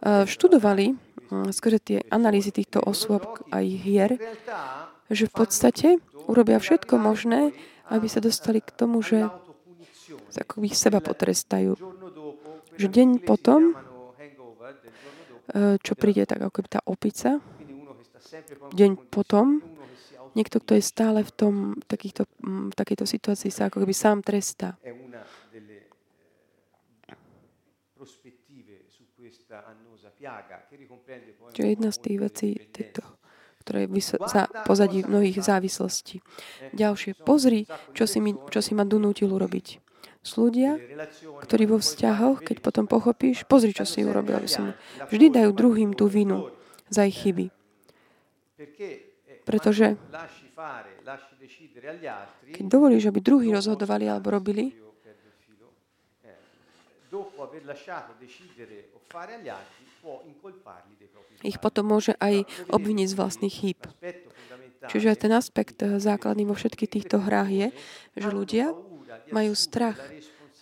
Uh, 0.00 0.24
študovali 0.24 0.96
um, 1.28 1.52
skôr 1.52 1.76
tie 1.76 2.00
analýzy 2.08 2.56
týchto 2.56 2.80
osôb 2.80 3.44
a 3.52 3.60
ich 3.60 3.84
hier, 3.84 4.16
že 5.12 5.28
v 5.28 5.34
podstate 5.44 5.88
urobia 6.24 6.56
všetko 6.56 6.96
možné, 6.96 7.52
aby 7.92 8.08
sa 8.08 8.24
dostali 8.24 8.64
k 8.64 8.72
tomu, 8.72 9.04
že 9.04 9.28
ako 10.32 10.64
ich 10.64 10.78
seba 10.78 11.04
potrestajú 11.04 11.76
že 12.76 12.88
deň 12.88 13.24
potom, 13.24 13.76
eh, 15.52 15.76
čo 15.80 15.92
príde 15.94 16.24
tak 16.24 16.40
ako 16.40 16.64
tá 16.68 16.80
opica, 16.88 17.40
deň 18.72 19.12
potom, 19.12 19.60
niekto, 20.32 20.60
kto 20.60 20.80
je 20.80 20.84
stále 20.84 21.20
v, 21.20 21.32
tom, 21.32 21.54
v, 21.76 21.84
takýchto, 21.84 22.24
mm, 22.40 22.72
v 22.72 22.74
takejto 22.76 23.04
situácii, 23.04 23.50
sa 23.52 23.68
ako 23.68 23.84
keby 23.84 23.94
sám 23.94 24.24
trestá. 24.24 24.76
Čo 31.52 31.60
je 31.60 31.70
jedna 31.76 31.90
z 31.92 31.98
tých 32.00 32.18
vecí, 32.18 32.48
tejto, 32.72 33.04
ktoré 33.60 33.84
je 33.84 34.00
za 34.24 34.48
pozadí 34.64 35.04
mnohých 35.04 35.44
závislostí. 35.44 36.24
Ďalšie, 36.72 37.20
pozri, 37.20 37.68
čo 37.92 38.08
si, 38.08 38.18
mi, 38.24 38.32
čo 38.48 38.64
si 38.64 38.72
ma 38.72 38.88
donútil 38.88 39.28
urobiť 39.28 39.91
sú 40.22 40.48
ľudia, 40.48 40.78
ktorí 41.42 41.66
vo 41.66 41.82
vzťahoch, 41.82 42.46
keď 42.46 42.62
potom 42.62 42.86
pochopíš, 42.86 43.42
pozri, 43.42 43.74
čo 43.74 43.82
si 43.82 44.06
urobil, 44.06 44.38
aby 44.38 44.46
som... 44.46 44.70
Vždy 45.10 45.34
dajú 45.34 45.50
druhým 45.50 45.90
tú 45.98 46.06
vinu 46.06 46.46
za 46.86 47.02
ich 47.02 47.18
chyby. 47.18 47.50
Pretože 49.42 49.98
keď 52.54 52.64
dovolíš, 52.70 53.10
aby 53.10 53.18
druhí 53.18 53.50
rozhodovali 53.50 54.06
alebo 54.06 54.30
robili, 54.30 54.78
ich 61.42 61.58
potom 61.58 61.84
môže 61.90 62.14
aj 62.22 62.46
obviniť 62.70 63.06
z 63.10 63.18
vlastných 63.18 63.54
chýb. 63.54 63.80
Čiže 64.86 65.18
ten 65.18 65.34
aspekt 65.34 65.82
základný 65.82 66.46
vo 66.46 66.54
všetkých 66.54 66.90
týchto 66.90 67.18
hrách 67.22 67.50
je, 67.50 67.68
že 68.18 68.28
ľudia 68.30 68.70
majú 69.32 69.56
strach 69.56 69.98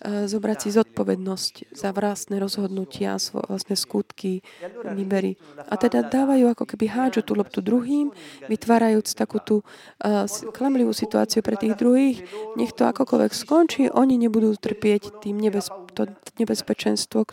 zobrať 0.01 0.57
si 0.65 0.69
zodpovednosť 0.73 1.53
za 1.77 1.93
vlastné 1.93 2.41
rozhodnutia, 2.41 3.21
vlastné 3.21 3.77
skutky, 3.77 4.41
výbery. 4.81 5.37
A 5.69 5.77
teda 5.77 6.01
dávajú 6.09 6.49
ako 6.49 6.65
keby 6.65 6.85
hádžu 6.89 7.21
tú 7.21 7.33
loptu 7.37 7.61
druhým, 7.61 8.09
vytvárajúc 8.49 9.13
takú 9.13 9.37
tú 9.37 9.61
uh, 9.61 10.25
klamlivú 10.57 10.89
situáciu 10.89 11.45
pre 11.45 11.53
tých 11.53 11.77
druhých. 11.77 12.25
Nech 12.57 12.73
to 12.73 12.89
akokoľvek 12.89 13.31
skončí, 13.33 13.93
oni 13.93 14.17
nebudú 14.17 14.57
trpieť 14.57 15.21
tým 15.21 15.37
nebez, 15.37 15.69
to 15.93 16.09
nebezpečenstvo, 16.41 17.29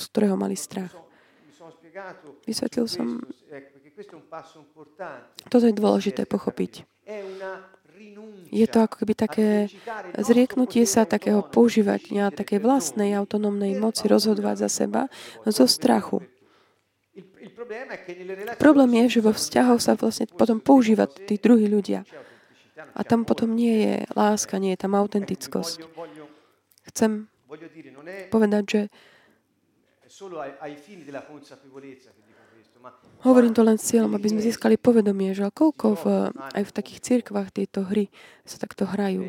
z 0.00 0.04
ktorého 0.08 0.40
mali 0.40 0.56
strach. 0.56 0.96
Vysvetlil 2.48 2.86
som. 2.88 3.20
Toto 5.50 5.64
je 5.66 5.74
dôležité 5.74 6.24
pochopiť. 6.24 6.86
Je 8.48 8.66
to 8.68 8.78
ako 8.84 9.04
keby 9.04 9.14
také 9.14 9.48
zrieknutie 10.16 10.88
sa 10.88 11.04
takého 11.04 11.44
používania 11.44 12.32
takej 12.32 12.64
vlastnej 12.64 13.12
autonómnej 13.16 13.76
moci 13.76 14.08
rozhodovať 14.08 14.66
za 14.66 14.68
seba 14.68 15.02
zo 15.44 15.68
strachu. 15.68 16.24
Problém 18.56 18.90
je, 19.04 19.18
že 19.18 19.24
vo 19.24 19.32
vzťahoch 19.34 19.80
sa 19.82 19.98
vlastne 19.98 20.30
potom 20.30 20.62
používa 20.62 21.04
tí 21.10 21.36
druhí 21.36 21.66
ľudia. 21.66 22.06
A 22.94 23.02
tam 23.02 23.26
potom 23.26 23.52
nie 23.52 23.84
je 23.84 23.94
láska, 24.14 24.62
nie 24.62 24.74
je 24.74 24.80
tam 24.80 24.94
autentickosť. 24.94 25.82
Chcem 26.88 27.26
povedať, 28.30 28.64
že 28.64 28.80
Hovorím 33.26 33.50
to 33.50 33.66
len 33.66 33.74
s 33.82 33.90
cieľom, 33.90 34.14
aby 34.14 34.30
sme 34.30 34.40
získali 34.44 34.78
povedomie, 34.78 35.34
že 35.34 35.50
koľko 35.50 35.86
v, 35.98 36.04
aj 36.54 36.62
v 36.62 36.74
takých 36.74 37.00
cirkvách 37.02 37.50
tieto 37.50 37.82
hry 37.82 38.14
sa 38.46 38.62
takto 38.62 38.86
hrajú. 38.86 39.26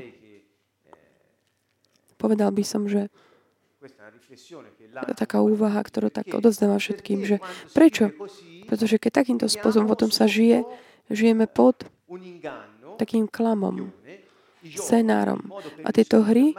Povedal 2.22 2.54
by 2.54 2.64
som, 2.68 2.86
že 2.86 3.10
taká 5.18 5.42
úvaha, 5.42 5.82
ktorú 5.82 6.14
tak 6.14 6.30
odozdáva 6.36 6.78
všetkým, 6.78 7.26
že 7.26 7.42
prečo? 7.74 8.14
Pretože 8.70 9.02
keď 9.02 9.26
takýmto 9.26 9.50
spôsobom 9.50 9.90
potom 9.90 10.14
sa 10.14 10.30
žije, 10.30 10.62
žijeme 11.10 11.50
pod 11.50 11.90
takým 13.02 13.26
klamom, 13.26 13.90
scenárom. 14.64 15.40
A 15.84 15.90
tieto 15.96 16.24
hry, 16.24 16.56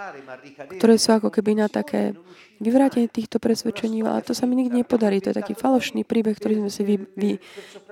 ktoré 0.79 0.97
sú 0.97 1.17
ako 1.17 1.29
keby 1.29 1.61
na 1.61 1.69
také 1.69 2.17
vyvrátenie 2.61 3.09
týchto 3.09 3.41
presvedčení, 3.41 4.05
ale 4.05 4.21
to 4.21 4.37
sa 4.37 4.45
mi 4.45 4.53
nikdy 4.61 4.85
nepodarí. 4.85 5.25
To 5.25 5.33
je 5.33 5.41
taký 5.41 5.57
falošný 5.57 6.05
príbeh, 6.05 6.37
ktorý 6.37 6.61
sme 6.61 6.71
si 6.71 6.83
vy, 6.85 6.97
vy, 7.17 7.31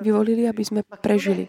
vyvolili, 0.05 0.45
aby 0.45 0.61
sme 0.61 0.85
prežili. 0.85 1.49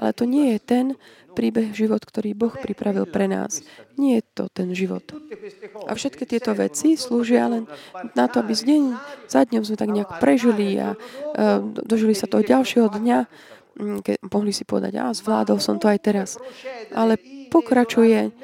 Ale 0.00 0.16
to 0.16 0.24
nie 0.24 0.56
je 0.56 0.58
ten 0.64 0.86
príbeh, 1.34 1.74
život, 1.74 2.00
ktorý 2.00 2.32
Boh 2.32 2.54
pripravil 2.54 3.10
pre 3.10 3.26
nás. 3.26 3.66
Nie 3.98 4.22
je 4.22 4.24
to 4.32 4.44
ten 4.48 4.70
život. 4.70 5.02
A 5.90 5.92
všetky 5.92 6.24
tieto 6.24 6.54
veci 6.54 6.94
slúžia 6.94 7.50
len 7.50 7.66
na 8.14 8.30
to, 8.30 8.40
aby 8.40 8.54
z 8.54 8.62
deň 8.70 8.82
za 9.26 9.42
dňom 9.42 9.62
sme 9.66 9.76
tak 9.76 9.90
nejak 9.90 10.10
prežili 10.22 10.78
a 10.78 10.94
uh, 10.94 11.58
dožili 11.84 12.14
sa 12.14 12.30
toho 12.30 12.46
ďalšieho 12.46 12.86
dňa, 12.86 13.18
mm, 13.76 13.98
keď 14.06 14.14
mohli 14.30 14.54
si 14.54 14.62
povedať, 14.62 14.94
a 15.02 15.10
zvládol 15.10 15.58
som 15.58 15.76
to 15.82 15.90
aj 15.90 15.98
teraz. 16.00 16.38
Ale 16.94 17.18
pokračuje 17.54 18.34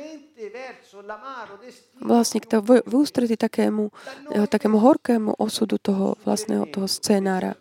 vlastne 2.01 2.41
to 2.41 2.65
v, 2.65 2.81
v 2.81 2.93
ústretí 2.95 3.37
takému, 3.37 3.91
eh, 4.33 4.47
takému 4.47 4.79
horkému 4.79 5.37
osudu 5.37 5.77
toho 5.77 6.17
vlastného 6.25 6.65
toho 6.71 6.87
scénára, 6.89 7.59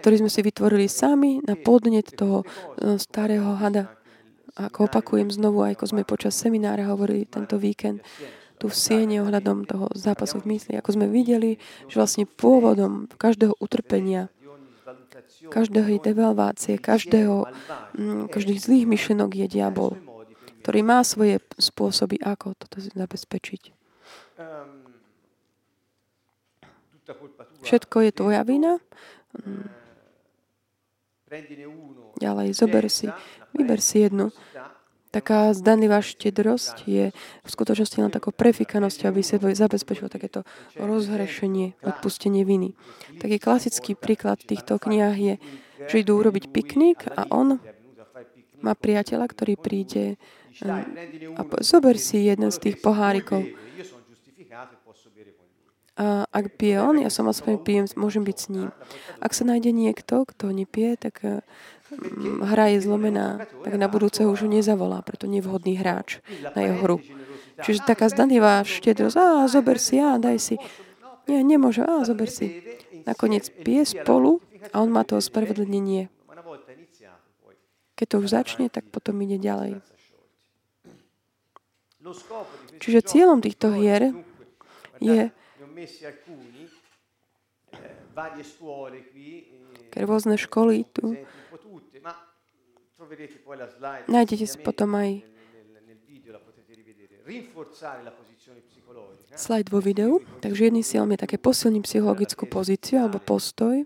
ktorý 0.00 0.24
sme 0.24 0.30
si 0.32 0.40
vytvorili 0.40 0.88
sami 0.88 1.42
na 1.44 1.58
podnet 1.58 2.08
toho 2.14 2.42
eh, 2.44 2.96
starého 2.96 3.58
hada. 3.58 3.92
Ako 4.56 4.88
opakujem 4.88 5.28
znovu, 5.28 5.68
aj 5.68 5.76
ako 5.76 5.84
sme 5.92 6.02
počas 6.08 6.32
seminára 6.32 6.88
hovorili 6.88 7.28
tento 7.28 7.60
víkend, 7.60 8.00
tu 8.56 8.72
v 8.72 8.76
siene 8.76 9.20
ohľadom 9.20 9.68
toho 9.68 9.92
zápasu 9.92 10.40
v 10.40 10.56
mysli, 10.56 10.80
ako 10.80 10.96
sme 10.96 11.12
videli, 11.12 11.60
že 11.92 12.00
vlastne 12.00 12.24
pôvodom 12.24 13.04
každého 13.20 13.52
utrpenia, 13.60 14.32
každého 15.50 15.98
devalvácie, 16.02 16.78
každého, 16.78 17.46
mm, 17.98 18.30
každých 18.30 18.60
zlých 18.62 18.86
myšlenok 18.86 19.30
je 19.34 19.46
diabol 19.50 19.96
ktorý 20.66 20.82
má 20.82 20.98
svoje 21.06 21.38
spôsoby, 21.62 22.18
ako 22.26 22.58
toto 22.58 22.82
zabezpečiť. 22.82 23.70
Všetko 27.62 27.96
je 28.02 28.10
tvoja 28.10 28.42
vina. 28.42 28.82
Ďalej, 32.18 32.48
zober 32.50 32.90
si, 32.90 33.06
vyber 33.54 33.78
si 33.78 34.10
jednu. 34.10 34.34
Taká 35.16 35.56
zdanlivá 35.56 36.04
štedrosť 36.04 36.84
je 36.84 37.08
v 37.16 37.48
skutočnosti 37.48 37.96
len 38.04 38.12
takou 38.12 38.36
prefikanosťou, 38.36 39.08
aby 39.08 39.24
sa 39.24 39.40
zabezpečilo 39.40 40.12
takéto 40.12 40.44
rozhrešenie, 40.76 41.72
odpustenie 41.80 42.44
viny. 42.44 42.76
Taký 43.16 43.40
klasický 43.40 43.96
príklad 43.96 44.44
v 44.44 44.52
týchto 44.52 44.76
knihách 44.76 45.16
je, 45.16 45.34
že 45.88 46.04
idú 46.04 46.20
urobiť 46.20 46.52
piknik 46.52 47.08
a 47.08 47.24
on 47.32 47.56
má 48.60 48.76
priateľa, 48.76 49.24
ktorý 49.32 49.56
príde 49.56 50.20
a 50.60 51.42
zober 51.64 51.96
si 51.96 52.28
jeden 52.28 52.52
z 52.52 52.58
tých 52.60 52.76
pohárikov. 52.84 53.40
A 55.96 56.28
ak 56.28 56.60
pije 56.60 56.76
on, 56.76 57.00
ja 57.00 57.08
som 57.08 57.24
aspoň 57.24 57.64
pijem, 57.64 57.86
môžem 57.96 58.20
byť 58.20 58.36
s 58.36 58.46
ním. 58.52 58.68
Ak 59.16 59.32
sa 59.32 59.48
nájde 59.48 59.72
niekto, 59.72 60.28
kto 60.28 60.52
nepije, 60.52 61.00
tak 61.00 61.24
eh, 61.24 61.40
hra 62.44 62.76
je 62.76 62.84
zlomená, 62.84 63.48
tak 63.64 63.80
na 63.80 63.88
budúce 63.88 64.20
už 64.28 64.44
ho 64.44 64.48
nezavolá, 64.48 65.00
preto 65.00 65.24
nevhodný 65.24 65.80
hráč 65.80 66.20
na 66.52 66.68
jeho 66.68 66.76
hru. 66.84 66.98
Čiže 67.64 67.88
taká 67.88 68.12
zdanlivá 68.12 68.60
štedrosť, 68.68 69.16
a 69.16 69.48
zober 69.48 69.80
si, 69.80 69.96
a 69.96 70.20
daj 70.20 70.36
si. 70.36 70.56
Nie, 71.24 71.40
nemôže, 71.40 71.80
a 71.80 72.04
zober 72.04 72.28
si. 72.28 72.60
Nakoniec 73.08 73.48
pije 73.64 73.96
spolu 73.96 74.44
a 74.76 74.84
on 74.84 74.92
má 74.92 75.00
to 75.08 75.16
ospravedlnenie. 75.16 76.12
Keď 77.96 78.06
to 78.12 78.16
už 78.20 78.28
začne, 78.28 78.68
tak 78.68 78.84
potom 78.92 79.16
ide 79.24 79.40
ďalej. 79.40 79.80
Čiže 82.78 83.08
cieľom 83.08 83.40
týchto 83.40 83.72
hier 83.72 84.12
je 85.00 85.32
keď 89.92 90.02
rôzne 90.08 90.40
školy 90.40 90.88
tu? 90.88 91.12
nájdete 94.08 94.44
si 94.48 94.56
potom 94.64 94.96
aj 94.96 95.20
slajd 99.36 99.66
vo 99.68 99.80
videu. 99.82 100.22
Takže 100.40 100.70
jedným 100.70 100.86
cieľom 100.86 101.12
je 101.12 101.18
také 101.20 101.36
posilniť 101.36 101.82
psychologickú 101.84 102.44
pozíciu 102.48 103.04
alebo 103.04 103.18
postoj. 103.20 103.84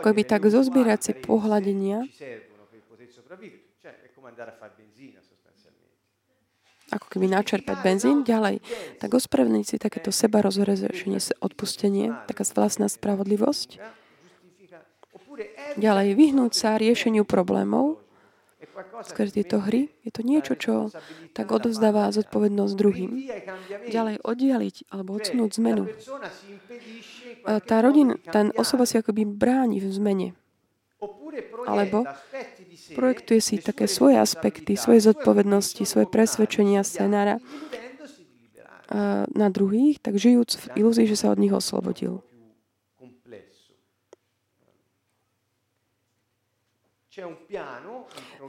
Ako 0.00 0.10
by 0.10 0.22
tak 0.26 0.42
zozbierať 0.50 1.00
si 1.00 1.12
pohľadenia 1.14 2.04
ako 6.94 7.06
keby 7.10 7.26
načerpať 7.26 7.82
benzín 7.82 8.22
ďalej, 8.22 8.62
tak 9.02 9.10
ospravedlniť 9.10 9.66
si 9.66 9.76
takéto 9.82 10.14
seba 10.14 10.38
rozrešenie, 10.38 11.18
odpustenie, 11.42 12.14
taká 12.30 12.46
vlastná 12.54 12.86
spravodlivosť. 12.86 13.82
Ďalej, 15.74 16.14
vyhnúť 16.14 16.52
sa 16.54 16.78
riešeniu 16.78 17.26
problémov, 17.26 17.98
skrz 19.02 19.34
tieto 19.34 19.58
hry, 19.58 19.90
je 20.06 20.10
to 20.14 20.22
niečo, 20.22 20.54
čo 20.54 20.74
tak 21.34 21.50
odovzdáva 21.50 22.10
zodpovednosť 22.14 22.74
druhým. 22.74 23.10
Ďalej, 23.90 24.22
oddialiť 24.22 24.76
alebo 24.90 25.18
odsunúť 25.18 25.50
zmenu. 25.58 25.90
Tá 27.44 27.76
rodina, 27.82 28.16
tá 28.30 28.46
osoba 28.54 28.86
si 28.88 28.96
akoby 28.98 29.26
bráni 29.26 29.82
v 29.82 29.90
zmene. 29.90 30.28
Alebo 31.68 32.08
projektuje 32.92 33.40
si 33.40 33.54
také 33.62 33.88
svoje 33.88 34.20
aspekty, 34.20 34.76
svoje 34.76 35.00
zodpovednosti, 35.08 35.80
svoje 35.88 36.04
presvedčenia, 36.12 36.84
scenára 36.84 37.40
na 39.32 39.48
druhých, 39.48 39.98
tak 40.04 40.20
žijúc 40.20 40.68
v 40.68 40.84
ilúzii, 40.84 41.08
že 41.08 41.16
sa 41.16 41.32
od 41.32 41.40
nich 41.40 41.54
oslobodil. 41.54 42.20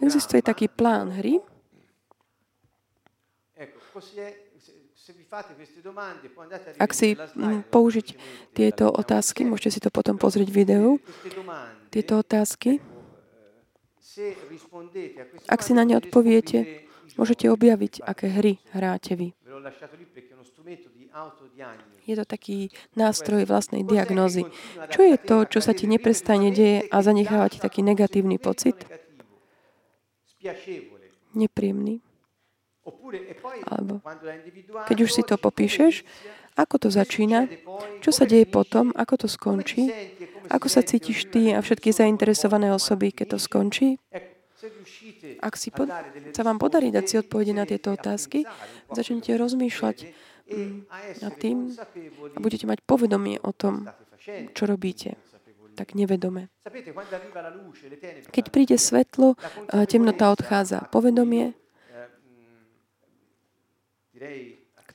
Existuje 0.02 0.42
taký 0.42 0.68
plán 0.68 1.14
hry. 1.14 1.40
Ak 6.82 6.92
si 6.98 7.14
použiť 7.70 8.08
tieto 8.58 8.90
otázky, 8.90 9.46
môžete 9.46 9.78
si 9.78 9.80
to 9.80 9.94
potom 9.94 10.18
pozrieť 10.18 10.50
videu, 10.50 10.98
tieto 11.94 12.20
otázky, 12.26 12.82
ak 15.48 15.60
si 15.62 15.72
na 15.76 15.84
ne 15.84 16.00
odpoviete, 16.00 16.88
môžete 17.20 17.52
objaviť, 17.52 18.04
aké 18.04 18.28
hry 18.32 18.54
hráte 18.72 19.16
vy. 19.16 19.32
Je 22.06 22.16
to 22.16 22.26
taký 22.28 22.70
nástroj 22.94 23.48
vlastnej 23.48 23.88
diagnózy. 23.88 24.44
Čo 24.92 25.02
je 25.08 25.18
to, 25.18 25.38
čo 25.48 25.60
sa 25.64 25.72
ti 25.72 25.88
neprestane 25.88 26.52
deje 26.52 26.86
a 26.92 26.98
zanecháva 27.00 27.48
ti 27.48 27.64
taký 27.64 27.82
negatívny 27.82 28.36
pocit? 28.36 28.76
Nepríjemný. 31.34 32.04
Alebo 33.66 34.04
keď 34.86 34.98
už 35.02 35.10
si 35.10 35.24
to 35.26 35.42
popíšeš, 35.42 36.06
ako 36.56 36.88
to 36.88 36.90
začína, 36.94 37.50
čo 38.00 38.14
sa 38.14 38.24
deje 38.24 38.46
potom, 38.48 38.94
ako 38.96 39.26
to 39.26 39.28
skončí, 39.28 39.92
ako 40.50 40.68
sa 40.68 40.82
cítiš 40.82 41.30
ty 41.30 41.54
a 41.54 41.60
všetky 41.62 41.92
zainteresované 41.92 42.72
osoby, 42.74 43.12
keď 43.12 43.36
to 43.36 43.40
skončí. 43.40 44.02
Ak 45.42 45.60
si 45.60 45.70
pod, 45.70 45.92
sa 46.34 46.42
vám 46.42 46.58
podarí 46.58 46.90
dať 46.90 47.06
si 47.06 47.16
odpovede 47.22 47.54
na 47.54 47.70
tieto 47.70 47.94
otázky, 47.94 48.50
začnete 48.90 49.38
rozmýšľať 49.38 50.10
mm, 50.50 50.76
nad 51.22 51.34
tým 51.38 51.70
a 52.34 52.38
budete 52.42 52.66
mať 52.66 52.82
povedomie 52.82 53.38
o 53.46 53.52
tom, 53.54 53.86
čo 54.26 54.64
robíte 54.66 55.22
tak 55.76 55.92
nevedome. 55.92 56.48
Keď 58.32 58.46
príde 58.48 58.80
svetlo, 58.80 59.36
temnota 59.92 60.32
odchádza. 60.32 60.88
Povedomie, 60.88 61.52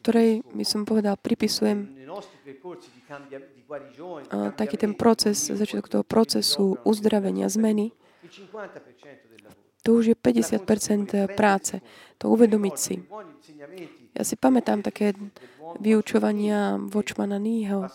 ktorej, 0.01 0.43
by 0.57 0.65
som 0.65 0.89
povedal, 0.89 1.21
pripisujem 1.21 1.87
taký 4.57 4.77
ten 4.81 4.97
proces, 4.97 5.53
začiatok 5.53 5.87
toho 5.93 6.05
procesu 6.05 6.81
uzdravenia, 6.83 7.47
zmeny, 7.53 7.93
to 9.81 9.97
už 9.97 10.13
je 10.13 10.17
50% 10.17 11.37
práce. 11.37 11.81
To 12.21 12.29
uvedomiť 12.29 12.77
si. 12.77 13.01
Ja 14.13 14.23
si 14.29 14.37
pamätám 14.37 14.85
také 14.85 15.17
vyučovania 15.81 16.77
Watchmana 16.77 17.41
Ního, 17.41 17.89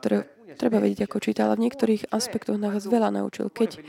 ktoré 0.00 0.24
treba 0.56 0.80
vedieť, 0.80 1.04
ako 1.04 1.18
číta, 1.20 1.44
ale 1.44 1.60
v 1.60 1.68
niektorých 1.68 2.08
aspektoch 2.08 2.56
nás 2.56 2.88
veľa 2.88 3.12
naučil. 3.12 3.52
Keď 3.52 3.84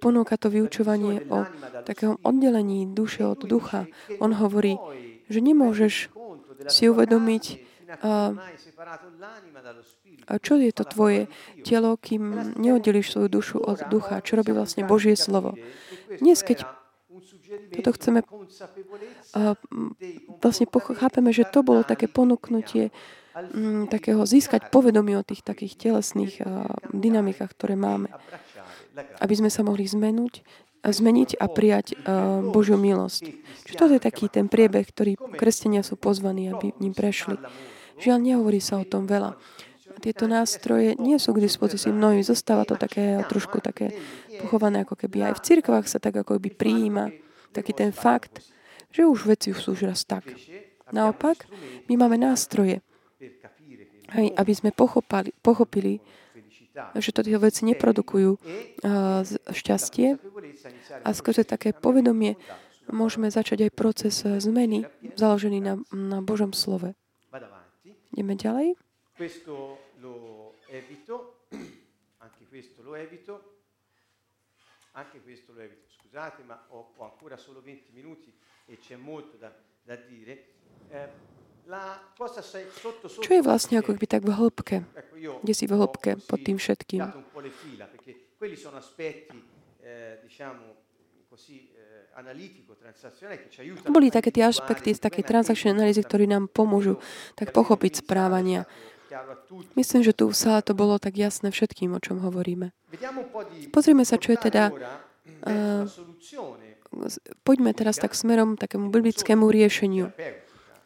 ponúka 0.00 0.40
to 0.40 0.48
vyučovanie 0.48 1.26
o 1.28 1.44
takého 1.84 2.16
oddelení 2.24 2.88
duše 2.88 3.26
od 3.28 3.44
ducha, 3.44 3.86
on 4.22 4.32
hovorí, 4.32 4.80
že 5.28 5.44
nemôžeš 5.44 6.08
si 6.68 6.90
uvedomiť, 6.90 7.44
a, 8.02 8.34
čo 10.38 10.56
je 10.56 10.72
to 10.72 10.84
tvoje 10.86 11.26
telo, 11.66 11.98
kým 11.98 12.54
neoddeliš 12.56 13.12
svoju 13.14 13.28
dušu 13.28 13.58
od 13.58 13.86
ducha, 13.90 14.22
čo 14.22 14.38
robí 14.38 14.54
vlastne 14.54 14.86
Božie 14.86 15.18
slovo. 15.18 15.58
Dnes, 16.22 16.40
keď 16.40 16.64
toto 17.76 17.92
chceme, 17.92 18.24
vlastne 20.40 20.66
chápeme, 20.96 21.30
že 21.36 21.44
to 21.44 21.60
bolo 21.60 21.84
také 21.84 22.08
ponúknutie 22.08 22.94
takého 23.88 24.28
získať 24.28 24.68
povedomie 24.68 25.16
o 25.16 25.24
tých 25.24 25.40
takých 25.40 25.76
telesných 25.76 26.40
dynamikách, 26.92 27.52
ktoré 27.56 27.76
máme. 27.80 28.12
Aby 29.24 29.34
sme 29.40 29.48
sa 29.48 29.64
mohli 29.64 29.88
zmenúť, 29.88 30.44
zmeniť 30.82 31.38
a 31.38 31.46
prijať 31.46 31.94
uh, 31.94 32.42
Božiu 32.42 32.74
milosť. 32.74 33.24
Čiže 33.70 33.78
toto 33.78 33.94
je 33.94 34.02
taký 34.02 34.26
ten 34.26 34.50
priebeh, 34.50 34.82
ktorý 34.82 35.14
kresťania 35.38 35.86
sú 35.86 35.94
pozvaní, 35.94 36.50
aby 36.50 36.74
ním 36.82 36.90
prešli. 36.90 37.38
Žiaľ, 38.02 38.18
nehovorí 38.18 38.58
sa 38.58 38.82
o 38.82 38.86
tom 38.86 39.06
veľa. 39.06 39.38
Tieto 40.02 40.26
nástroje 40.26 40.98
nie 40.98 41.14
sú 41.22 41.30
k 41.30 41.44
dispozícii 41.46 41.94
mnohým. 41.94 42.26
Zostáva 42.26 42.66
to 42.66 42.74
také 42.74 43.22
trošku 43.30 43.62
také 43.62 43.94
pochované, 44.42 44.82
ako 44.82 44.98
keby 44.98 45.30
aj 45.30 45.32
v 45.38 45.44
cirkvách 45.46 45.86
sa 45.86 46.02
tak 46.02 46.18
ako 46.18 46.42
by 46.42 46.50
prijíma 46.50 47.14
taký 47.54 47.76
ten 47.76 47.94
fakt, 47.94 48.42
že 48.90 49.06
už 49.06 49.28
veci 49.28 49.54
sú 49.54 49.76
už 49.76 49.86
raz 49.86 50.02
tak. 50.02 50.26
Naopak, 50.90 51.46
my 51.88 51.94
máme 51.96 52.18
nástroje, 52.20 52.84
hej, 54.12 54.28
aby 54.36 54.52
sme 54.52 54.74
pochopali, 54.74 55.32
pochopili, 55.40 56.02
že 56.74 57.10
to 57.12 57.20
tie 57.20 57.36
veci 57.36 57.62
neprodukujú 57.68 58.30
uh, 58.36 59.22
šťastie 59.52 60.16
a 61.04 61.08
skrze 61.12 61.44
také 61.44 61.76
povedomie 61.76 62.36
môžeme 62.90 63.28
začať 63.30 63.68
aj 63.68 63.76
proces 63.76 64.14
zmeny 64.24 64.88
založený 65.14 65.58
na, 65.62 65.74
na 65.92 66.18
Božom 66.24 66.56
slove. 66.56 66.96
Ideme 68.12 68.36
ďalej. 68.36 68.76
Anche 74.94 75.22
questo 75.22 75.52
lo 75.52 75.60
evito. 75.60 75.86
Scusate, 75.88 76.42
ma 76.42 76.66
ho, 76.68 76.92
ho 76.96 77.04
ancora 77.04 77.38
solo 77.38 77.60
20 77.60 77.92
minuti 77.92 78.30
e 78.66 78.76
c'è 78.76 78.96
molto 78.96 79.38
da, 79.38 79.50
da 79.82 79.96
dire. 79.96 80.52
Eh, 80.88 81.08
čo 83.22 83.30
je 83.32 83.42
vlastne 83.42 83.78
ako 83.78 83.94
by 83.94 84.06
tak 84.10 84.22
v 84.26 84.32
hĺbke? 84.34 84.76
Kde 85.42 85.54
si 85.54 85.64
v 85.70 85.74
hĺbke 85.78 86.18
pod 86.26 86.38
tým 86.42 86.58
všetkým? 86.58 87.02
Boli 93.88 94.08
také 94.12 94.30
tie 94.34 94.44
aspekty 94.44 94.90
z 94.92 95.00
takej 95.00 95.24
transakčnej 95.24 95.72
analýzy, 95.72 96.04
ktorí 96.04 96.28
nám 96.28 96.50
pomôžu 96.52 97.00
tak 97.38 97.56
pochopiť 97.56 98.04
správania. 98.04 98.68
Myslím, 99.76 100.00
že 100.04 100.16
tu 100.16 100.28
v 100.28 100.36
sále 100.36 100.60
to 100.64 100.72
bolo 100.72 100.96
tak 100.96 101.16
jasné 101.16 101.52
všetkým, 101.52 101.92
o 101.92 102.00
čom 102.00 102.20
hovoríme. 102.20 102.72
Pozrime 103.72 104.04
sa, 104.04 104.16
čo 104.16 104.36
je 104.36 104.38
teda... 104.40 104.72
Uh, 105.42 105.86
poďme 107.46 107.72
teraz 107.72 107.96
tak 107.96 108.12
smerom 108.12 108.60
takému 108.60 108.92
biblickému 108.92 109.48
riešeniu. 109.48 110.12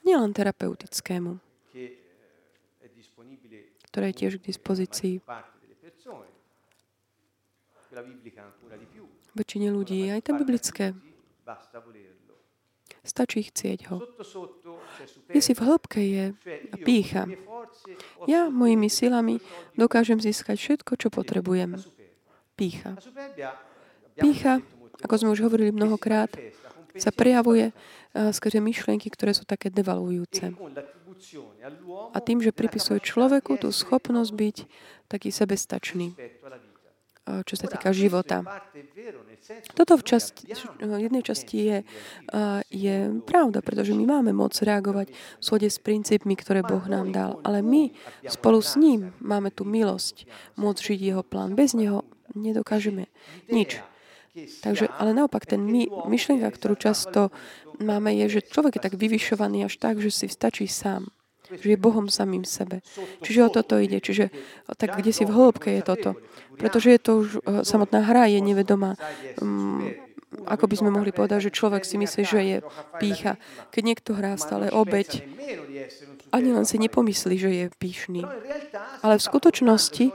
Nielen 0.07 0.31
terapeutickému, 0.31 1.43
ktoré 3.91 4.15
je 4.15 4.19
tiež 4.23 4.33
k 4.39 4.47
dispozícii 4.55 5.19
väčšine 9.37 9.69
ľudí, 9.69 10.09
aj 10.09 10.21
to 10.25 10.33
biblické. 10.41 10.97
Stačí 13.07 13.47
chcieť 13.47 13.87
ho. 13.93 14.03
Kde 15.31 15.41
si 15.45 15.53
v 15.55 15.61
hĺbke 15.63 16.01
je 16.03 16.25
pícha. 16.83 17.31
Ja 18.27 18.51
mojimi 18.51 18.91
silami 18.91 19.39
dokážem 19.79 20.19
získať 20.19 20.59
všetko, 20.59 20.99
čo 20.99 21.09
potrebujem. 21.15 21.79
Pícha. 22.59 22.99
Pícha, 24.19 24.59
ako 25.07 25.15
sme 25.23 25.29
už 25.37 25.47
hovorili 25.47 25.71
mnohokrát, 25.71 26.35
sa 26.97 27.11
prejavuje 27.13 27.73
skrze 28.13 28.59
myšlienky, 28.61 29.13
ktoré 29.13 29.37
sú 29.37 29.45
také 29.45 29.69
devalujúce. 29.69 30.53
A 32.13 32.19
tým, 32.21 32.45
že 32.45 32.53
pripisuje 32.53 33.01
človeku 33.01 33.61
tú 33.61 33.69
schopnosť 33.73 34.33
byť 34.33 34.57
taký 35.09 35.29
sebestačný 35.33 36.13
čo 37.27 37.55
sa 37.59 37.67
týka 37.67 37.91
života. 37.91 38.47
Toto 39.75 39.99
v 39.99 40.05
časti, 40.07 40.47
jednej 40.79 41.23
časti 41.27 41.57
je, 41.59 41.79
je 42.71 42.97
pravda, 43.27 43.59
pretože 43.67 43.99
my 43.99 44.07
máme 44.07 44.31
moc 44.31 44.55
reagovať 44.55 45.11
v 45.11 45.43
súde 45.43 45.67
s 45.67 45.83
princípmi, 45.83 46.39
ktoré 46.39 46.63
Boh 46.63 46.83
nám 46.87 47.11
dal. 47.11 47.43
Ale 47.43 47.67
my 47.67 47.91
spolu 48.31 48.63
s 48.63 48.79
ním 48.79 49.11
máme 49.19 49.51
tú 49.51 49.67
milosť 49.67 50.31
môcť 50.55 50.81
žiť 50.95 51.01
jeho 51.03 51.23
plán. 51.27 51.59
Bez 51.59 51.75
neho 51.75 52.07
nedokážeme 52.39 53.11
nič. 53.51 53.83
Takže, 54.37 54.93
ale 55.01 55.17
naopak, 55.17 55.49
ten 55.49 55.65
my, 55.65 55.89
myšlienka, 56.09 56.53
ktorú 56.53 56.77
často 56.77 57.33
máme, 57.81 58.13
je, 58.25 58.41
že 58.41 58.47
človek 58.47 58.77
je 58.77 58.85
tak 58.85 58.95
vyvyšovaný 59.01 59.65
až 59.65 59.81
tak, 59.81 60.01
že 60.01 60.13
si 60.13 60.29
stačí 60.29 60.69
sám 60.69 61.09
že 61.47 61.79
je 61.79 61.79
Bohom 61.79 62.11
samým 62.11 62.43
sebe. 62.43 62.83
Čiže 63.23 63.47
o 63.47 63.51
toto 63.55 63.79
ide. 63.79 64.03
Čiže 64.03 64.35
tak 64.75 64.99
kde 64.99 65.15
si 65.15 65.23
v 65.23 65.31
hĺbke 65.31 65.79
je 65.79 65.83
toto. 65.87 66.19
Pretože 66.59 66.91
je 66.91 67.01
to 67.01 67.13
už, 67.23 67.29
eh, 67.39 67.63
samotná 67.63 68.03
hra 68.03 68.27
je 68.27 68.43
nevedomá. 68.43 68.99
Um, 69.39 69.95
ako 70.47 70.67
by 70.67 70.75
sme 70.77 70.91
mohli 70.91 71.15
povedať, 71.15 71.49
že 71.49 71.55
človek 71.55 71.87
si 71.87 71.97
myslí, 71.97 72.23
že 72.27 72.41
je 72.43 72.59
pícha. 72.99 73.39
Keď 73.71 73.83
niekto 73.87 74.11
hrá 74.13 74.35
stále 74.37 74.69
obeď, 74.75 75.23
ani 76.35 76.51
len 76.51 76.67
si 76.67 76.77
nepomyslí, 76.83 77.35
že 77.39 77.51
je 77.51 77.67
píšný. 77.79 78.27
Ale 79.01 79.17
v 79.17 79.27
skutočnosti 79.27 80.11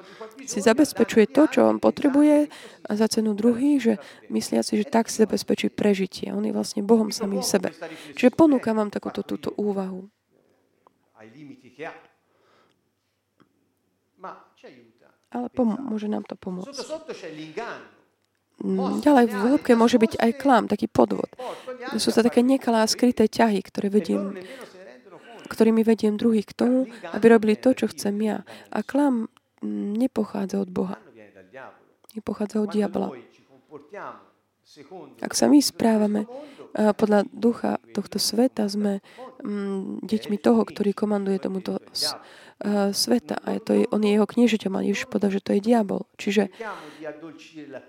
si 0.46 0.60
zabezpečuje 0.62 1.30
to, 1.30 1.48
čo 1.50 1.66
on 1.68 1.78
potrebuje 1.78 2.50
a 2.88 2.92
za 2.94 3.08
cenu 3.12 3.34
druhý, 3.34 3.78
že 3.82 3.98
myslia 4.30 4.62
si, 4.62 4.80
že 4.80 4.86
tak 4.86 5.10
si 5.12 5.22
zabezpečí 5.22 5.74
prežitie. 5.74 6.32
On 6.34 6.42
je 6.42 6.54
vlastne 6.56 6.86
Bohom 6.86 7.10
samým 7.10 7.44
sebe. 7.46 7.74
Čiže 8.18 8.34
ponúkam 8.34 8.78
vám 8.78 8.94
takúto 8.94 9.26
túto 9.26 9.54
úvahu 9.58 10.10
ale 15.32 15.48
pom- 15.50 15.80
môže 15.80 16.12
nám 16.12 16.28
to 16.28 16.36
pomôcť. 16.36 16.76
Mm, 18.62 19.02
ďalej 19.02 19.26
v 19.26 19.36
hĺbke 19.42 19.72
môže 19.74 19.98
byť 19.98 20.22
aj 20.22 20.32
klam, 20.38 20.70
taký 20.70 20.86
podvod. 20.86 21.32
Sú 21.98 22.14
to 22.14 22.22
také 22.22 22.46
nekalá 22.46 22.86
skryté 22.86 23.26
ťahy, 23.26 23.58
ktoré 23.66 23.90
vediem, 23.90 24.38
ktorými 25.50 25.82
vediem 25.82 26.14
druhých 26.14 26.46
k 26.46 26.54
tomu, 26.54 26.80
aby 27.10 27.26
robili 27.26 27.58
to, 27.58 27.74
čo 27.74 27.90
chcem 27.90 28.14
ja. 28.22 28.38
A 28.70 28.86
klam 28.86 29.34
nepochádza 29.66 30.62
od 30.62 30.70
Boha. 30.70 30.98
Nepochádza 32.16 32.62
od 32.62 32.70
diabla. 32.74 33.08
Ak 35.22 35.34
sa 35.36 35.52
my 35.52 35.60
správame 35.60 36.28
podľa 36.72 37.28
ducha 37.36 37.84
tohto 37.92 38.16
sveta, 38.16 38.64
sme 38.72 39.04
mm, 39.44 40.08
deťmi 40.08 40.38
toho, 40.40 40.64
ktorý 40.64 40.96
komanduje 40.96 41.44
tomuto 41.44 41.84
uh, 41.84 42.96
sveta 42.96 43.36
a 43.44 43.60
to 43.60 43.74
je, 43.76 43.84
on 43.90 44.00
je 44.06 44.16
jeho 44.16 44.28
kniežiteľom 44.28 44.80
a 44.80 44.86
Ježiš 44.88 45.10
povedal, 45.10 45.36
že 45.36 45.44
to 45.44 45.52
je 45.58 45.66
diabol. 45.66 46.08
Čiže 46.16 46.54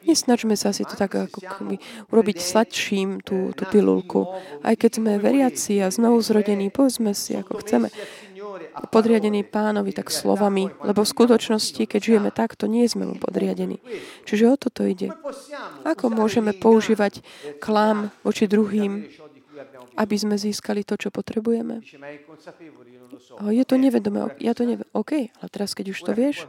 nesnažme 0.02 0.56
sa 0.56 0.74
si 0.74 0.82
to 0.82 0.96
tak 0.96 1.14
ako 1.14 1.38
keby 1.38 1.76
urobiť 2.10 2.36
sladším 2.40 3.22
tú, 3.22 3.52
tú 3.54 3.62
pilulku. 3.68 4.26
Aj 4.64 4.74
keď 4.74 4.90
sme 4.98 5.22
veriaci 5.22 5.78
a 5.84 5.92
znovu 5.92 6.18
zrodení, 6.24 6.72
povedzme 6.72 7.12
si, 7.12 7.36
ako 7.36 7.60
chceme, 7.62 7.92
podriadení 8.92 9.42
pánovi 9.46 9.92
tak 9.96 10.12
slovami, 10.12 10.68
lebo 10.84 11.02
v 11.04 11.12
skutočnosti, 11.12 11.82
keď 11.88 12.00
žijeme 12.00 12.30
takto, 12.30 12.68
nie 12.68 12.84
sme 12.88 13.08
mu 13.08 13.16
podriadení. 13.16 13.80
Čiže 14.28 14.44
o 14.52 14.56
toto 14.60 14.84
ide. 14.84 15.10
Ako 15.84 16.12
môžeme 16.12 16.52
používať 16.56 17.24
klam 17.58 18.12
voči 18.22 18.44
druhým, 18.46 19.08
aby 19.92 20.16
sme 20.16 20.40
získali 20.40 20.84
to, 20.84 20.96
čo 20.96 21.12
potrebujeme? 21.12 21.84
Je 23.52 23.64
to 23.68 23.76
nevedomé. 23.76 24.32
Ja 24.40 24.56
to 24.56 24.64
neviem. 24.64 24.88
OK, 24.96 25.28
ale 25.28 25.48
teraz, 25.52 25.76
keď 25.76 25.92
už 25.92 25.98
to 26.00 26.12
vieš, 26.16 26.48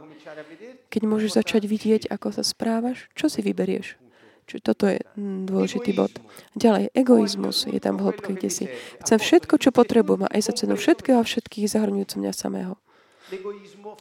keď 0.88 1.02
môžeš 1.04 1.36
začať 1.36 1.62
vidieť, 1.68 2.02
ako 2.08 2.32
sa 2.32 2.42
správaš, 2.42 3.08
čo 3.12 3.28
si 3.28 3.44
vyberieš? 3.44 4.03
Čiže 4.44 4.60
toto 4.60 4.84
je 4.84 5.00
mm, 5.00 5.48
dôležitý 5.48 5.96
bod. 5.96 6.12
Ďalej, 6.52 6.92
egoizmus 6.92 7.64
je 7.64 7.80
tam 7.80 7.96
v 7.96 8.12
hĺbke, 8.12 8.36
kde 8.36 8.50
si. 8.52 8.64
Chcem 9.00 9.16
všetko, 9.16 9.56
čo 9.56 9.72
potrebujem 9.72 10.28
a 10.28 10.32
aj 10.32 10.40
za 10.48 10.52
cenu 10.52 10.76
všetkého 10.76 11.16
a 11.20 11.24
všetkých 11.24 11.64
zahrňujúcim 11.72 12.20
mňa 12.20 12.32
samého. 12.36 12.76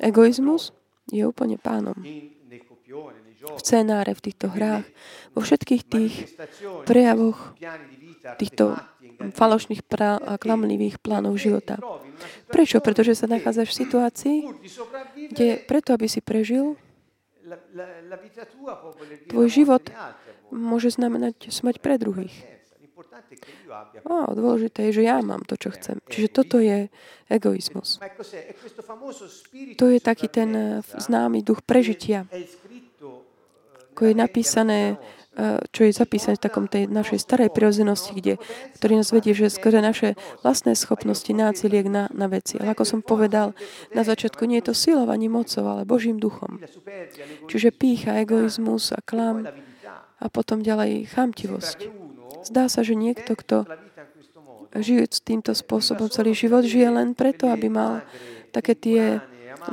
Egoizmus 0.04 0.76
je 1.08 1.24
úplne 1.24 1.56
pánom. 1.56 1.96
V 3.44 3.60
scenáre, 3.60 4.16
v 4.16 4.24
týchto 4.24 4.48
hrách, 4.48 4.88
vo 5.36 5.44
všetkých 5.44 5.84
tých 5.84 6.14
prejavoch 6.88 7.56
týchto 8.40 8.80
falošných 9.36 9.84
pra- 9.84 10.20
a 10.20 10.40
klamlivých 10.40 11.00
plánov 11.04 11.36
života. 11.36 11.76
Prečo? 12.48 12.80
Pretože 12.80 13.20
sa 13.20 13.28
nachádzaš 13.28 13.68
v 13.72 13.80
situácii, 13.84 14.38
kde 15.32 15.60
preto, 15.68 15.92
aby 15.92 16.08
si 16.08 16.24
prežil, 16.24 16.80
tvoj 19.28 19.48
život 19.52 19.84
môže 20.54 20.94
znamenať 20.94 21.50
smať 21.50 21.82
pre 21.82 21.98
druhých. 21.98 22.54
Á, 24.06 24.30
dôležité 24.32 24.90
je, 24.90 25.02
že 25.02 25.04
ja 25.10 25.18
mám 25.26 25.42
to, 25.46 25.58
čo 25.58 25.74
chcem. 25.74 25.98
Čiže 26.06 26.28
toto 26.30 26.62
je 26.62 26.88
egoizmus. 27.30 27.98
To 29.80 29.86
je 29.90 30.00
taký 30.00 30.28
ten 30.30 30.50
eh, 30.54 30.68
známy 30.84 31.42
duch 31.42 31.66
prežitia. 31.66 32.30
Ako 33.94 34.10
je 34.10 34.16
napísané, 34.18 34.98
eh, 35.38 35.62
čo 35.74 35.90
je 35.90 35.92
zapísané 35.94 36.38
v 36.38 36.46
takom 36.46 36.66
tej 36.70 36.86
našej 36.90 37.20
starej 37.22 37.50
prirodzenosti, 37.50 38.14
kde, 38.14 38.34
ktorý 38.78 39.02
nás 39.02 39.10
vedie, 39.10 39.34
že 39.34 39.50
skrze 39.50 39.82
naše 39.82 40.14
vlastné 40.46 40.78
schopnosti 40.78 41.30
náciliek 41.30 41.90
na, 41.90 42.10
na 42.14 42.30
veci. 42.30 42.62
Ale 42.62 42.78
ako 42.78 42.86
som 42.86 43.00
povedal, 43.02 43.58
na 43.98 44.06
začiatku 44.06 44.46
nie 44.46 44.62
je 44.62 44.70
to 44.70 44.76
silou 44.78 45.10
ani 45.10 45.30
mocou, 45.30 45.66
ale 45.66 45.90
Božím 45.90 46.22
duchom. 46.22 46.62
Čiže 47.50 47.74
pícha, 47.74 48.22
egoizmus 48.22 48.94
a 48.94 49.02
klam 49.02 49.50
a 50.24 50.32
potom 50.32 50.64
ďalej 50.64 51.12
chamtivosť. 51.12 51.92
Zdá 52.48 52.72
sa, 52.72 52.80
že 52.80 52.96
niekto, 52.96 53.36
kto 53.36 53.68
žije 54.72 55.20
týmto 55.22 55.52
spôsobom 55.52 56.08
celý 56.08 56.32
život, 56.32 56.64
žije 56.64 56.90
len 56.90 57.12
preto, 57.12 57.52
aby 57.52 57.68
mal 57.68 58.08
také 58.56 58.74
tie 58.74 59.20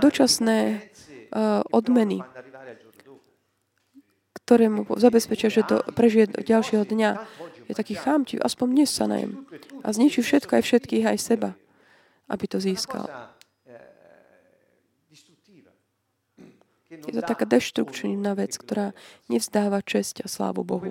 dočasné 0.03 0.91
uh, 1.31 1.63
odmeny, 1.71 2.21
ktoré 4.45 4.67
mu 4.67 4.83
zabezpečia, 4.99 5.47
že 5.47 5.63
to 5.63 5.87
prežije 5.95 6.35
do 6.35 6.43
ďalšieho 6.43 6.83
dňa. 6.83 7.11
Je 7.71 7.75
taký 7.79 7.95
chamtiv, 7.95 8.43
aspoň 8.43 8.67
dnes 8.75 8.91
sa 8.91 9.07
najem. 9.07 9.47
A 9.87 9.95
zničí 9.95 10.27
všetko 10.27 10.59
aj 10.59 10.63
všetkých, 10.67 11.07
aj 11.07 11.19
seba, 11.23 11.51
aby 12.27 12.45
to 12.51 12.59
získal. 12.59 13.30
Je 17.07 17.13
to 17.17 17.23
taká 17.25 17.49
deštrukčná 17.49 18.37
vec, 18.37 18.57
ktorá 18.57 18.93
nevzdáva 19.33 19.81
česť 19.81 20.25
a 20.25 20.27
slávu 20.29 20.67
Bohu. 20.67 20.91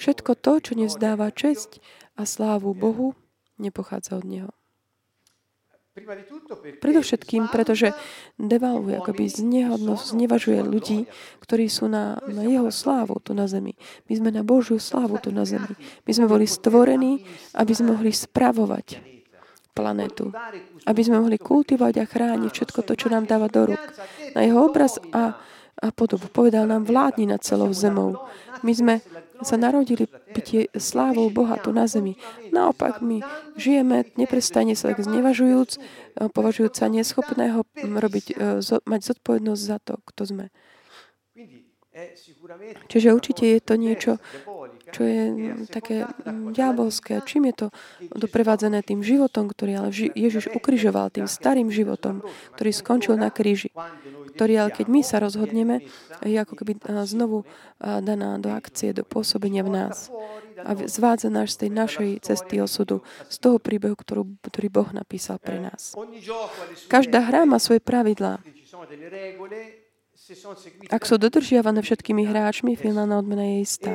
Všetko 0.00 0.32
to, 0.38 0.52
čo 0.62 0.72
nevzdáva 0.72 1.28
česť 1.32 1.80
a 2.16 2.24
slávu 2.24 2.72
Bohu, 2.72 3.12
nepochádza 3.60 4.16
od 4.16 4.24
Neho. 4.24 4.52
Predovšetkým, 6.76 7.48
pretože 7.48 7.96
devalvuje, 8.36 9.00
akoby 9.00 9.32
znehodnosť, 9.32 10.04
znevažuje 10.12 10.60
ľudí, 10.60 11.08
ktorí 11.40 11.72
sú 11.72 11.88
na, 11.88 12.20
na 12.28 12.44
jeho 12.44 12.68
slávu 12.68 13.16
tu 13.24 13.32
na 13.32 13.48
zemi. 13.48 13.72
My 14.04 14.20
sme 14.20 14.28
na 14.28 14.44
Božiu 14.44 14.76
slávu 14.76 15.16
tu 15.16 15.32
na 15.32 15.48
zemi. 15.48 15.72
My 16.04 16.12
sme 16.12 16.28
boli 16.28 16.44
stvorení, 16.44 17.24
aby 17.56 17.72
sme 17.72 17.96
mohli 17.96 18.12
spravovať 18.12 19.15
planetu. 19.76 20.32
Aby 20.88 21.00
sme 21.04 21.20
mohli 21.20 21.36
kultivovať 21.36 21.94
a 22.00 22.08
chrániť 22.08 22.48
všetko 22.48 22.80
to, 22.80 22.96
čo 22.96 23.12
nám 23.12 23.28
dáva 23.28 23.52
do 23.52 23.68
rúk. 23.68 23.82
Na 24.32 24.40
jeho 24.40 24.64
obraz 24.64 24.96
a, 25.12 25.36
a 25.76 25.88
podobu. 25.92 26.32
Povedal 26.32 26.64
nám, 26.64 26.88
vládni 26.88 27.28
nad 27.28 27.44
celou 27.44 27.76
zemou. 27.76 28.16
My 28.64 28.72
sme 28.72 28.94
sa 29.44 29.60
narodili 29.60 30.08
byť 30.08 30.72
slávou 30.80 31.28
Boha 31.28 31.60
tu 31.60 31.76
na 31.76 31.84
zemi. 31.84 32.16
Naopak, 32.48 33.04
my 33.04 33.20
žijeme 33.60 34.08
neprestane 34.16 34.72
sa 34.72 34.96
tak 34.96 35.04
znevažujúc, 35.04 35.76
považujúc 36.32 36.72
sa 36.72 36.88
neschopného 36.88 37.60
robiť, 37.76 38.26
e, 38.32 38.34
mať 38.64 39.00
zodpovednosť 39.12 39.62
za 39.62 39.76
to, 39.84 40.00
kto 40.08 40.22
sme. 40.24 40.46
Čiže 42.88 43.08
určite 43.16 43.44
je 43.44 43.60
to 43.60 43.74
niečo, 43.80 44.12
čo 44.94 45.02
je 45.02 45.22
také 45.66 46.06
diabolské. 46.54 47.18
Čím 47.26 47.50
je 47.50 47.54
to 47.54 47.66
doprevádzané 48.14 48.86
tým 48.86 49.02
životom, 49.02 49.50
ktorý 49.50 49.72
ale 49.82 49.90
Ježiš 49.94 50.52
ukrižoval, 50.54 51.10
tým 51.10 51.26
starým 51.26 51.70
životom, 51.70 52.22
ktorý 52.54 52.70
skončil 52.70 53.14
na 53.18 53.30
kríži. 53.34 53.74
Ktorý 54.36 54.68
ale 54.68 54.70
keď 54.70 54.86
my 54.92 55.00
sa 55.00 55.16
rozhodneme, 55.16 55.86
je 56.20 56.36
ako 56.36 56.54
keby 56.60 56.76
znovu 57.08 57.48
daná 57.80 58.36
do 58.36 58.52
akcie, 58.52 58.92
do 58.92 59.00
pôsobenia 59.00 59.64
v 59.64 59.70
nás. 59.72 60.12
A 60.60 60.72
zvádza 60.88 61.28
nás 61.28 61.52
z 61.52 61.66
tej 61.66 61.70
našej 61.72 62.10
cesty 62.24 62.60
osudu, 62.60 63.04
z 63.28 63.36
toho 63.40 63.60
príbehu, 63.60 63.96
ktorú, 63.96 64.24
ktorý 64.44 64.68
Boh 64.72 64.88
napísal 64.92 65.36
pre 65.40 65.60
nás. 65.60 65.92
Každá 66.88 67.20
hra 67.28 67.44
má 67.44 67.60
svoje 67.60 67.80
pravidlá. 67.80 68.40
Ak 70.90 71.06
sú 71.06 71.20
dodržiavané 71.20 71.84
všetkými 71.84 72.24
hráčmi, 72.26 72.74
finálna 72.74 73.20
odmena 73.20 73.44
je 73.56 73.58
istá. 73.62 73.94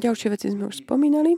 Ďalšie 0.00 0.28
veci 0.32 0.46
sme 0.48 0.64
už 0.72 0.76
spomínali. 0.80 1.36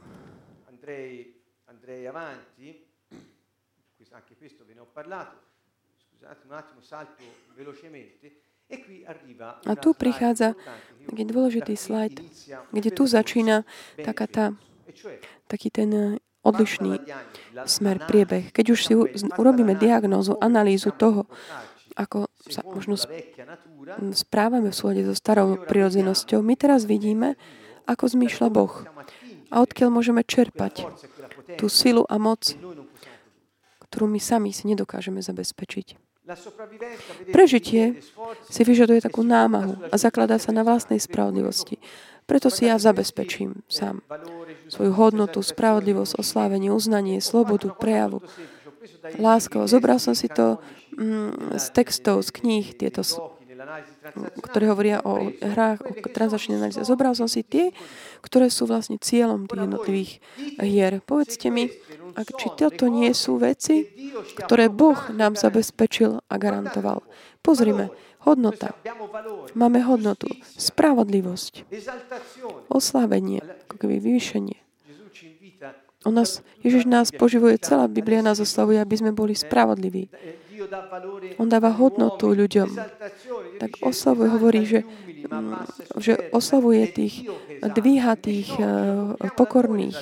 A 9.65 9.73
tu 9.77 9.91
prichádza 9.93 10.55
taký 11.05 11.23
dôležitý 11.27 11.75
slajd, 11.75 12.15
kde 12.71 12.91
tu 12.95 13.05
začína 13.05 13.67
taká 14.01 14.27
tá, 14.31 14.47
taký 15.51 15.69
ten 15.69 16.23
odlišný 16.45 17.01
smer, 17.65 18.05
priebeh. 18.05 18.53
Keď 18.53 18.67
už 18.71 18.81
si 18.81 18.93
urobíme 19.41 19.75
diagnózu, 19.75 20.37
analýzu 20.39 20.93
toho, 20.93 21.27
ako 21.95 22.27
sa 22.51 22.61
možno 22.67 22.99
správame 24.13 24.69
v 24.71 24.77
súlade 24.77 25.03
so 25.07 25.15
starou 25.15 25.57
prirodzenosťou, 25.65 26.43
my 26.43 26.55
teraz 26.59 26.85
vidíme, 26.85 27.39
ako 27.87 28.11
zmýšľa 28.11 28.49
Boh. 28.51 28.75
A 29.55 29.63
odkiaľ 29.63 29.89
môžeme 29.95 30.27
čerpať 30.27 30.83
tú 31.57 31.71
silu 31.71 32.03
a 32.11 32.19
moc, 32.19 32.59
ktorú 33.87 34.11
my 34.11 34.19
sami 34.19 34.51
si 34.51 34.67
nedokážeme 34.67 35.23
zabezpečiť. 35.23 35.95
Prežitie 37.31 38.01
si 38.49 38.63
vyžaduje 38.65 39.05
takú 39.05 39.21
námahu 39.21 39.93
a 39.93 39.95
zakladá 40.01 40.41
sa 40.41 40.57
na 40.57 40.65
vlastnej 40.65 40.97
spravodlivosti. 40.97 41.77
Preto 42.25 42.49
si 42.49 42.65
ja 42.65 42.81
zabezpečím 42.81 43.61
sám 43.69 44.01
svoju 44.73 44.97
hodnotu, 44.97 45.45
spravodlivosť, 45.45 46.17
oslávenie, 46.17 46.73
uznanie, 46.73 47.21
slobodu, 47.21 47.77
prejavu, 47.77 48.25
lásku. 49.19 49.59
Zobral 49.69 49.99
som 50.03 50.13
si 50.17 50.27
to 50.31 50.59
mm, 50.97 51.59
z 51.59 51.67
textov, 51.75 52.23
z 52.25 52.31
kníh, 52.35 52.67
tieto, 52.75 53.03
ktoré 54.43 54.65
hovoria 54.71 54.99
o 55.05 55.31
hrách, 55.31 55.85
o 55.85 55.91
transakčnej 56.11 56.59
analýze. 56.59 56.83
Zobral 56.83 57.15
som 57.17 57.31
si 57.31 57.47
tie, 57.47 57.71
ktoré 58.21 58.51
sú 58.51 58.69
vlastne 58.69 59.01
cieľom 59.01 59.47
tých 59.47 59.61
jednotlivých 59.61 60.13
hier. 60.61 60.93
Povedzte 61.05 61.49
mi, 61.53 61.71
ak, 62.15 62.29
či 62.39 62.49
toto 62.55 62.87
nie 62.89 63.11
sú 63.13 63.41
veci, 63.41 63.89
ktoré 64.39 64.71
Boh 64.71 64.99
nám 65.11 65.35
zabezpečil 65.35 66.23
a 66.25 66.35
garantoval. 66.39 67.03
Pozrime, 67.45 67.93
Hodnota. 68.25 68.73
Máme 69.53 69.85
hodnotu. 69.85 70.33
Spravodlivosť. 70.57 71.69
Oslávenie, 72.73 73.45
ako 73.69 73.85
keby 73.85 74.01
vyvýšenie. 74.01 74.64
O 76.05 76.11
nás, 76.13 76.45
Ježiš 76.61 76.85
nás 76.85 77.09
poživuje, 77.09 77.57
celá 77.57 77.89
Biblia 77.89 78.21
nás 78.21 78.37
oslavuje, 78.37 78.77
aby 78.77 78.95
sme 78.97 79.13
boli 79.17 79.33
spravodliví. 79.33 80.13
On 81.41 81.49
dáva 81.49 81.73
hodnotu 81.73 82.37
ľuďom. 82.37 82.77
Tak 83.61 83.81
oslavuje, 83.81 84.29
hovorí, 84.29 84.61
že, 84.69 84.81
mm, 85.29 85.97
že 85.97 86.13
oslavuje 86.33 86.85
tých 86.93 87.15
dvíhatých, 87.61 88.49
eh, 88.61 88.69
pokorných. 89.33 89.97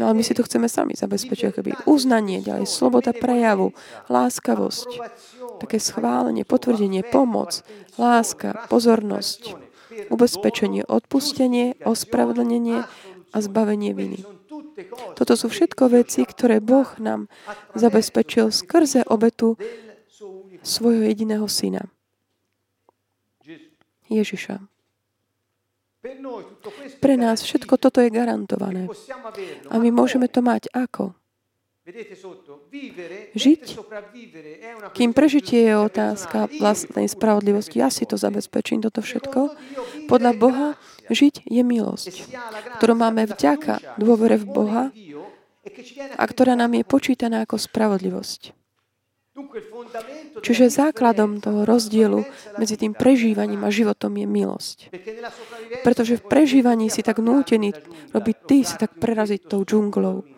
No 0.00 0.08
ale 0.08 0.14
my 0.16 0.24
si 0.24 0.32
to 0.32 0.46
chceme 0.46 0.72
sami 0.72 0.96
zabezpečiť, 0.96 1.52
akoby 1.52 1.72
uznanie, 1.84 2.40
ďalej 2.40 2.64
sloboda 2.64 3.12
prejavu, 3.12 3.76
láskavosť, 4.08 4.88
také 5.60 5.76
schválenie, 5.76 6.48
potvrdenie, 6.48 7.04
pomoc, 7.04 7.60
láska, 8.00 8.64
pozornosť, 8.72 9.58
ubezpečenie, 10.08 10.86
odpustenie, 10.88 11.76
ospravedlnenie 11.84 12.88
a 13.34 13.38
zbavenie 13.42 13.92
viny. 13.92 14.37
Toto 15.18 15.34
sú 15.34 15.50
všetko 15.50 15.90
veci, 15.90 16.22
ktoré 16.22 16.62
Boh 16.62 16.86
nám 17.02 17.26
zabezpečil 17.74 18.54
skrze 18.54 19.02
obetu 19.10 19.58
svojho 20.62 21.02
jediného 21.06 21.46
syna. 21.50 21.86
Ježiša. 24.08 24.56
Pre 26.98 27.14
nás 27.18 27.44
všetko 27.44 27.74
toto 27.76 28.00
je 28.00 28.08
garantované. 28.08 28.88
A 29.68 29.74
my 29.76 29.90
môžeme 29.92 30.30
to 30.30 30.40
mať 30.40 30.70
ako? 30.72 31.12
Žiť, 33.32 33.64
kým 34.92 35.10
prežitie 35.16 35.72
je 35.72 35.74
otázka 35.80 36.52
vlastnej 36.60 37.08
spravodlivosti. 37.08 37.80
Ja 37.80 37.88
si 37.88 38.04
to 38.04 38.20
zabezpečím, 38.20 38.84
toto 38.84 39.00
všetko. 39.00 39.56
Podľa 40.04 40.32
Boha 40.36 40.68
žiť 41.08 41.48
je 41.48 41.62
milosť, 41.64 42.28
ktorú 42.76 42.92
máme 42.92 43.24
vďaka 43.24 43.96
dôvere 43.96 44.36
v 44.36 44.46
Boha 44.46 44.84
a 46.20 46.24
ktorá 46.28 46.60
nám 46.60 46.76
je 46.76 46.84
počítaná 46.84 47.48
ako 47.48 47.56
spravodlivosť. 47.56 48.52
Čiže 50.42 50.68
základom 50.68 51.38
toho 51.40 51.62
rozdielu 51.62 52.26
medzi 52.58 52.74
tým 52.74 52.92
prežívaním 52.92 53.64
a 53.64 53.72
životom 53.72 54.12
je 54.18 54.26
milosť. 54.28 54.78
Pretože 55.86 56.20
v 56.20 56.26
prežívaní 56.26 56.90
si 56.90 57.00
tak 57.00 57.22
nútený 57.22 57.72
robiť 58.12 58.36
ty, 58.44 58.56
si 58.66 58.76
tak 58.76 58.98
preraziť 58.98 59.46
tou 59.46 59.62
džunglou 59.62 60.36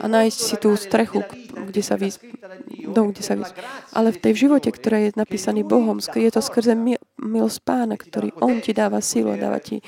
a 0.00 0.06
nájsť 0.08 0.38
si 0.38 0.54
tú 0.56 0.72
strechu, 0.78 1.20
kde 1.52 1.82
sa 1.84 2.00
vys... 2.00 2.16
dom, 2.88 3.12
kde 3.12 3.22
sa 3.24 3.36
vys... 3.36 3.52
Ale 3.92 4.14
v 4.14 4.22
tej 4.22 4.48
živote, 4.48 4.72
ktorý 4.72 5.12
je 5.12 5.18
napísaný 5.18 5.66
Bohom, 5.66 6.00
je 6.00 6.30
to 6.32 6.40
skrze 6.40 6.72
milosť 7.20 7.58
Pána, 7.66 8.00
ktorý 8.00 8.32
On 8.40 8.56
ti 8.62 8.72
dáva 8.72 9.04
silu 9.04 9.36
dáva 9.36 9.58
ti 9.58 9.84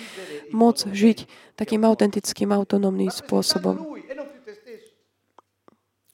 moc 0.51 0.85
žiť 0.85 1.19
takým 1.55 1.87
autentickým, 1.87 2.51
autonómnym 2.53 3.09
spôsobom. 3.09 3.95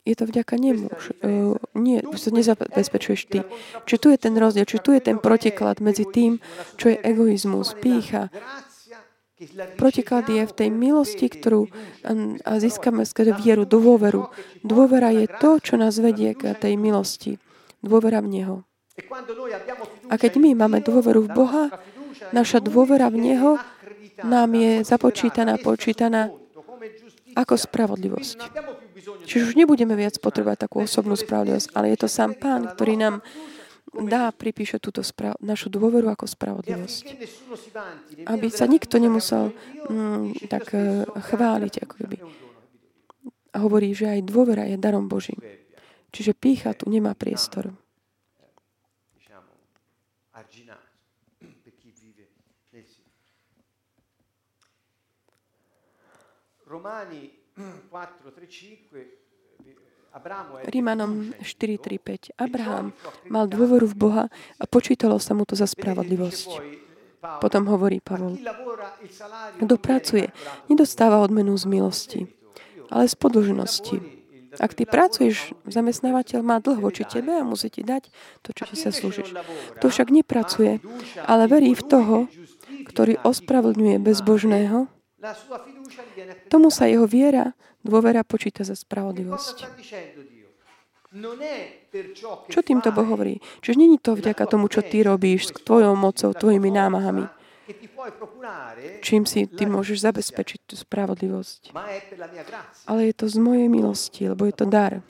Je 0.00 0.16
to 0.16 0.24
vďaka 0.24 0.56
nemu. 0.56 0.88
Uh, 1.20 1.60
nie, 1.76 2.00
to 2.00 2.28
nezabezpečuješ 2.32 3.28
ty. 3.28 3.44
Či 3.84 3.94
tu 4.00 4.08
je 4.08 4.18
ten 4.18 4.32
rozdiel, 4.32 4.64
či 4.64 4.80
tu 4.80 4.96
je 4.96 5.00
ten 5.00 5.20
protiklad 5.20 5.84
medzi 5.84 6.08
tým, 6.08 6.40
čo 6.80 6.88
je 6.88 6.96
egoizmus, 7.04 7.76
pícha. 7.76 8.32
Protiklad 9.80 10.28
je 10.28 10.44
v 10.44 10.52
tej 10.52 10.68
milosti, 10.68 11.32
ktorú 11.32 11.72
získame 12.60 13.08
skrze 13.08 13.32
vieru, 13.40 13.64
dôveru. 13.64 14.28
Dôvera 14.60 15.16
je 15.16 15.24
to, 15.40 15.56
čo 15.56 15.80
nás 15.80 15.96
vedie 15.96 16.36
k 16.36 16.52
tej 16.52 16.76
milosti. 16.76 17.40
Dôvera 17.80 18.20
v 18.20 18.28
Neho. 18.28 18.56
A 20.12 20.20
keď 20.20 20.36
my 20.36 20.52
máme 20.52 20.84
dôveru 20.84 21.24
v 21.24 21.32
Boha, 21.32 21.64
naša 22.36 22.60
dôvera 22.60 23.08
v 23.08 23.32
Neho 23.32 23.56
nám 24.20 24.52
je 24.52 24.84
započítaná, 24.84 25.56
počítaná 25.56 26.28
ako 27.32 27.56
spravodlivosť. 27.56 28.36
Čiže 29.24 29.42
už 29.48 29.54
nebudeme 29.56 29.96
viac 29.96 30.20
potrebovať 30.20 30.68
takú 30.68 30.84
osobnú 30.84 31.16
spravodlivosť, 31.16 31.72
ale 31.72 31.96
je 31.96 31.98
to 32.04 32.08
sám 32.12 32.36
Pán, 32.36 32.76
ktorý 32.76 33.00
nám 33.00 33.14
dá, 33.94 34.30
pripíše 34.30 34.78
túto 34.78 35.02
spra- 35.02 35.36
našu 35.42 35.66
dôveru 35.70 36.06
ako 36.10 36.26
spravodlivosť. 36.26 37.04
Aby 38.26 38.46
sa 38.48 38.70
nikto 38.70 39.02
nemusel 39.02 39.50
mm, 39.90 40.46
tak 40.46 40.70
uh, 40.74 41.06
chváliť, 41.10 41.74
ako 41.82 41.94
keby. 41.98 42.16
A 43.50 43.56
hovorí, 43.66 43.90
že 43.90 44.06
aj 44.06 44.30
dôvera 44.30 44.66
je 44.70 44.78
darom 44.78 45.10
Božím. 45.10 45.42
Čiže 46.14 46.38
pícha 46.38 46.74
tu 46.74 46.86
nemá 46.86 47.14
priestor. 47.18 47.74
Romani 56.70 57.34
4, 57.58 57.90
3, 57.90 58.94
5 58.94 59.19
Rímanom 60.66 61.30
4.3.5. 61.38 62.34
Abraham 62.34 62.90
mal 63.30 63.46
dôveru 63.46 63.86
v 63.86 63.96
Boha 63.96 64.24
a 64.58 64.64
počítalo 64.66 65.22
sa 65.22 65.38
mu 65.38 65.46
to 65.46 65.54
za 65.54 65.70
spravodlivosť. 65.70 66.50
Potom 67.38 67.68
hovorí 67.70 68.02
Pavol, 68.02 68.40
kto 69.60 69.74
pracuje, 69.76 70.32
nedostáva 70.66 71.20
odmenu 71.20 71.54
z 71.54 71.64
milosti, 71.68 72.20
ale 72.90 73.06
z 73.06 73.14
podlžnosti. 73.14 73.96
Ak 74.58 74.74
ty 74.74 74.82
pracuješ, 74.82 75.54
zamestnávateľ 75.70 76.42
má 76.42 76.58
dlh 76.58 76.82
voči 76.82 77.06
tebe 77.06 77.30
a 77.30 77.46
musí 77.46 77.70
ti 77.70 77.86
dať 77.86 78.10
to, 78.42 78.50
čo 78.50 78.66
ti 78.66 78.74
sa 78.74 78.90
slúžiš. 78.90 79.30
Kto 79.78 79.86
však 79.86 80.10
nepracuje, 80.10 80.82
ale 81.22 81.46
verí 81.46 81.70
v 81.70 81.86
toho, 81.86 82.16
ktorý 82.90 83.22
ospravedlňuje 83.22 84.02
bezbožného, 84.02 84.90
tomu 86.50 86.72
sa 86.74 86.90
jeho 86.90 87.06
viera 87.06 87.54
Dôvera 87.80 88.20
počíta 88.22 88.60
za 88.60 88.76
spravodlivosť. 88.76 89.56
Čo 92.46 92.60
týmto 92.62 92.94
Boh 92.94 93.08
hovorí? 93.08 93.42
Čiže 93.64 93.76
není 93.80 93.98
to 93.98 94.14
vďaka 94.14 94.46
tomu, 94.46 94.70
čo 94.70 94.78
ty 94.84 95.02
robíš 95.02 95.50
s 95.50 95.52
tvojou 95.66 95.98
mocou, 95.98 96.30
tvojimi 96.30 96.70
námahami, 96.70 97.26
čím 99.02 99.26
si 99.26 99.50
ty 99.50 99.66
môžeš 99.66 100.06
zabezpečiť 100.06 100.60
tú 100.70 100.74
spravodlivosť. 100.78 101.74
Ale 102.86 103.00
je 103.10 103.14
to 103.18 103.26
z 103.26 103.36
mojej 103.42 103.66
milosti, 103.66 104.30
lebo 104.30 104.46
je 104.46 104.54
to 104.54 104.70
dar. 104.70 105.02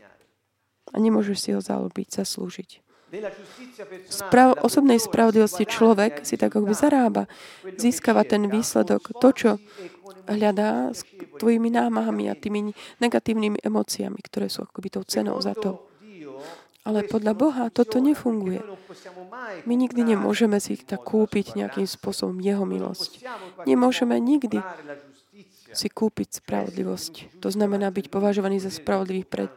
A 0.91 0.97
nemôžeš 0.97 1.37
si 1.39 1.49
ho 1.53 1.61
zalúbiť, 1.61 2.17
zaslúžiť. 2.17 2.81
Sprav- 4.07 4.63
osobnej 4.63 5.03
spravodlivosti 5.03 5.67
človek 5.67 6.23
si 6.23 6.39
tak 6.39 6.55
akoby 6.55 6.75
zarába, 6.75 7.27
získava 7.75 8.23
ten 8.23 8.47
výsledok, 8.47 9.19
to, 9.19 9.29
čo 9.35 9.51
hľadá 10.31 10.95
s 10.95 11.03
tvojimi 11.43 11.75
námahami 11.75 12.31
a 12.31 12.39
tými 12.39 12.71
negatívnymi 13.03 13.59
emóciami, 13.67 14.21
ktoré 14.23 14.47
sú 14.47 14.63
akoby 14.63 14.89
tou 14.95 15.03
cenou 15.03 15.39
za 15.43 15.59
to. 15.59 15.91
Ale 16.81 17.05
podľa 17.05 17.35
Boha 17.37 17.65
toto 17.69 18.01
nefunguje. 18.01 18.65
My 19.69 19.75
nikdy 19.77 20.01
nemôžeme 20.01 20.57
si 20.63 20.81
tak 20.81 21.05
kúpiť 21.05 21.53
nejakým 21.53 21.85
spôsobom 21.85 22.41
Jeho 22.41 22.65
milosť. 22.65 23.21
Nemôžeme 23.69 24.17
nikdy 24.17 24.65
si 25.71 25.87
kúpiť 25.87 26.43
spravodlivosť. 26.43 27.39
To 27.45 27.49
znamená 27.53 27.93
byť 27.95 28.11
považovaný 28.11 28.59
za 28.59 28.73
spravodlivý 28.73 29.23
pred 29.29 29.53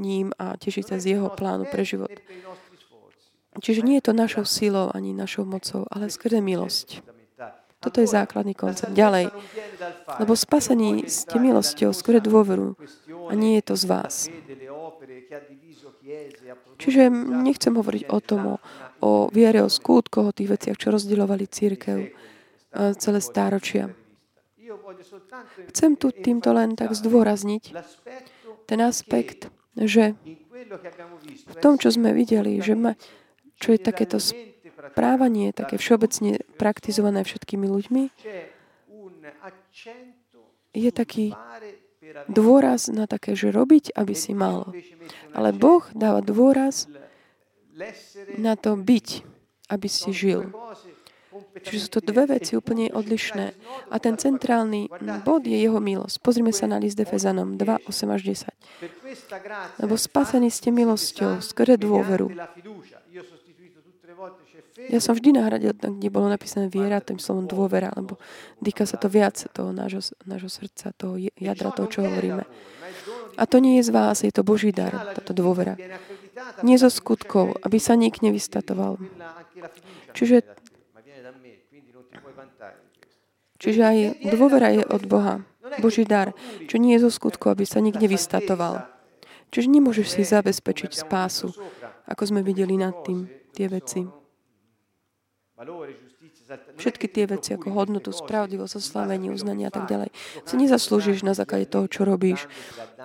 ním 0.00 0.34
a 0.40 0.58
tešiť 0.58 0.84
sa 0.90 0.96
z 0.98 1.14
Jeho 1.16 1.30
plánu 1.30 1.68
pre 1.70 1.86
život. 1.86 2.10
Čiže 3.60 3.84
nie 3.84 4.00
je 4.00 4.08
to 4.08 4.12
našou 4.16 4.48
silou 4.48 4.88
ani 4.94 5.12
našou 5.12 5.44
mocou, 5.44 5.84
ale 5.92 6.08
skrze 6.08 6.40
milosť. 6.40 7.04
Toto 7.82 7.98
je 7.98 8.06
základný 8.06 8.54
koncept. 8.54 8.94
Ďalej. 8.94 9.34
Lebo 10.22 10.38
spasení 10.38 11.10
ste 11.10 11.36
milosťou, 11.42 11.90
skôr 11.90 12.22
dôveru. 12.22 12.78
A 13.26 13.34
nie 13.34 13.58
je 13.58 13.64
to 13.66 13.74
z 13.74 13.84
vás. 13.90 14.14
Čiže 16.78 17.10
nechcem 17.42 17.74
hovoriť 17.74 18.02
o 18.06 18.18
tom, 18.22 18.40
o, 18.46 18.56
o 19.02 19.10
viere, 19.34 19.66
o 19.66 19.70
skútkoch, 19.70 20.30
o 20.30 20.36
tých 20.36 20.50
veciach, 20.54 20.76
čo 20.78 20.94
rozdielovali 20.94 21.46
církev 21.50 21.98
e, 22.06 22.10
celé 22.98 23.18
stáročia. 23.22 23.90
Chcem 25.70 25.98
tu 25.98 26.10
týmto 26.10 26.50
len 26.54 26.74
tak 26.78 26.94
zdôrazniť 26.94 27.74
ten 28.66 28.78
aspekt, 28.82 29.50
že 29.74 30.14
v 31.48 31.56
tom, 31.58 31.78
čo 31.78 31.90
sme 31.90 32.14
videli, 32.14 32.62
že 32.62 32.74
ma, 32.78 32.94
čo 33.62 33.72
je 33.72 33.78
takéto 33.78 34.18
správanie 34.18 35.54
také 35.54 35.78
všeobecne 35.78 36.42
praktizované 36.58 37.22
všetkými 37.22 37.70
ľuďmi, 37.70 38.02
je 40.74 40.90
taký 40.90 41.30
dôraz 42.26 42.90
na 42.90 43.06
také, 43.06 43.38
že 43.38 43.54
robiť, 43.54 43.94
aby 43.94 44.14
si 44.18 44.34
mal. 44.34 44.74
Ale 45.30 45.54
Boh 45.54 45.86
dáva 45.94 46.18
dôraz 46.18 46.90
na 48.34 48.58
to 48.58 48.74
byť, 48.74 49.22
aby 49.70 49.88
si 49.88 50.10
žil. 50.10 50.50
Čiže 51.32 51.78
sú 51.80 51.88
to 51.96 52.00
dve 52.04 52.28
veci 52.28 52.52
úplne 52.56 52.92
odlišné. 52.92 53.56
A 53.88 53.96
ten 53.96 54.20
centrálny 54.20 54.92
bod 55.24 55.48
je 55.48 55.56
jeho 55.56 55.80
milosť. 55.80 56.20
Pozrime 56.20 56.52
sa 56.52 56.68
na 56.68 56.76
list 56.76 57.00
Efezanom 57.00 57.56
2, 57.56 57.88
8 57.88 58.16
až 58.16 58.20
10. 58.52 59.80
Lebo 59.80 59.94
spasení 59.96 60.52
ste 60.52 60.68
milosťou, 60.68 61.40
skore 61.40 61.80
dôveru. 61.80 62.28
Ja 64.72 65.04
som 65.04 65.12
vždy 65.12 65.36
nahradil, 65.36 65.76
kde 65.76 66.08
bolo 66.08 66.32
napísané 66.32 66.72
viera, 66.72 67.04
tým 67.04 67.20
slovom 67.20 67.44
dôvera, 67.44 67.92
lebo 67.92 68.16
týka 68.64 68.88
sa 68.88 68.96
to 68.96 69.12
viac 69.12 69.36
toho 69.52 69.68
nášho, 69.68 70.00
nášho 70.24 70.48
srdca, 70.48 70.96
toho 70.96 71.20
jadra, 71.36 71.76
toho, 71.76 71.88
čo 71.92 72.00
hovoríme. 72.08 72.48
A 73.36 73.44
to 73.44 73.60
nie 73.60 73.80
je 73.80 73.88
z 73.88 73.90
vás, 73.92 74.24
je 74.24 74.32
to 74.32 74.44
Boží 74.44 74.72
dar, 74.72 75.12
táto 75.12 75.36
dôvera. 75.36 75.76
Nie 76.64 76.80
zo 76.80 76.88
skutkov, 76.88 77.60
aby 77.60 77.76
sa 77.76 77.96
nik 77.96 78.24
nevystatoval. 78.24 78.96
Čiže 80.16 80.44
Čiže 83.62 83.82
aj 83.86 83.98
dôvera 84.26 84.74
je 84.74 84.82
od 84.82 85.06
Boha. 85.06 85.46
Boží 85.78 86.02
dar, 86.02 86.34
čo 86.66 86.82
nie 86.82 86.98
je 86.98 87.06
zo 87.06 87.10
skutku, 87.14 87.46
aby 87.46 87.62
sa 87.62 87.78
nik 87.78 87.94
nevystatoval. 87.94 88.90
Čiže 89.54 89.68
nemôžeš 89.70 90.18
si 90.18 90.22
zabezpečiť 90.26 90.90
spásu, 90.90 91.54
ako 92.10 92.22
sme 92.26 92.40
videli 92.42 92.74
nad 92.74 92.96
tým 93.06 93.30
tie 93.54 93.70
veci. 93.70 94.21
Všetky 96.80 97.06
tie 97.12 97.24
veci 97.28 97.52
ako 97.52 97.70
hodnotu, 97.76 98.10
spravodlivosť, 98.10 98.80
oslavenie, 98.80 99.30
uznania 99.30 99.68
a 99.68 99.74
tak 99.74 99.84
ďalej 99.86 100.10
si 100.48 100.54
nezaslúžiš 100.56 101.22
na 101.22 101.36
základe 101.36 101.68
toho, 101.68 101.86
čo 101.86 102.08
robíš, 102.08 102.48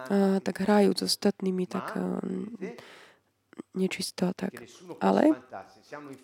a, 0.08 0.40
tak 0.40 0.64
hrajú 0.64 0.96
s 0.96 1.12
ostatnými, 1.12 1.68
tak 1.68 1.94
a, 1.94 2.24
nečisto 3.76 4.32
a 4.32 4.34
tak. 4.34 4.64
Ale 5.04 5.38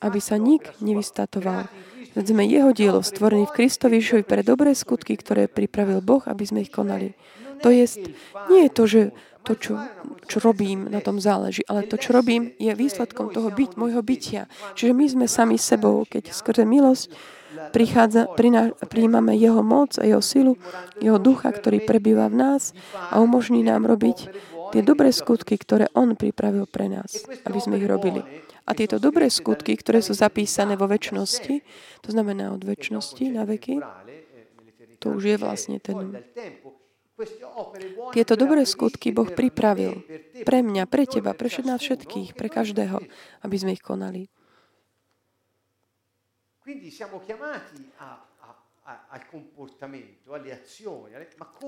aby 0.01 0.19
sa 0.19 0.37
nik 0.41 0.73
nevystatoval. 0.81 1.69
Veď 2.13 2.25
sme 2.29 2.43
jeho 2.45 2.71
dielo 2.73 3.01
stvorený 3.01 3.49
v 3.49 3.55
Kristovi 3.57 4.01
Ježišovi 4.01 4.23
pre 4.25 4.41
dobré 4.45 4.73
skutky, 4.77 5.17
ktoré 5.17 5.49
pripravil 5.49 6.01
Boh, 6.01 6.21
aby 6.25 6.43
sme 6.45 6.61
ich 6.65 6.73
konali. 6.73 7.17
To 7.63 7.71
je, 7.71 7.85
nie 8.51 8.67
je 8.67 8.71
to, 8.71 8.83
že 8.85 9.01
to, 9.43 9.53
čo, 9.59 9.75
čo 10.25 10.37
robím, 10.39 10.87
na 10.87 11.03
tom 11.03 11.19
záleží. 11.19 11.61
Ale 11.67 11.85
to, 11.85 11.99
čo 11.99 12.15
robím, 12.15 12.55
je 12.55 12.71
výsledkom 12.71 13.35
toho 13.35 13.51
byť, 13.51 13.75
môjho 13.75 13.99
bytia. 13.99 14.47
Čiže 14.73 14.93
my 14.95 15.05
sme 15.05 15.25
sami 15.27 15.59
sebou, 15.59 16.07
keď 16.07 16.31
skrze 16.31 16.63
milosť 16.63 17.11
prichádza, 17.69 18.25
priná, 18.33 18.73
príjmame 18.89 19.37
jeho 19.37 19.61
moc 19.61 19.95
a 20.01 20.03
jeho 20.03 20.21
silu, 20.23 20.57
jeho 20.97 21.21
ducha, 21.21 21.53
ktorý 21.53 21.85
prebýva 21.85 22.27
v 22.29 22.39
nás 22.39 22.73
a 23.13 23.21
umožní 23.21 23.61
nám 23.61 23.85
robiť 23.85 24.31
tie 24.73 24.81
dobré 24.81 25.13
skutky, 25.13 25.53
ktoré 25.53 25.85
on 25.93 26.17
pripravil 26.17 26.65
pre 26.65 26.89
nás, 26.89 27.21
aby 27.45 27.59
sme 27.61 27.77
ich 27.77 27.85
robili. 27.85 28.25
A 28.63 28.71
tieto 28.73 28.97
dobré 28.97 29.27
skutky, 29.27 29.75
ktoré 29.75 29.99
sú 29.99 30.15
zapísané 30.15 30.79
vo 30.79 30.87
väčšnosti, 30.87 31.55
to 32.01 32.09
znamená 32.09 32.55
od 32.55 32.63
väčšnosti 32.63 33.23
na 33.29 33.43
veky, 33.43 33.83
to 35.03 35.19
už 35.19 35.35
je 35.35 35.37
vlastne 35.37 35.77
ten 35.83 36.15
tieto 38.13 38.33
dobré 38.37 38.63
skutky 38.67 39.11
Boh 39.15 39.29
pripravil 39.29 40.03
pre 40.43 40.59
mňa, 40.61 40.83
pre 40.89 41.03
teba, 41.07 41.31
pre 41.33 41.49
nás 41.63 41.79
všetkých, 41.81 42.35
pre 42.37 42.47
každého, 42.51 43.01
aby 43.45 43.55
sme 43.55 43.75
ich 43.75 43.83
konali. 43.83 44.27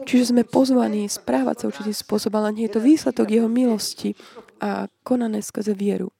Čiže 0.04 0.26
sme 0.36 0.44
pozvaní 0.44 1.08
správať 1.08 1.56
sa 1.56 1.68
určitým 1.72 1.96
spôsobom, 1.96 2.40
ale 2.44 2.56
nie 2.56 2.66
je 2.68 2.76
to 2.76 2.82
výsledok 2.84 3.28
Jeho 3.32 3.48
milosti 3.48 4.16
a 4.60 4.92
konané 5.04 5.40
skrze 5.40 5.72
vieru. 5.72 6.12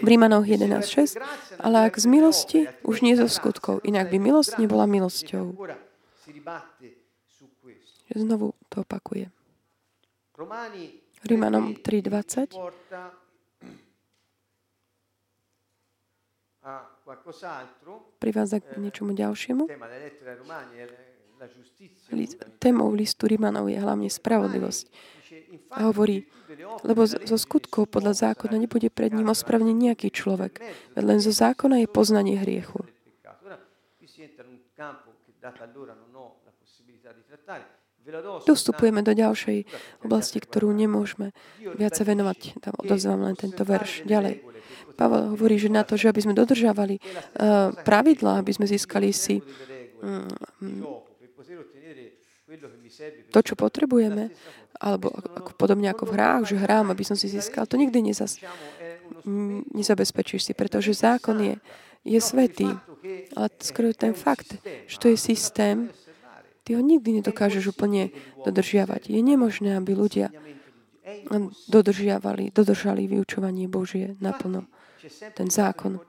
V 0.00 0.06
Rímanoch 0.08 0.48
11.6, 0.48 1.20
ale 1.60 1.76
ak 1.84 2.00
z 2.00 2.06
milosti, 2.08 2.60
už 2.80 3.04
nie 3.04 3.12
zo 3.12 3.28
skutkov, 3.28 3.84
inak 3.84 4.08
by 4.08 4.16
milosť 4.16 4.56
nebola 4.56 4.88
milosťou. 4.88 5.52
Znovu 8.14 8.54
to 8.68 8.80
opakuje. 8.80 9.26
Rímanom 11.24 11.74
3.20 11.80 12.52
privádza 18.18 18.56
k 18.64 18.80
niečomu 18.80 19.12
ďalšiemu. 19.12 19.68
Témou 22.56 22.88
listu 22.96 23.28
Rímanov 23.28 23.68
je 23.68 23.76
hlavne 23.76 24.08
spravodlivosť. 24.08 24.84
A 25.76 25.92
hovorí, 25.92 26.24
lebo 26.86 27.04
zo 27.04 27.36
skutkov 27.36 27.92
podľa 27.92 28.32
zákona 28.32 28.56
nebude 28.56 28.88
pred 28.88 29.12
ním 29.12 29.28
ospravne 29.28 29.76
nejaký 29.76 30.08
človek, 30.08 30.62
veď 30.96 31.04
len 31.04 31.18
zo 31.20 31.34
zákona 31.34 31.84
je 31.84 31.88
poznanie 31.90 32.40
hriechu. 32.40 32.80
Tu 38.44 38.52
vstupujeme 38.52 39.00
do 39.00 39.16
ďalšej 39.16 39.64
oblasti, 40.04 40.36
ktorú 40.36 40.76
nemôžeme 40.76 41.32
viac 41.80 41.96
sa 41.96 42.04
venovať. 42.04 42.60
Tam 42.60 42.76
odozvám 42.76 43.24
len 43.24 43.36
tento 43.36 43.64
verš. 43.64 44.04
Ďalej. 44.04 44.44
Pavel 44.94 45.34
hovorí, 45.34 45.56
že 45.56 45.72
na 45.72 45.82
to, 45.82 45.96
že 45.96 46.12
aby 46.12 46.20
sme 46.22 46.36
dodržávali 46.36 47.00
uh, 47.00 47.72
pravidlá, 47.82 48.44
aby 48.44 48.52
sme 48.54 48.68
získali 48.68 49.10
si 49.10 49.42
um, 50.04 50.28
to, 53.34 53.40
čo 53.42 53.54
potrebujeme, 53.58 54.30
alebo 54.78 55.10
ako, 55.10 55.58
podobne 55.58 55.90
ako 55.90 56.06
v 56.06 56.14
hrách, 56.14 56.42
že 56.54 56.60
hrám, 56.60 56.94
aby 56.94 57.02
som 57.02 57.18
si 57.18 57.26
získal, 57.26 57.66
to 57.66 57.74
nikdy 57.74 58.04
nezas, 58.04 58.38
nezabezpečíš 59.74 60.46
si, 60.46 60.52
pretože 60.54 60.94
zákon 60.94 61.40
je, 61.42 61.54
je 62.06 62.20
svetý. 62.22 62.70
Ale 63.34 63.48
skoro 63.58 63.90
ten 63.96 64.14
fakt, 64.14 64.60
že 64.62 64.96
to 65.02 65.10
je 65.10 65.18
systém, 65.18 65.90
ty 66.64 66.74
ho 66.74 66.80
nikdy 66.80 67.20
nedokážeš 67.20 67.76
úplne 67.76 68.10
dodržiavať. 68.42 69.12
Je 69.12 69.20
nemožné, 69.20 69.76
aby 69.76 69.92
ľudia 69.92 70.32
dodržiavali, 71.68 72.50
dodržali 72.50 73.04
vyučovanie 73.04 73.68
Božie 73.68 74.16
naplno 74.24 74.64
ten 75.36 75.52
zákon. 75.52 76.00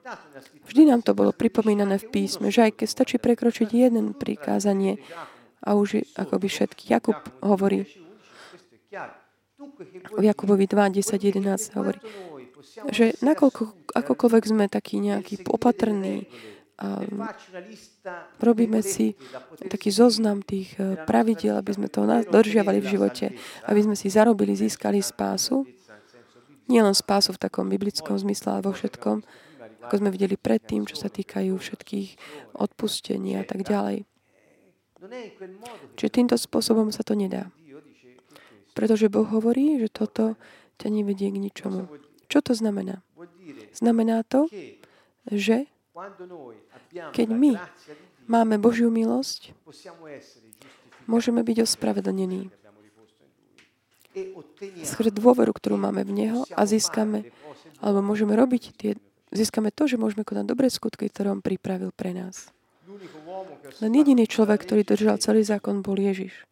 Vždy 0.63 0.87
nám 0.87 1.03
to 1.03 1.11
bolo 1.11 1.35
pripomínané 1.35 1.99
v 1.99 2.07
písme, 2.07 2.47
že 2.47 2.71
aj 2.71 2.79
keď 2.79 2.87
stačí 2.87 3.15
prekročiť 3.19 3.67
jeden 3.67 4.15
prikázanie 4.15 5.03
a 5.59 5.75
už 5.75 5.87
je 5.99 6.01
akoby 6.15 6.47
všetky. 6.47 6.95
Jakub 6.95 7.19
hovorí, 7.43 7.83
v 10.15 10.23
Jakubovi 10.23 10.63
2, 10.63 11.03
10, 11.03 11.19
11 11.19 11.75
hovorí, 11.75 11.99
že 12.91 13.19
nakoľko, 13.19 13.91
akokoľvek 13.91 14.43
sme 14.47 14.65
takí 14.71 15.03
nejakí 15.03 15.43
opatrní, 15.43 16.31
robíme 18.39 18.83
si 18.83 19.15
taký 19.71 19.89
zoznam 19.91 20.43
tých 20.43 20.75
eh, 20.75 20.99
pravidel, 21.07 21.55
aby 21.55 21.71
sme 21.71 21.87
to 21.87 22.03
dodržiavali 22.03 22.83
v 22.83 22.91
živote, 22.91 23.25
aby 23.67 23.79
sme 23.79 23.95
si 23.95 24.11
zarobili, 24.11 24.51
získali 24.55 24.99
spásu. 24.99 25.63
Nie 26.67 26.81
len 26.81 26.97
spásu 26.97 27.31
v 27.31 27.41
takom 27.41 27.69
biblickom 27.69 28.17
zmysle, 28.17 28.57
ale 28.57 28.65
vo 28.65 28.73
všetkom, 28.73 29.21
ako 29.85 29.95
sme 30.01 30.09
videli 30.09 30.35
predtým, 30.35 30.83
čo 30.89 30.97
sa 30.97 31.13
týkajú 31.13 31.53
všetkých 31.55 32.09
odpustení 32.57 33.37
a 33.37 33.45
tak 33.45 33.61
ďalej. 33.63 34.03
Čiže 35.93 36.09
týmto 36.09 36.35
spôsobom 36.35 36.89
sa 36.89 37.05
to 37.05 37.13
nedá. 37.13 37.53
Pretože 38.73 39.07
Boh 39.07 39.29
hovorí, 39.29 39.77
že 39.77 39.93
toto 39.93 40.35
ťa 40.81 40.89
nevedie 40.89 41.29
k 41.31 41.39
ničomu. 41.39 41.87
Čo 42.27 42.41
to 42.41 42.57
znamená? 42.57 43.05
Znamená 43.71 44.25
to, 44.25 44.49
že 45.29 45.69
keď 47.15 47.27
my 47.31 47.55
máme 48.27 48.59
Božiu 48.59 48.91
milosť, 48.91 49.55
môžeme 51.07 51.39
byť 51.39 51.57
ospravedlnení 51.63 52.51
skrze 54.83 55.11
dôveru, 55.11 55.51
ktorú 55.51 55.75
máme 55.75 56.03
v 56.07 56.11
Neho 56.11 56.41
a 56.55 56.63
získame, 56.63 57.31
alebo 57.83 57.99
môžeme 58.03 58.35
robiť 58.35 58.63
tie, 58.75 58.91
získame 59.31 59.71
to, 59.71 59.87
že 59.87 59.99
môžeme 59.99 60.23
konať 60.23 60.45
dobré 60.47 60.67
skutky, 60.71 61.11
ktoré 61.11 61.31
On 61.31 61.43
pripravil 61.43 61.91
pre 61.91 62.15
nás. 62.15 62.51
Len 63.83 63.91
jediný 63.91 64.23
človek, 64.23 64.63
ktorý 64.63 64.87
držal 64.87 65.19
celý 65.19 65.43
zákon, 65.43 65.83
bol 65.83 65.99
Ježiš. 65.99 66.47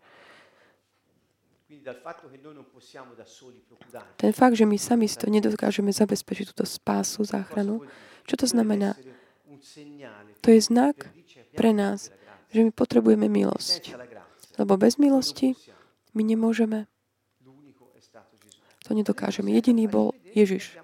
Ten 4.20 4.32
fakt, 4.32 4.56
že 4.56 4.66
my 4.68 4.78
sami 4.80 5.08
to 5.08 5.28
nedokážeme 5.28 5.91
zabezpečiť, 5.91 6.56
túto 6.56 6.64
spásu, 6.68 7.24
záchranu, 7.24 7.84
čo 8.24 8.36
to 8.39 8.48
znamená? 8.48 8.96
To 10.43 10.47
je 10.51 10.59
znak 10.59 11.09
pre 11.55 11.72
nás, 11.72 12.11
že 12.53 12.59
my 12.68 12.72
potrebujeme 12.72 13.26
milosť. 13.32 13.97
Lebo 14.61 14.78
bez 14.78 15.01
milosti 15.01 15.57
my 16.14 16.22
nemôžeme. 16.22 16.86
To 18.84 18.91
nedokážeme. 18.91 19.49
Jediný 19.49 19.88
bol 19.88 20.11
Ježiš. 20.36 20.78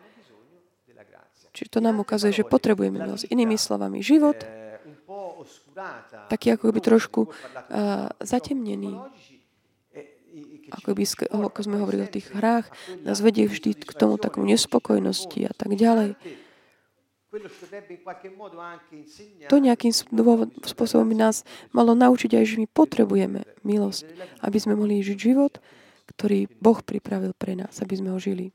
Čiže 1.51 1.69
to 1.75 1.80
nám 1.84 1.99
ukazuje, 1.99 2.32
že 2.32 2.47
potrebujeme 2.47 3.03
milosť. 3.03 3.27
Inými 3.27 3.59
slovami, 3.59 3.99
život, 3.99 4.39
taký 6.32 6.55
ako 6.55 6.71
by 6.71 6.80
trošku 6.80 7.21
uh, 7.27 8.07
zatemnený, 8.23 8.95
ako, 10.69 10.93
by, 10.93 11.03
ako 11.27 11.59
sme 11.65 11.82
hovorili 11.82 12.05
o 12.05 12.13
tých 12.13 12.30
hrách, 12.32 12.69
nás 13.01 13.19
vedie 13.19 13.49
vždy 13.49 13.75
k 13.75 13.91
tomu 13.97 14.21
takomu 14.21 14.45
nespokojnosti 14.47 15.49
a 15.49 15.53
tak 15.57 15.73
ďalej. 15.75 16.15
To 19.53 19.57
nejakým 19.61 19.93
spôsobom 20.65 21.05
by 21.13 21.17
nás 21.30 21.45
malo 21.69 21.93
naučiť 21.93 22.41
aj, 22.41 22.45
že 22.45 22.55
my 22.57 22.67
potrebujeme 22.73 23.45
milosť, 23.61 24.01
aby 24.41 24.57
sme 24.57 24.73
mohli 24.73 25.05
žiť 25.05 25.17
život, 25.17 25.61
ktorý 26.09 26.49
Boh 26.57 26.82
pripravil 26.82 27.38
pre 27.38 27.53
nás, 27.53 27.77
aby 27.86 28.01
sme 28.01 28.09
ho 28.09 28.17
žili. 28.17 28.49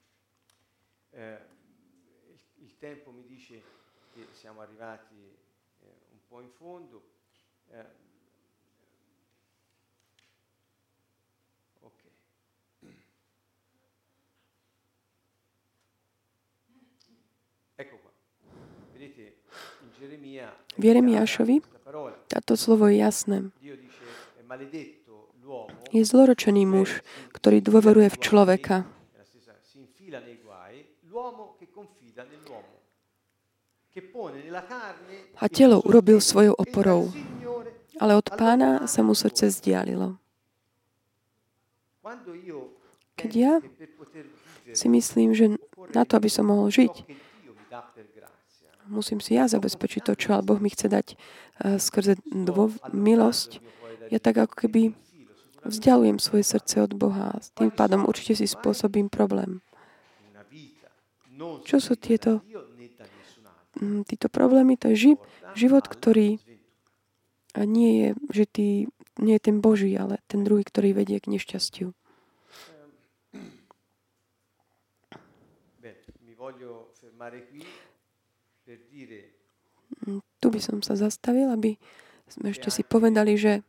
Eh, 1.14 1.38
v 20.74 20.82
Jeremiášovi 20.82 21.62
Táto 22.28 22.58
slovo 22.58 22.90
je 22.90 22.96
jasné. 22.98 23.36
Je 25.94 26.02
zloročený 26.02 26.66
muž, 26.66 27.04
ktorý 27.30 27.62
dôveruje 27.62 28.08
v 28.10 28.18
človeka. 28.18 28.76
A 35.38 35.46
telo 35.46 35.78
urobil 35.86 36.18
svojou 36.18 36.54
oporou. 36.58 37.14
Ale 38.02 38.18
od 38.18 38.26
pána 38.34 38.90
sa 38.90 39.06
mu 39.06 39.14
srdce 39.14 39.54
zdialilo. 39.54 40.18
Keď 43.14 43.30
ja 43.30 43.62
si 44.74 44.86
myslím, 44.90 45.30
že 45.30 45.54
na 45.94 46.02
to, 46.02 46.18
aby 46.18 46.26
som 46.26 46.50
mohol 46.50 46.74
žiť, 46.74 47.06
musím 48.88 49.18
si 49.20 49.36
ja 49.36 49.48
zabezpečiť 49.48 50.02
to, 50.06 50.12
čo 50.16 50.36
Boh 50.40 50.60
mi 50.60 50.70
chce 50.70 50.86
dať 50.88 51.06
uh, 51.14 51.76
skrze 51.80 52.20
dvo- 52.24 52.76
milosť. 52.92 53.60
Ja 54.12 54.20
tak 54.20 54.36
ako 54.44 54.54
keby 54.66 54.82
vzdialujem 55.64 56.20
svoje 56.20 56.44
srdce 56.44 56.84
od 56.84 56.92
Boha. 56.92 57.40
S 57.40 57.48
tým 57.56 57.72
pádom 57.72 58.04
určite 58.04 58.36
si 58.36 58.46
spôsobím 58.46 59.08
problém. 59.08 59.64
Čo 61.64 61.82
sú 61.82 61.98
tieto, 61.98 62.44
mm, 63.80 64.06
títo 64.06 64.30
problémy? 64.30 64.78
To 64.78 64.92
je 64.92 64.96
ži- 64.96 65.22
život, 65.58 65.88
ktorý 65.88 66.38
nie 67.62 67.90
je 67.98 68.08
žitý, 68.30 68.68
nie 69.18 69.34
je 69.38 69.42
ten 69.42 69.58
Boží, 69.62 69.94
ale 69.94 70.18
ten 70.26 70.42
druhý, 70.42 70.62
ktorý 70.66 70.94
vedie 70.94 71.18
k 71.18 71.30
nešťastiu. 71.30 71.94
Mm, 78.64 80.20
tu 80.40 80.46
by 80.48 80.60
som 80.60 80.80
sa 80.80 80.96
zastavil, 80.96 81.52
aby 81.52 81.76
sme 82.28 82.50
ešte 82.50 82.72
si 82.72 82.82
povedali, 82.84 83.36
že 83.36 83.60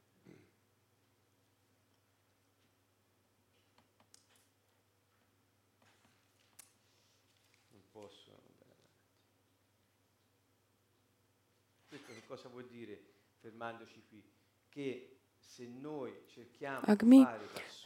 ak 16.83 16.99
my 17.07 17.23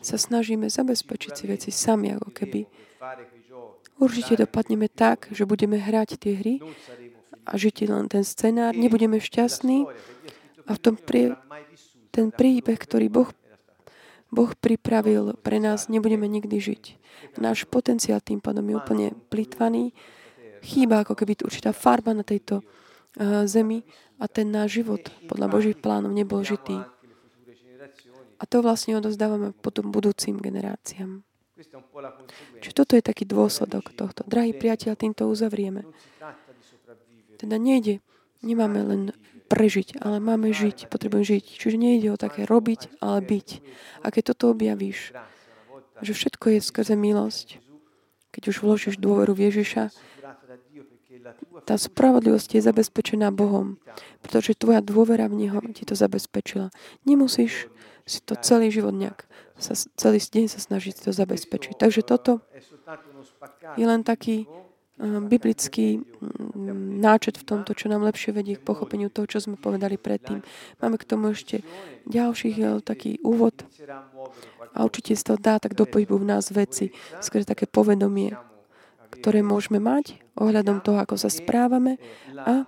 sa 0.01 0.17
snažíme 0.17 0.65
zabezpečiť 0.65 1.31
si 1.37 1.45
veci 1.45 1.69
sami, 1.69 2.17
ako 2.17 2.29
keby 2.33 2.65
určite 3.99 4.39
dopadneme 4.39 4.87
tak, 4.87 5.27
že 5.29 5.45
budeme 5.45 5.77
hrať 5.77 6.15
tie 6.17 6.33
hry 6.39 6.55
a 7.45 7.51
žiť 7.59 7.91
len 7.91 8.07
ten 8.07 8.23
scenár, 8.23 8.73
nebudeme 8.73 9.19
šťastní 9.19 9.85
a 10.65 10.71
v 10.73 10.79
tom 10.79 10.95
prie, 10.95 11.35
ten 12.09 12.31
príbeh, 12.31 12.79
ktorý 12.79 13.11
Boh, 13.11 13.29
boh 14.31 14.51
pripravil 14.55 15.35
pre 15.43 15.59
nás, 15.59 15.91
nebudeme 15.91 16.25
nikdy 16.25 16.57
žiť. 16.57 16.83
Náš 17.37 17.67
potenciál 17.67 18.23
tým 18.23 18.39
pádom 18.39 18.65
je 18.65 18.75
úplne 18.79 19.07
plitvaný. 19.27 19.91
Chýba 20.63 21.03
ako 21.03 21.13
keby 21.15 21.43
určitá 21.43 21.75
farba 21.75 22.15
na 22.15 22.23
tejto 22.23 22.61
uh, 22.61 23.43
zemi 23.47 23.83
a 24.19 24.27
ten 24.27 24.51
náš 24.51 24.83
život 24.83 25.07
podľa 25.27 25.47
Božích 25.47 25.77
plánov 25.79 26.11
nebol 26.11 26.43
žitý. 26.43 26.79
A 28.39 28.43
to 28.47 28.63
vlastne 28.63 28.95
odozdávame 28.95 29.51
potom 29.51 29.91
budúcim 29.91 30.39
generáciám. 30.39 31.28
Čiže 32.63 32.73
toto 32.73 32.95
je 32.95 33.03
taký 33.03 33.27
dôsledok 33.27 33.91
tohto. 33.91 34.23
Drahí 34.23 34.55
priateľ, 34.55 34.95
týmto 34.95 35.27
uzavrieme. 35.27 35.83
Teda 37.35 37.55
nejde, 37.59 37.99
nemáme 38.39 38.79
len 38.83 39.01
prežiť, 39.49 39.99
ale 39.99 40.21
máme 40.23 40.53
žiť, 40.53 40.87
potrebujem 40.87 41.25
žiť. 41.25 41.43
Čiže 41.59 41.77
nejde 41.79 42.13
o 42.13 42.21
také 42.21 42.45
robiť, 42.45 43.01
ale 43.03 43.19
byť. 43.25 43.47
A 44.03 44.07
keď 44.13 44.35
toto 44.35 44.55
objavíš, 44.55 45.11
že 45.99 46.11
všetko 46.15 46.55
je 46.55 46.59
skrze 46.63 46.95
milosť, 46.95 47.59
keď 48.31 48.43
už 48.55 48.57
vložíš 48.63 48.95
dôveru 49.01 49.35
v 49.35 49.51
Ježiša, 49.51 49.91
tá 51.67 51.75
spravodlivosť 51.75 52.55
je 52.55 52.61
zabezpečená 52.63 53.29
Bohom, 53.35 53.77
pretože 54.23 54.55
tvoja 54.55 54.79
dôvera 54.79 55.27
v 55.27 55.45
Neho 55.45 55.59
ti 55.75 55.83
to 55.83 55.93
zabezpečila. 55.93 56.71
Nemusíš 57.03 57.67
si 58.09 58.25
to 58.25 58.33
celý 58.41 58.73
život 58.73 58.97
nejak, 58.97 59.29
sa, 59.61 59.77
celý 59.77 60.17
deň 60.17 60.49
sa 60.49 60.57
snažiť 60.57 61.05
to 61.05 61.13
zabezpečiť. 61.13 61.77
Takže 61.77 62.01
toto 62.01 62.41
je 63.77 63.85
len 63.85 64.01
taký 64.01 64.49
uh, 64.49 65.21
biblický 65.21 66.01
um, 66.01 66.97
náčet 66.97 67.37
v 67.37 67.45
tomto, 67.45 67.77
čo 67.77 67.85
nám 67.85 68.01
lepšie 68.01 68.33
vedie 68.33 68.57
k 68.57 68.65
pochopeniu 68.65 69.13
toho, 69.13 69.29
čo 69.29 69.37
sme 69.37 69.61
povedali 69.61 70.01
predtým. 70.01 70.41
Máme 70.81 70.97
k 70.97 71.05
tomu 71.05 71.37
ešte 71.37 71.61
ďalších 72.09 72.57
uh, 72.65 72.81
taký 72.81 73.21
úvod 73.21 73.61
a 74.73 74.81
určite 74.81 75.13
z 75.13 75.23
toho 75.29 75.37
dá 75.37 75.61
tak 75.61 75.77
do 75.77 75.85
pohybu 75.85 76.17
v 76.17 76.29
nás 76.33 76.49
veci, 76.49 76.89
skôr 77.21 77.45
také 77.45 77.69
povedomie, 77.69 78.33
ktoré 79.13 79.45
môžeme 79.45 79.77
mať 79.77 80.17
ohľadom 80.37 80.81
toho, 80.81 80.97
ako 81.01 81.17
sa 81.17 81.29
správame 81.29 81.97
a 82.37 82.65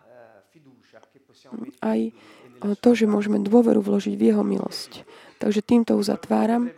aj 1.81 2.13
to, 2.81 2.89
že 2.93 3.09
môžeme 3.09 3.41
dôveru 3.41 3.81
vložiť 3.81 4.13
v 4.13 4.25
Jeho 4.31 4.43
milosť. 4.45 5.05
Takže 5.41 5.61
týmto 5.65 5.97
uzatváram. 5.97 6.69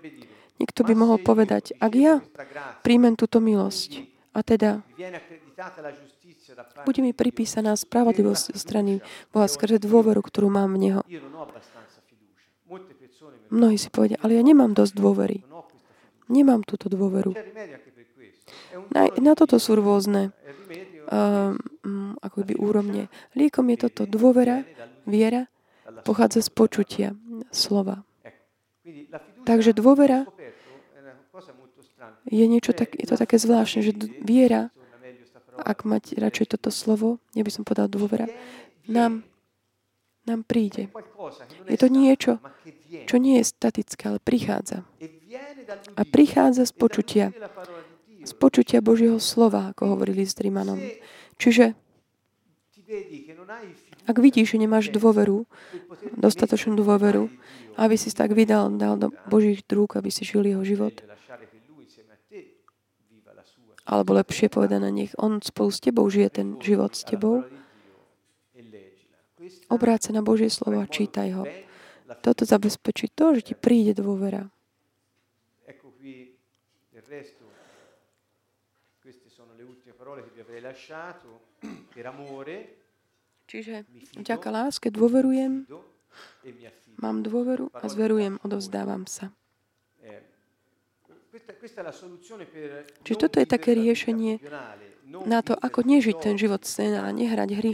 Niekto 0.56 0.88
by 0.88 0.94
mohol 0.96 1.20
povedať, 1.20 1.76
ak 1.84 1.94
ja 2.00 2.24
príjmem 2.80 3.20
túto 3.20 3.44
milosť 3.44 4.08
a 4.32 4.40
teda 4.40 4.80
bude 6.88 7.02
mi 7.04 7.12
pripísaná 7.12 7.76
spravodlivosť 7.76 8.56
zo 8.56 8.60
strany 8.60 8.92
Boha 9.36 9.52
skrze 9.52 9.84
dôveru, 9.84 10.24
ktorú 10.24 10.48
mám 10.48 10.72
v 10.76 10.80
Neho. 10.80 11.02
Mnohí 13.54 13.78
si 13.78 13.92
povedia, 13.92 14.18
ale 14.24 14.40
ja 14.40 14.44
nemám 14.44 14.72
dosť 14.72 14.94
dôvery. 14.96 15.44
Nemám 16.32 16.64
túto 16.64 16.88
dôveru. 16.88 17.36
Na, 18.96 19.12
na 19.20 19.34
toto 19.36 19.60
sú 19.60 19.78
rôzne 19.78 20.32
uh, 21.12 21.54
ako 22.24 22.38
by 22.48 22.54
úrovne. 22.58 23.12
Liekom 23.36 23.70
je 23.74 23.78
toto 23.90 24.08
dôvera, 24.08 24.64
viera, 25.04 25.52
pochádza 26.08 26.42
z 26.42 26.50
počutia 26.50 27.10
slova. 27.52 28.02
Takže 29.48 29.72
dôvera 29.72 30.28
je 32.28 32.46
niečo 32.46 32.76
tak, 32.76 32.94
je 32.94 33.08
to 33.08 33.16
také 33.16 33.40
zvláštne, 33.40 33.80
že 33.82 33.92
viera, 34.22 34.70
ak 35.58 35.86
mať 35.86 36.18
radšej 36.20 36.58
toto 36.58 36.70
slovo, 36.74 37.22
ja 37.38 37.46
by 37.46 37.52
som 37.54 37.64
povedal 37.64 37.88
dôvera, 37.88 38.28
nám, 38.90 39.24
nám 40.28 40.42
príde. 40.44 40.90
Je 41.70 41.78
to 41.80 41.88
niečo, 41.88 42.42
čo 43.08 43.16
nie 43.18 43.40
je 43.42 43.46
statické, 43.48 44.12
ale 44.12 44.20
prichádza. 44.20 44.84
A 45.98 46.02
prichádza 46.04 46.68
z 46.68 46.74
počutia. 46.76 47.26
Z 48.24 48.34
počutia 48.40 48.80
Božieho 48.80 49.20
slova, 49.20 49.76
ako 49.76 50.00
hovorili 50.00 50.24
s 50.24 50.32
Drimanom. 50.36 50.80
Čiže 51.36 51.76
ak 54.04 54.18
vidíš, 54.20 54.56
že 54.56 54.62
nemáš 54.62 54.92
dôveru, 54.92 55.48
dostatočnú 56.20 56.76
dôveru, 56.76 57.32
aby 57.80 57.96
si 57.96 58.12
tak 58.12 58.36
vydal, 58.36 58.74
dal 58.76 59.00
do 59.00 59.10
Božích 59.28 59.64
drúk, 59.64 59.96
aby 59.96 60.12
si 60.12 60.28
žil 60.28 60.44
jeho 60.44 60.64
život. 60.64 60.94
Alebo 63.84 64.16
lepšie 64.16 64.48
povedané, 64.48 64.96
nech 64.96 65.12
on 65.20 65.44
spolu 65.44 65.68
s 65.68 65.84
tebou 65.84 66.08
žije 66.08 66.30
ten 66.40 66.48
život 66.64 66.96
s 66.96 67.04
tebou. 67.04 67.44
Obráť 69.68 70.08
sa 70.08 70.12
na 70.16 70.24
Božie 70.24 70.48
slovo 70.48 70.80
a 70.80 70.88
čítaj 70.88 71.30
ho. 71.36 71.44
Toto 72.24 72.48
zabezpečí 72.48 73.12
to, 73.12 73.36
že 73.36 73.52
ti 73.52 73.54
príde 73.60 73.92
dôvera. 73.92 74.48
Čiže 83.48 83.86
vďaka 84.18 84.50
láske 84.50 84.90
dôverujem. 84.90 85.70
Mám 87.00 87.24
dôveru 87.26 87.74
a 87.74 87.90
zverujem, 87.90 88.38
odovzdávam 88.44 89.08
sa. 89.10 89.34
Čiže 93.04 93.18
toto 93.18 93.42
je 93.42 93.48
také 93.50 93.74
riešenie 93.74 94.38
na 95.26 95.42
to, 95.42 95.58
ako 95.58 95.82
nežiť 95.82 96.18
ten 96.22 96.38
život 96.38 96.62
scéna 96.64 97.04
a 97.04 97.10
nehrať 97.10 97.50
hry, 97.58 97.74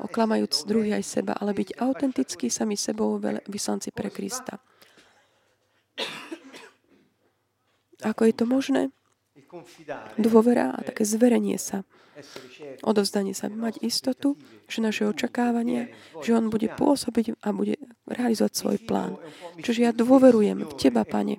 oklamajúc 0.00 0.64
druhý 0.64 0.96
aj 0.96 1.04
seba, 1.04 1.36
ale 1.36 1.52
byť 1.52 1.76
autentický 1.78 2.48
sami 2.50 2.74
sebou 2.74 3.20
vyslanci 3.46 3.92
pre 3.92 4.08
Krista. 4.10 4.58
Ako 8.10 8.26
je 8.26 8.34
to 8.34 8.44
možné? 8.48 8.90
Dôvera 10.18 10.74
a 10.74 10.80
také 10.82 11.06
zverenie 11.06 11.58
sa 11.58 11.86
odovzdanie 12.82 13.34
sa, 13.34 13.50
mať 13.50 13.82
istotu, 13.82 14.38
že 14.70 14.84
naše 14.84 15.04
očakávania, 15.08 15.90
že 16.22 16.34
On 16.34 16.46
bude 16.46 16.70
pôsobiť 16.70 17.42
a 17.42 17.50
bude 17.50 17.78
realizovať 18.06 18.52
svoj 18.54 18.78
plán. 18.86 19.18
Čiže 19.58 19.80
ja 19.82 19.90
dôverujem 19.90 20.62
v 20.62 20.72
Teba, 20.78 21.02
Pane, 21.02 21.38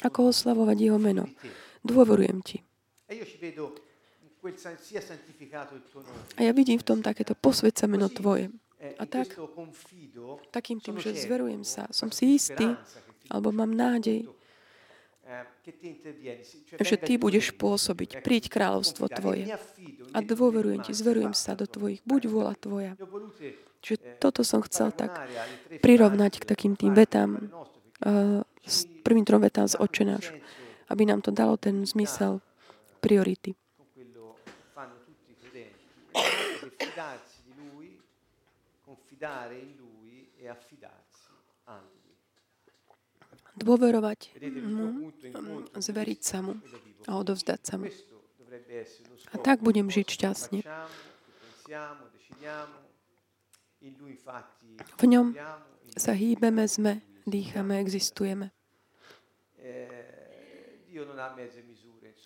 ako 0.00 0.32
oslavovať 0.32 0.76
Jeho 0.80 1.00
meno. 1.00 1.28
Dôverujem 1.84 2.38
Ti. 2.40 2.58
A 6.36 6.40
ja 6.40 6.52
vidím 6.52 6.78
v 6.80 6.86
tom 6.86 7.00
takéto 7.04 7.36
posvedca 7.36 7.84
meno 7.88 8.08
Tvoje. 8.08 8.52
A 9.00 9.08
tak, 9.08 9.32
takým 10.52 10.76
tým, 10.76 11.00
že 11.00 11.16
zverujem 11.16 11.64
sa, 11.64 11.88
som 11.88 12.12
si 12.12 12.36
istý, 12.36 12.76
alebo 13.32 13.48
mám 13.48 13.72
nádej, 13.72 14.28
že 16.80 16.96
Ty 17.00 17.12
budeš 17.16 17.56
pôsobiť. 17.56 18.20
Príď 18.20 18.52
kráľovstvo 18.52 19.08
Tvoje. 19.08 19.48
A 20.12 20.18
dôverujem 20.20 20.84
Ti, 20.84 20.92
zverujem 20.92 21.32
sa 21.32 21.56
do 21.56 21.64
Tvojich. 21.64 22.04
Buď 22.04 22.22
vôľa 22.28 22.54
Tvoja. 22.60 22.92
Čiže 23.84 24.16
toto 24.16 24.40
som 24.40 24.64
chcel 24.64 24.96
tak 24.96 25.12
prirovnať 25.84 26.40
k 26.40 26.48
takým 26.48 26.72
tým 26.72 26.96
vetám, 26.96 27.52
uh, 28.00 28.40
s 28.64 28.88
prvým 29.04 29.28
trom 29.28 29.44
vetám 29.44 29.68
z 29.68 29.76
očenáš, 29.76 30.32
aby 30.88 31.04
nám 31.04 31.20
to 31.20 31.28
dalo 31.28 31.60
ten 31.60 31.84
zmysel 31.84 32.40
priority. 33.04 33.52
Dôverovať 43.54 44.34
mu, 44.66 45.14
zveriť 45.78 46.20
sa 46.20 46.42
mu 46.42 46.58
a 47.06 47.10
odovzdať 47.14 47.60
sa 47.62 47.74
mu. 47.78 47.86
A 49.30 49.36
tak 49.38 49.62
budem 49.62 49.86
žiť 49.90 50.06
šťastne. 50.10 50.60
V 54.98 55.04
ňom 55.06 55.26
sa 55.94 56.12
hýbeme, 56.12 56.64
sme, 56.66 57.02
dýchame, 57.26 57.78
existujeme. 57.78 58.50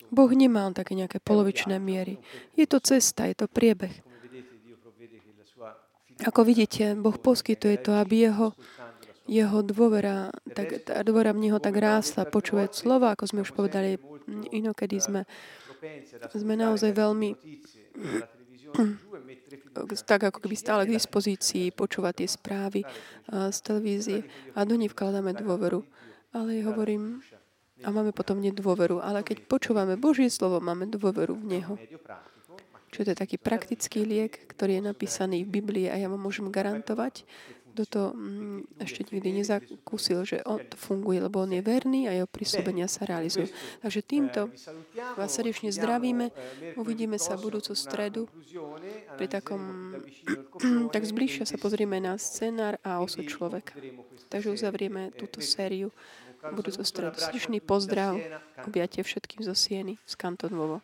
Boh 0.09 0.31
nemá 0.33 0.64
on 0.64 0.72
také 0.72 0.97
nejaké 0.97 1.20
polovičné 1.20 1.76
miery. 1.76 2.16
Je 2.57 2.64
to 2.64 2.81
cesta, 2.81 3.29
je 3.29 3.37
to 3.37 3.47
priebeh. 3.49 3.93
Ako 6.26 6.43
vidíte, 6.43 6.99
Boh 6.99 7.14
poskytuje 7.14 7.79
to, 7.79 7.95
aby 7.95 8.26
jeho 8.26 8.57
jeho 9.29 9.61
dôvera, 9.61 10.33
tak, 10.57 10.89
dôvera 11.05 11.37
v 11.37 11.49
Neho 11.49 11.61
tak 11.61 11.76
rásla, 11.76 12.24
počúvať 12.24 12.72
slova, 12.72 13.12
ako 13.12 13.24
sme 13.29 13.45
už 13.45 13.53
povedali, 13.53 14.01
inokedy 14.51 14.99
sme, 14.99 15.29
sme 16.33 16.55
naozaj 16.57 16.97
veľmi 16.97 17.37
tak 20.09 20.29
ako 20.29 20.39
keby 20.43 20.57
stále 20.59 20.83
k 20.85 20.97
dispozícii 20.97 21.70
počúvať 21.72 22.24
tie 22.24 22.29
správy 22.29 22.81
z 23.29 23.59
televízie 23.62 24.18
a 24.57 24.64
do 24.66 24.74
nej 24.74 24.91
vkladáme 24.91 25.37
dôveru. 25.39 25.85
Ale 26.37 26.61
hovorím, 26.61 27.24
a 27.87 27.89
máme 27.95 28.11
potom 28.11 28.43
nedôveru. 28.43 28.99
Ale 28.99 29.22
keď 29.22 29.47
počúvame 29.47 29.95
Božie 29.95 30.26
slovo, 30.33 30.59
máme 30.59 30.91
dôveru 30.91 31.39
v 31.39 31.45
Neho. 31.47 31.74
Čo 32.89 33.05
to 33.05 33.12
je 33.12 33.18
taký 33.20 33.37
praktický 33.37 34.03
liek, 34.03 34.49
ktorý 34.49 34.81
je 34.81 34.83
napísaný 34.89 35.45
v 35.45 35.61
Biblii 35.61 35.87
a 35.93 36.01
ja 36.01 36.09
vám 36.09 36.24
môžem 36.24 36.49
garantovať, 36.49 37.29
kto 37.79 37.87
to 37.87 38.03
mm, 38.11 38.83
ešte 38.83 39.07
nikdy 39.07 39.39
nezakúsil, 39.39 40.26
že 40.26 40.43
on 40.43 40.59
to 40.66 40.74
funguje, 40.74 41.22
lebo 41.22 41.47
on 41.47 41.55
je 41.55 41.62
verný 41.62 42.11
a 42.11 42.12
jeho 42.18 42.26
prísobenia 42.26 42.91
sa 42.91 43.07
realizujú. 43.07 43.47
Takže 43.87 44.03
týmto 44.03 44.51
vás 45.14 45.31
srdečne 45.31 45.70
zdravíme. 45.70 46.35
Uvidíme 46.74 47.22
sa 47.22 47.39
budúcu 47.39 47.79
stredu 47.79 48.26
pri 49.14 49.31
takom, 49.31 49.95
tak 50.95 51.07
zbližšia 51.07 51.47
sa 51.47 51.55
pozrieme 51.55 52.03
na 52.03 52.18
scenár 52.18 52.83
a 52.83 52.99
osud 52.99 53.31
človeka. 53.31 53.79
Takže 54.26 54.59
uzavrieme 54.59 55.14
túto 55.14 55.39
sériu 55.39 55.95
budúcu 56.43 56.83
stredu. 56.83 57.14
Srdečný 57.14 57.62
pozdrav, 57.62 58.18
objatie 58.66 59.07
všetkým 59.07 59.47
zo 59.47 59.55
Sieny 59.55 60.03
z 60.03 60.18
Kanton 60.18 60.51
Vovo. 60.51 60.83